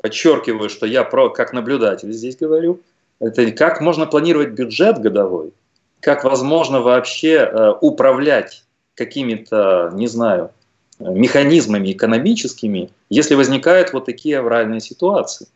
подчеркиваю, 0.00 0.70
что 0.70 0.86
я 0.86 1.04
про, 1.04 1.28
как 1.28 1.52
наблюдатель 1.52 2.10
здесь 2.12 2.34
говорю, 2.36 2.80
это 3.20 3.52
как 3.52 3.82
можно 3.82 4.06
планировать 4.06 4.52
бюджет 4.52 4.98
годовой, 4.98 5.52
как 6.00 6.24
возможно 6.24 6.80
вообще 6.80 7.34
э, 7.34 7.74
управлять 7.82 8.64
какими-то, 8.94 9.90
не 9.94 10.06
знаю, 10.06 10.50
механизмами 10.98 11.92
экономическими, 11.92 12.90
если 13.10 13.34
возникают 13.34 13.92
вот 13.92 14.06
такие 14.06 14.38
авральные 14.38 14.80
ситуации. 14.80 15.46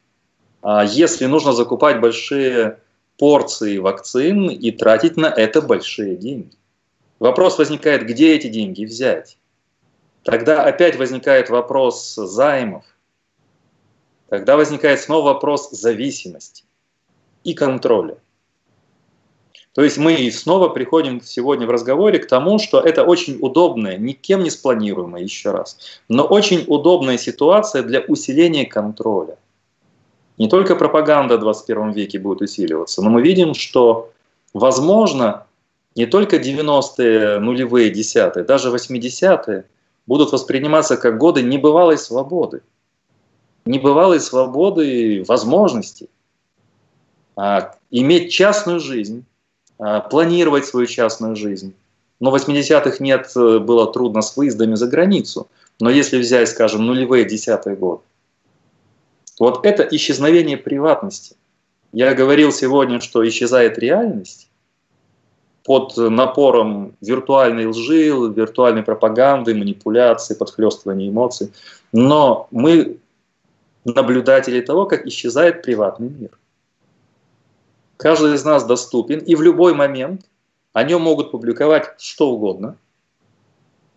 А 0.62 0.84
если 0.84 1.24
нужно 1.24 1.53
закупать 1.53 1.99
большие 1.99 2.78
порции 3.19 3.79
вакцин 3.79 4.49
и 4.49 4.71
тратить 4.71 5.17
на 5.17 5.27
это 5.27 5.62
большие 5.62 6.17
деньги. 6.17 6.57
Вопрос 7.19 7.59
возникает, 7.59 8.07
где 8.07 8.35
эти 8.35 8.49
деньги 8.49 8.85
взять? 8.85 9.39
Тогда 10.23 10.64
опять 10.64 10.97
возникает 10.97 11.51
вопрос 11.51 12.14
займов. 12.14 12.85
Тогда 14.29 14.57
возникает 14.57 15.01
снова 15.01 15.35
вопрос 15.35 15.71
зависимости 15.71 16.64
и 17.45 17.55
контроля. 17.55 18.19
То 19.73 19.85
есть 19.85 19.99
мы 19.99 20.31
снова 20.31 20.71
приходим 20.71 21.21
сегодня 21.21 21.67
в 21.67 21.71
разговоре 21.71 22.19
к 22.19 22.27
тому, 22.27 22.59
что 22.59 22.81
это 22.81 23.05
очень 23.05 23.39
удобная, 23.41 23.99
никем 23.99 24.43
не 24.43 24.51
спланируемая, 24.51 25.23
еще 25.23 25.51
раз, 25.51 26.01
но 26.09 26.25
очень 26.25 26.64
удобная 26.67 27.19
ситуация 27.19 27.83
для 27.83 28.01
усиления 28.01 28.64
контроля. 28.64 29.37
Не 30.39 30.49
только 30.49 30.76
пропаганда 30.76 31.37
в 31.37 31.41
21 31.41 31.93
веке 31.93 32.18
будет 32.18 32.43
усиливаться, 32.43 33.03
но 33.03 33.11
мы 33.11 33.22
видим, 33.22 33.55
что, 33.55 34.11
возможно, 34.53 35.47
не 35.95 36.07
только 36.07 36.37
90-е, 36.37 37.39
нулевые, 37.39 37.91
десятые, 37.91 38.45
даже 38.45 38.70
80-е 38.70 39.64
будут 40.07 40.32
восприниматься 40.32 40.97
как 40.97 41.16
годы 41.18 41.43
небывалой 41.43 41.97
свободы. 41.97 42.61
Небывалой 43.64 44.20
свободы 44.20 45.24
возможностей. 45.26 46.09
А, 47.34 47.74
иметь 47.91 48.30
частную 48.30 48.80
жизнь, 48.80 49.24
а, 49.78 50.01
планировать 50.01 50.66
свою 50.66 50.87
частную 50.87 51.34
жизнь. 51.34 51.74
Но 52.20 52.30
в 52.30 52.34
80-х 52.34 52.97
нет, 53.01 53.30
э, 53.37 53.59
было 53.59 53.93
трудно 53.93 54.22
с 54.22 54.37
выездами 54.37 54.74
за 54.74 54.87
границу. 54.87 55.49
Но 55.80 55.91
если 55.91 56.18
взять, 56.18 56.49
скажем, 56.49 56.87
нулевые, 56.87 57.26
десятые 57.26 57.76
годы, 57.76 58.03
вот 59.39 59.64
это 59.66 59.82
исчезновение 59.82 60.57
приватности. 60.57 61.37
Я 61.93 62.14
говорил 62.14 62.53
сегодня, 62.53 63.01
что 63.01 63.26
исчезает 63.26 63.78
реальность 63.78 64.49
под 65.64 65.97
напором 65.97 66.97
виртуальной 67.01 67.66
лжи, 67.66 68.09
виртуальной 68.09 68.82
пропаганды, 68.82 69.55
манипуляции, 69.55 70.34
подхлестывания 70.34 71.09
эмоций. 71.09 71.53
Но 71.93 72.47
мы 72.51 72.99
наблюдатели 73.84 74.61
того, 74.61 74.87
как 74.87 75.07
исчезает 75.07 75.62
приватный 75.62 76.09
мир. 76.09 76.30
Каждый 77.97 78.34
из 78.34 78.45
нас 78.45 78.64
доступен, 78.64 79.18
и 79.18 79.34
в 79.34 79.43
любой 79.43 79.74
момент 79.74 80.26
о 80.72 80.82
нем 80.82 81.03
могут 81.03 81.30
публиковать 81.30 81.95
что 81.99 82.30
угодно, 82.30 82.76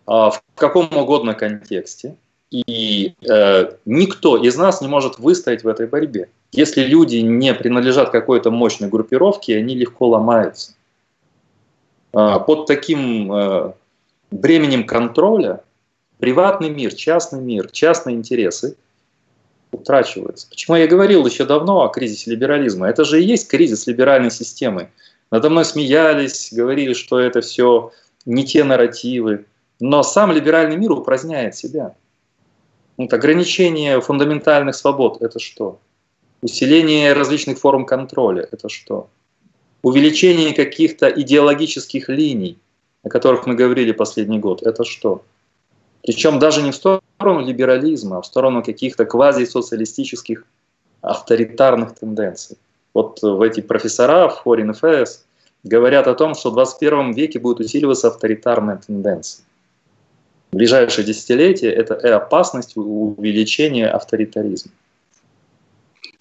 а, 0.06 0.30
в 0.30 0.42
каком 0.54 0.96
угодно 0.96 1.34
контексте. 1.34 2.16
И 2.50 3.14
э, 3.28 3.72
никто 3.84 4.36
из 4.36 4.56
нас 4.56 4.80
не 4.80 4.88
может 4.88 5.18
выстоять 5.18 5.62
в 5.62 5.68
этой 5.68 5.86
борьбе. 5.86 6.28
Если 6.52 6.82
люди 6.82 7.16
не 7.16 7.54
принадлежат 7.54 8.10
какой-то 8.10 8.50
мощной 8.50 8.88
группировке, 8.88 9.56
они 9.56 9.74
легко 9.76 10.08
ломаются. 10.08 10.72
Э, 12.12 12.38
под 12.44 12.66
таким 12.66 13.32
э, 13.32 13.72
бременем 14.32 14.84
контроля 14.84 15.62
приватный 16.18 16.70
мир, 16.70 16.92
частный 16.94 17.40
мир, 17.40 17.70
частные 17.70 18.16
интересы– 18.16 18.76
утрачивается. 19.72 20.48
Почему 20.48 20.76
я 20.76 20.86
говорил 20.86 21.26
еще 21.26 21.44
давно 21.44 21.82
о 21.82 21.88
кризисе 21.88 22.30
либерализма? 22.30 22.88
Это 22.88 23.04
же 23.04 23.20
и 23.20 23.26
есть 23.26 23.48
кризис 23.48 23.86
либеральной 23.86 24.30
системы. 24.30 24.90
Надо 25.30 25.50
мной 25.50 25.64
смеялись, 25.64 26.52
говорили, 26.52 26.92
что 26.92 27.18
это 27.18 27.40
все 27.40 27.92
не 28.26 28.44
те 28.44 28.64
нарративы. 28.64 29.46
Но 29.78 30.02
сам 30.02 30.32
либеральный 30.32 30.76
мир 30.76 30.92
упраздняет 30.92 31.56
себя. 31.56 31.94
Вот 33.00 33.14
ограничение 33.14 33.98
фундаментальных 34.02 34.74
свобод– 34.74 35.16
это 35.22 35.38
что? 35.38 35.78
Усиление 36.42 37.14
различных 37.14 37.58
форм 37.58 37.86
контроля– 37.86 38.46
это 38.52 38.68
что? 38.68 39.08
Увеличение 39.82 40.52
каких-то 40.52 41.08
идеологических 41.08 42.10
линий, 42.10 42.58
о 43.02 43.08
которых 43.08 43.46
мы 43.46 43.54
говорили 43.54 43.92
последний 43.92 44.38
год– 44.38 44.62
это 44.66 44.84
что? 44.84 45.22
Причем 46.02 46.38
даже 46.38 46.60
не 46.60 46.72
в 46.72 46.74
сторону 46.74 47.40
либерализма, 47.40 48.18
а 48.18 48.20
в 48.20 48.26
сторону 48.26 48.62
каких-то 48.62 49.06
квазисоциалистических 49.06 50.44
авторитарных 51.00 51.94
тенденций. 51.94 52.58
Вот 52.92 53.22
в 53.22 53.40
эти 53.40 53.62
профессора 53.62 54.28
в 54.28 54.42
Foreign 54.44 54.78
Affairs 54.78 55.20
говорят 55.64 56.06
о 56.06 56.14
том, 56.14 56.34
что 56.34 56.50
в 56.50 56.54
21 56.54 57.12
веке 57.12 57.38
будет 57.38 57.60
усиливаться 57.60 58.08
авторитарная 58.08 58.76
тенденция. 58.76 59.42
Ближайшие 60.52 61.04
десятилетия 61.04 61.70
это 61.70 61.94
и 61.94 62.08
опасность 62.08 62.76
увеличения 62.76 63.88
авторитаризма. 63.88 64.72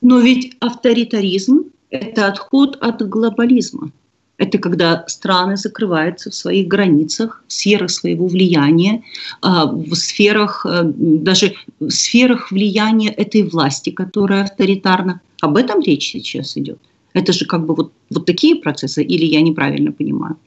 Но 0.01 0.19
ведь 0.19 0.55
авторитаризм– 0.59 1.63
это 1.89 2.27
отход 2.27 2.77
от 2.79 3.07
глобализма. 3.07 3.91
Это 4.37 4.57
когда 4.57 5.03
страны 5.07 5.57
закрываются 5.57 6.29
в 6.29 6.35
своих 6.35 6.67
границах, 6.67 7.43
в 7.47 7.51
сферах 7.51 7.91
своего 7.91 8.27
влияния, 8.27 9.03
а, 9.41 9.65
в 9.65 9.93
сферах, 9.95 10.65
э, 10.65 10.83
даже 10.83 11.55
в 11.81 11.89
сферах 11.89 12.49
влияния 12.49 13.09
этой 13.09 13.43
власти, 13.43 13.89
которая 13.89 14.43
авторитарна. 14.43 15.19
Об 15.41 15.57
этом 15.57 15.81
речь 15.81 16.11
сейчас 16.11 16.55
идет. 16.55 16.79
Это 17.13 17.33
же 17.33 17.45
как 17.45 17.65
бы 17.65 17.75
вот, 17.75 17.91
вот 18.09 18.25
такие 18.25 18.55
процессы, 18.55 19.03
или 19.03 19.25
я 19.25 19.41
неправильно 19.41 19.91
понимаю? 19.91 20.37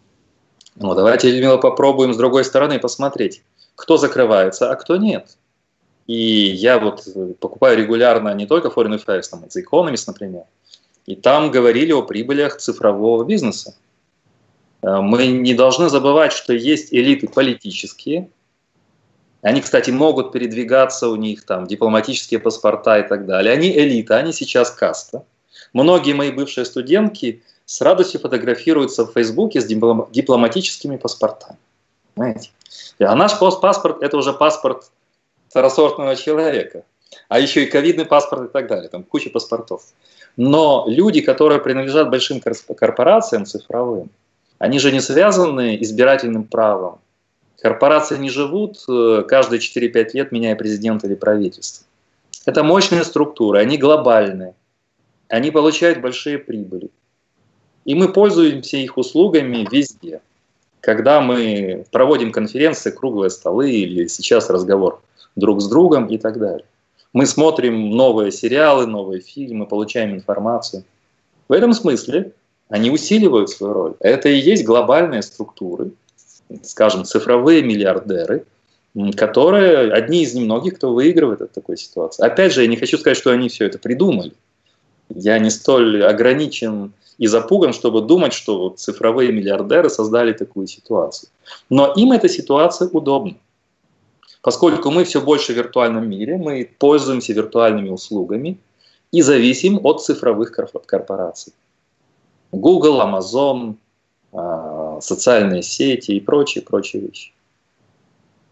Ну, 0.77 0.95
давайте, 0.95 1.31
Людмила, 1.31 1.59
попробуем 1.59 2.15
с 2.15 2.17
другой 2.17 2.45
стороны 2.45 2.79
посмотреть, 2.79 3.43
кто 3.77 3.97
закрывается, 3.97 4.71
а 4.71 4.77
кто 4.77 4.97
нет. 4.97 5.37
И 6.07 6.15
я 6.15 6.79
вот 6.79 7.07
покупаю 7.41 7.79
регулярно 7.79 8.35
не 8.35 8.47
только 8.47 8.69
Foreign 8.69 9.03
Affairs, 9.03 9.29
там, 9.31 9.45
The 9.45 9.63
Economist, 9.63 10.05
например, 10.07 10.45
и 11.07 11.17
там 11.17 11.51
говорили 11.51 11.93
о 11.93 12.03
прибылях 12.03 12.59
цифрового 12.59 13.25
бизнеса. 13.25 13.77
Э, 14.83 15.01
мы 15.01 15.27
не 15.27 15.55
должны 15.55 15.89
забывать, 15.89 16.33
что 16.33 16.53
есть 16.53 16.93
элиты 16.93 17.29
политические. 17.29 18.29
Они, 19.41 19.61
кстати, 19.61 19.91
могут 19.91 20.33
передвигаться, 20.33 21.09
у 21.09 21.17
них 21.17 21.45
там 21.45 21.67
дипломатические 21.67 22.39
паспорта 22.39 23.01
и 23.01 23.09
так 23.09 23.27
далее. 23.27 23.53
Они 23.53 23.73
элита, 23.77 24.17
они 24.17 24.33
сейчас 24.33 24.71
каста. 24.71 25.25
Многие 25.73 26.15
мои 26.15 26.31
бывшие 26.31 26.65
студентки 26.65 27.43
с 27.65 27.81
радостью 27.81 28.21
фотографируются 28.21 29.05
в 29.05 29.13
Фейсбуке 29.13 29.61
с 29.61 29.65
дипломатическими 29.65 30.97
паспортами. 30.97 31.59
Знаете? 32.17 32.51
А 33.01 33.15
наш 33.15 33.39
паспорт– 33.39 33.99
это 34.03 34.17
уже 34.17 34.33
паспорт 34.33 34.91
второсортного 35.49 36.17
человека. 36.17 36.85
А 37.29 37.39
еще 37.39 37.65
и 37.65 37.67
ковидный 37.67 38.07
паспорт 38.07 38.51
и 38.51 38.53
так 38.53 38.69
далее. 38.69 38.89
Там 38.89 39.03
куча 39.03 39.31
паспортов. 39.31 39.83
Но 40.37 40.85
люди, 40.89 41.21
которые 41.21 41.61
принадлежат 41.61 42.11
большим 42.11 42.41
корпорациям 42.41 43.45
цифровым, 43.45 44.11
они 44.59 44.79
же 44.79 44.93
не 44.93 45.01
связаны 45.01 45.77
избирательным 45.81 46.45
правом. 46.45 47.01
Корпорации 47.61 48.17
не 48.17 48.31
живут 48.31 48.79
э, 48.89 49.25
каждые 49.29 49.61
4-5 49.61 50.11
лет, 50.15 50.33
меняя 50.33 50.57
президента 50.57 51.07
или 51.07 51.15
правительство. 51.15 51.87
Это 52.45 52.65
мощные 52.65 53.05
структуры, 53.05 53.61
они 53.61 53.77
глобальные. 53.77 54.55
Они 55.29 55.51
получают 55.51 56.01
большие 56.01 56.39
прибыли. 56.39 56.91
И 57.85 57.95
мы 57.95 58.13
пользуемся 58.13 58.77
их 58.77 58.97
услугами 58.97 59.67
везде. 59.71 60.21
Когда 60.83 61.21
мы 61.21 61.87
проводим 61.93 62.33
конференции, 62.33 62.91
круглые 62.91 63.31
столы 63.31 63.71
или 63.71 64.09
сейчас 64.09 64.51
разговор 64.51 65.01
друг 65.37 65.63
с 65.63 65.69
другом 65.69 66.09
и 66.09 66.19
так 66.19 66.39
далее. 66.41 66.67
Мы 67.13 67.27
смотрим 67.27 67.91
новые 67.91 68.33
сериалы, 68.33 68.87
новые 68.87 69.21
фильмы, 69.21 69.67
получаем 69.67 70.13
информацию. 70.13 70.83
В 71.49 71.53
этом 71.53 71.73
смысле 71.73 72.33
они 72.69 72.91
усиливают 72.91 73.51
свою 73.51 73.73
роль. 73.73 73.95
Это 74.01 74.29
и 74.29 74.37
есть 74.37 74.65
глобальные 74.65 75.23
структуры, 75.23 75.93
скажем, 76.65 77.05
цифровые 77.05 77.63
миллиардеры, 77.63 78.45
которые 79.17 79.93
одни 79.93 80.23
из 80.23 80.35
немногих, 80.35 80.75
кто 80.75 80.93
выигрывает 80.93 81.43
от 81.43 81.53
такой 81.53 81.77
ситуации. 81.77 82.25
Опять 82.25 82.55
же, 82.55 82.63
я 82.63 82.69
не 82.69 82.77
хочу 82.77 82.99
сказать, 82.99 83.17
что 83.17 83.31
они 83.31 83.49
все 83.49 83.67
это 83.67 83.79
придумали. 83.79 84.33
Я 85.15 85.39
не 85.39 85.51
столь 85.51 86.05
ограничен 86.05 86.93
и 87.19 87.27
запуган, 87.27 87.73
чтобы 87.73 88.01
думать, 88.01 88.33
что 88.33 88.59
вот 88.59 88.79
цифровые 88.79 89.33
миллиардеры 89.33 89.91
создали 89.91 90.33
такую 90.33 90.67
ситуацию. 90.67 91.31
Но 91.71 91.93
им 91.93 92.13
эта 92.13 92.29
ситуация 92.29 92.89
удобна. 92.89 93.35
Поскольку 94.41 94.91
мы 94.91 95.05
все 95.05 95.21
больше 95.21 95.53
в 95.53 95.57
виртуальном 95.57 96.09
мире, 96.09 96.37
мы 96.37 96.69
пользуемся 96.79 97.33
виртуальными 97.33 97.91
услугами 97.91 98.59
и 99.13 99.23
зависим 99.23 99.81
от 99.85 100.03
цифровых 100.03 100.53
корпораций. 100.53 101.53
Google, 102.51 103.01
Amazon, 103.01 103.77
а, 104.33 105.01
социальные 105.01 105.63
сети 105.63 106.13
и 106.13 106.21
прочие, 106.21 106.63
прочие 106.63 107.03
вещи. 107.03 107.32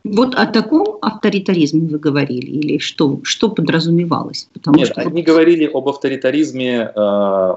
Вот 0.04 0.34
о 0.34 0.46
таком 0.46 0.98
авторитаризме 1.02 1.88
вы 1.88 1.98
говорили 1.98 2.50
или 2.50 2.78
что, 2.78 3.20
что 3.22 3.50
подразумевалось? 3.50 4.48
Потому 4.52 4.78
Нет, 4.78 4.88
что 4.88 5.02
они 5.02 5.22
говорили 5.22 5.66
об 5.66 5.88
авторитаризме 5.88 6.90
э, 6.94 7.54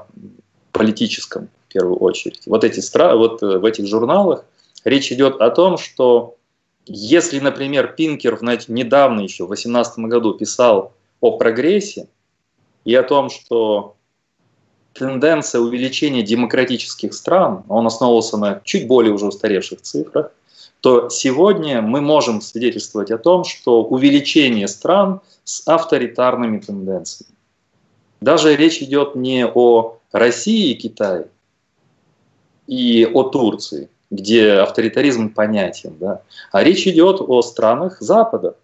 политическом 0.72 1.48
в 1.68 1.72
первую 1.72 1.96
очередь. 1.96 2.42
Вот, 2.46 2.64
эти, 2.64 2.80
вот 3.16 3.42
э, 3.42 3.58
в 3.58 3.64
этих 3.64 3.86
журналах 3.86 4.44
речь 4.84 5.10
идет 5.10 5.40
о 5.40 5.50
том, 5.50 5.78
что 5.78 6.36
если, 6.86 7.38
например, 7.40 7.94
Пинкер 7.96 8.38
недавно 8.68 9.20
еще, 9.20 9.44
в 9.44 9.48
2018 9.48 9.98
году, 10.00 10.34
писал 10.34 10.92
о 11.20 11.38
прогрессе 11.38 12.08
и 12.84 12.94
о 12.94 13.02
том, 13.02 13.30
что 13.30 13.96
тенденция 14.92 15.60
увеличения 15.60 16.22
демократических 16.22 17.14
стран, 17.14 17.64
он 17.68 17.86
основывался 17.86 18.36
на 18.36 18.60
чуть 18.64 18.86
более 18.86 19.12
уже 19.12 19.26
устаревших 19.26 19.80
цифрах, 19.80 20.30
то 20.84 21.08
сегодня 21.08 21.80
мы 21.80 22.02
можем 22.02 22.42
свидетельствовать 22.42 23.10
о 23.10 23.16
том, 23.16 23.44
что 23.44 23.82
увеличение 23.82 24.68
стран 24.68 25.22
с 25.42 25.66
авторитарными 25.66 26.58
тенденциями. 26.58 27.32
Даже 28.20 28.54
речь 28.54 28.82
идет 28.82 29.14
не 29.14 29.46
о 29.46 29.96
России 30.12 30.72
и 30.72 30.74
Китае 30.74 31.28
и 32.66 33.10
о 33.10 33.22
Турции, 33.22 33.88
где 34.10 34.52
авторитаризм 34.56 35.30
понятен, 35.30 35.96
да? 35.98 36.20
а 36.52 36.62
речь 36.62 36.86
идет 36.86 37.22
о 37.22 37.40
странах 37.40 38.02
Запада, 38.02 38.54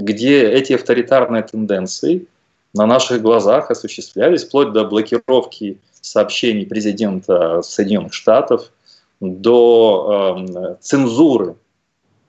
где 0.00 0.50
эти 0.50 0.72
авторитарные 0.72 1.44
тенденции 1.44 2.26
на 2.74 2.86
наших 2.86 3.22
глазах 3.22 3.70
осуществлялись, 3.70 4.42
вплоть 4.42 4.72
до 4.72 4.84
блокировки 4.84 5.78
сообщений 6.00 6.66
президента 6.66 7.62
Соединенных 7.62 8.14
Штатов, 8.14 8.72
до 9.20 10.38
э, 10.40 10.74
цензуры 10.80 11.54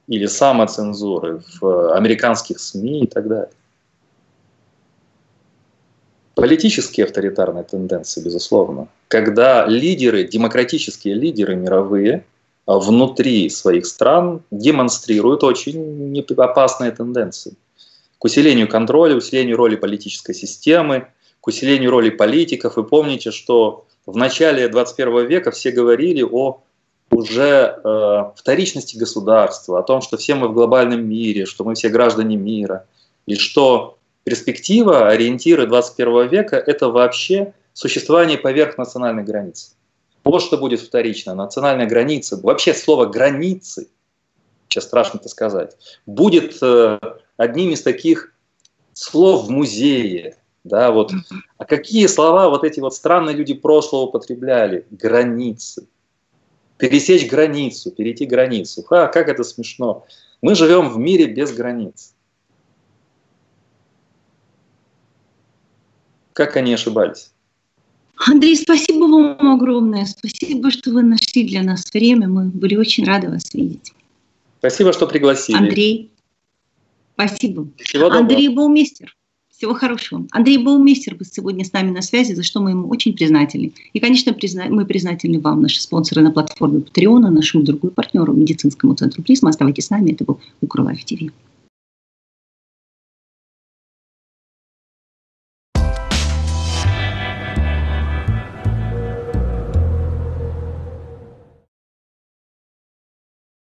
или 0.10 0.26
самоцензуры 0.26 1.42
в 1.62 1.96
американских 1.96 2.60
СМИ 2.60 3.04
и 3.04 3.08
так 3.08 3.28
далее. 3.28 3.52
Политические 6.34 7.06
авторитарные 7.06 7.64
тенденции, 7.64 8.24
безусловно, 8.24 8.88
когда 9.08 9.66
лидеры, 9.68 10.24
демократические 10.24 11.14
лидеры 11.14 11.56
мировые, 11.56 12.26
внутри 12.66 13.50
своих 13.50 13.86
стран 13.86 14.42
демонстрируют 14.52 15.44
очень 15.44 16.26
опасные 16.38 16.92
тенденции 16.92 17.54
к 18.18 18.26
усилению 18.26 18.68
контроля, 18.68 19.16
усилению 19.16 19.58
роли 19.58 19.76
политической 19.76 20.34
системы, 20.34 21.08
к 21.42 21.48
усилению 21.48 21.92
роли 21.92 22.10
политиков. 22.10 22.76
Вы 22.76 22.84
помните, 22.84 23.32
что 23.32 23.86
в 24.06 24.16
начале 24.18 24.68
21 24.68 25.26
века 25.28 25.52
все 25.52 25.72
говорили 25.72 26.22
о 26.22 26.62
уже 27.12 27.80
э, 27.84 28.24
вторичности 28.36 28.98
государства, 28.98 29.80
о 29.80 29.84
том, 29.84 30.02
что 30.02 30.18
все 30.18 30.36
мы 30.36 30.48
в 30.48 30.54
глобальном 30.54 31.08
мире, 31.08 31.46
что 31.46 31.64
мы 31.64 31.76
все 31.76 31.90
граждане 31.90 32.36
мира, 32.36 32.86
и 33.26 33.36
что 33.36 33.98
перспектива, 34.24 35.08
ориентиры 35.08 35.68
21 35.68 36.28
века– 36.28 36.56
это 36.66 36.90
вообще 36.90 37.54
существование 37.74 38.38
поверх 38.38 38.78
национальной 38.78 39.24
границы. 39.24 39.72
Вот 40.24 40.42
что 40.42 40.58
будет 40.58 40.82
вторично. 40.82 41.34
Национальная 41.34 41.88
граница, 41.88 42.40
вообще 42.42 42.74
слово 42.74 43.06
«границы», 43.06 43.88
сейчас 44.68 44.84
страшно 44.84 45.18
это 45.18 45.30
сказать, 45.30 45.76
будет 46.06 46.58
э, 46.62 47.00
одним 47.38 47.72
из 47.72 47.82
таких 47.82 48.34
слов 48.94 49.48
в 49.48 49.50
музее. 49.50 50.36
Да, 50.64 50.92
вот. 50.92 51.12
А 51.58 51.66
какие 51.66 52.06
слова 52.08 52.50
вот 52.50 52.64
эти 52.64 52.80
вот 52.80 52.94
странные 52.94 53.36
люди 53.36 53.54
прошлого 53.54 54.04
употребляли? 54.04 54.86
Границы. 54.92 55.88
Пересечь 56.80 57.30
границу, 57.30 57.92
перейти 57.92 58.26
границу. 58.26 58.84
Ха, 58.84 59.08
как 59.08 59.28
это 59.28 59.44
смешно. 59.44 60.06
Мы 60.42 60.56
живем 60.56 60.88
в 60.90 60.98
мире 60.98 61.26
без 61.26 61.52
границ. 61.52 62.16
Как 66.32 66.56
они 66.56 66.74
ошибались? 66.74 67.32
Андрей, 68.16 68.56
спасибо 68.56 69.04
вам 69.04 69.52
огромное. 69.52 70.06
Спасибо, 70.06 70.72
что 70.72 70.92
вы 70.92 71.04
нашли 71.04 71.46
для 71.46 71.64
нас 71.64 71.84
время. 71.94 72.30
Мы 72.30 72.46
были 72.46 72.78
очень 72.78 73.04
рады 73.04 73.30
вас 73.30 73.54
видеть. 73.54 73.94
Спасибо, 74.60 74.94
что 74.94 75.06
пригласили. 75.06 75.58
Андрей, 75.58 76.14
спасибо. 77.16 77.68
Всего 77.76 78.08
Андрей 78.08 78.48
Баумейстер. 78.48 79.14
Всего 79.60 79.74
хорошего. 79.74 80.26
Андрей 80.32 80.58
Баумейстер 80.58 81.16
был 81.16 81.26
сегодня 81.30 81.66
с 81.66 81.74
нами 81.74 81.92
на 81.92 82.02
связи, 82.02 82.32
за 82.32 82.44
что 82.44 82.62
мы 82.62 82.70
ему 82.70 82.88
очень 82.88 83.12
признательны. 83.12 83.74
И, 83.92 84.00
конечно, 84.00 84.32
призна... 84.32 84.68
мы 84.70 84.86
признательны 84.86 85.42
вам, 85.42 85.62
наши 85.62 85.82
спонсоры 85.82 86.22
на 86.22 86.32
платформе 86.32 86.80
Patreon, 86.80 87.30
нашему 87.30 87.66
другому 87.66 87.92
партнеру, 87.92 88.32
медицинскому 88.32 88.96
центру 88.96 89.22
Призма. 89.22 89.50
Оставайтесь 89.50 89.88
с 89.88 89.90
нами. 89.90 90.12
Это 90.12 90.24
был 90.24 90.40
Укролайф 90.62 91.04
ТВ. 91.04 91.34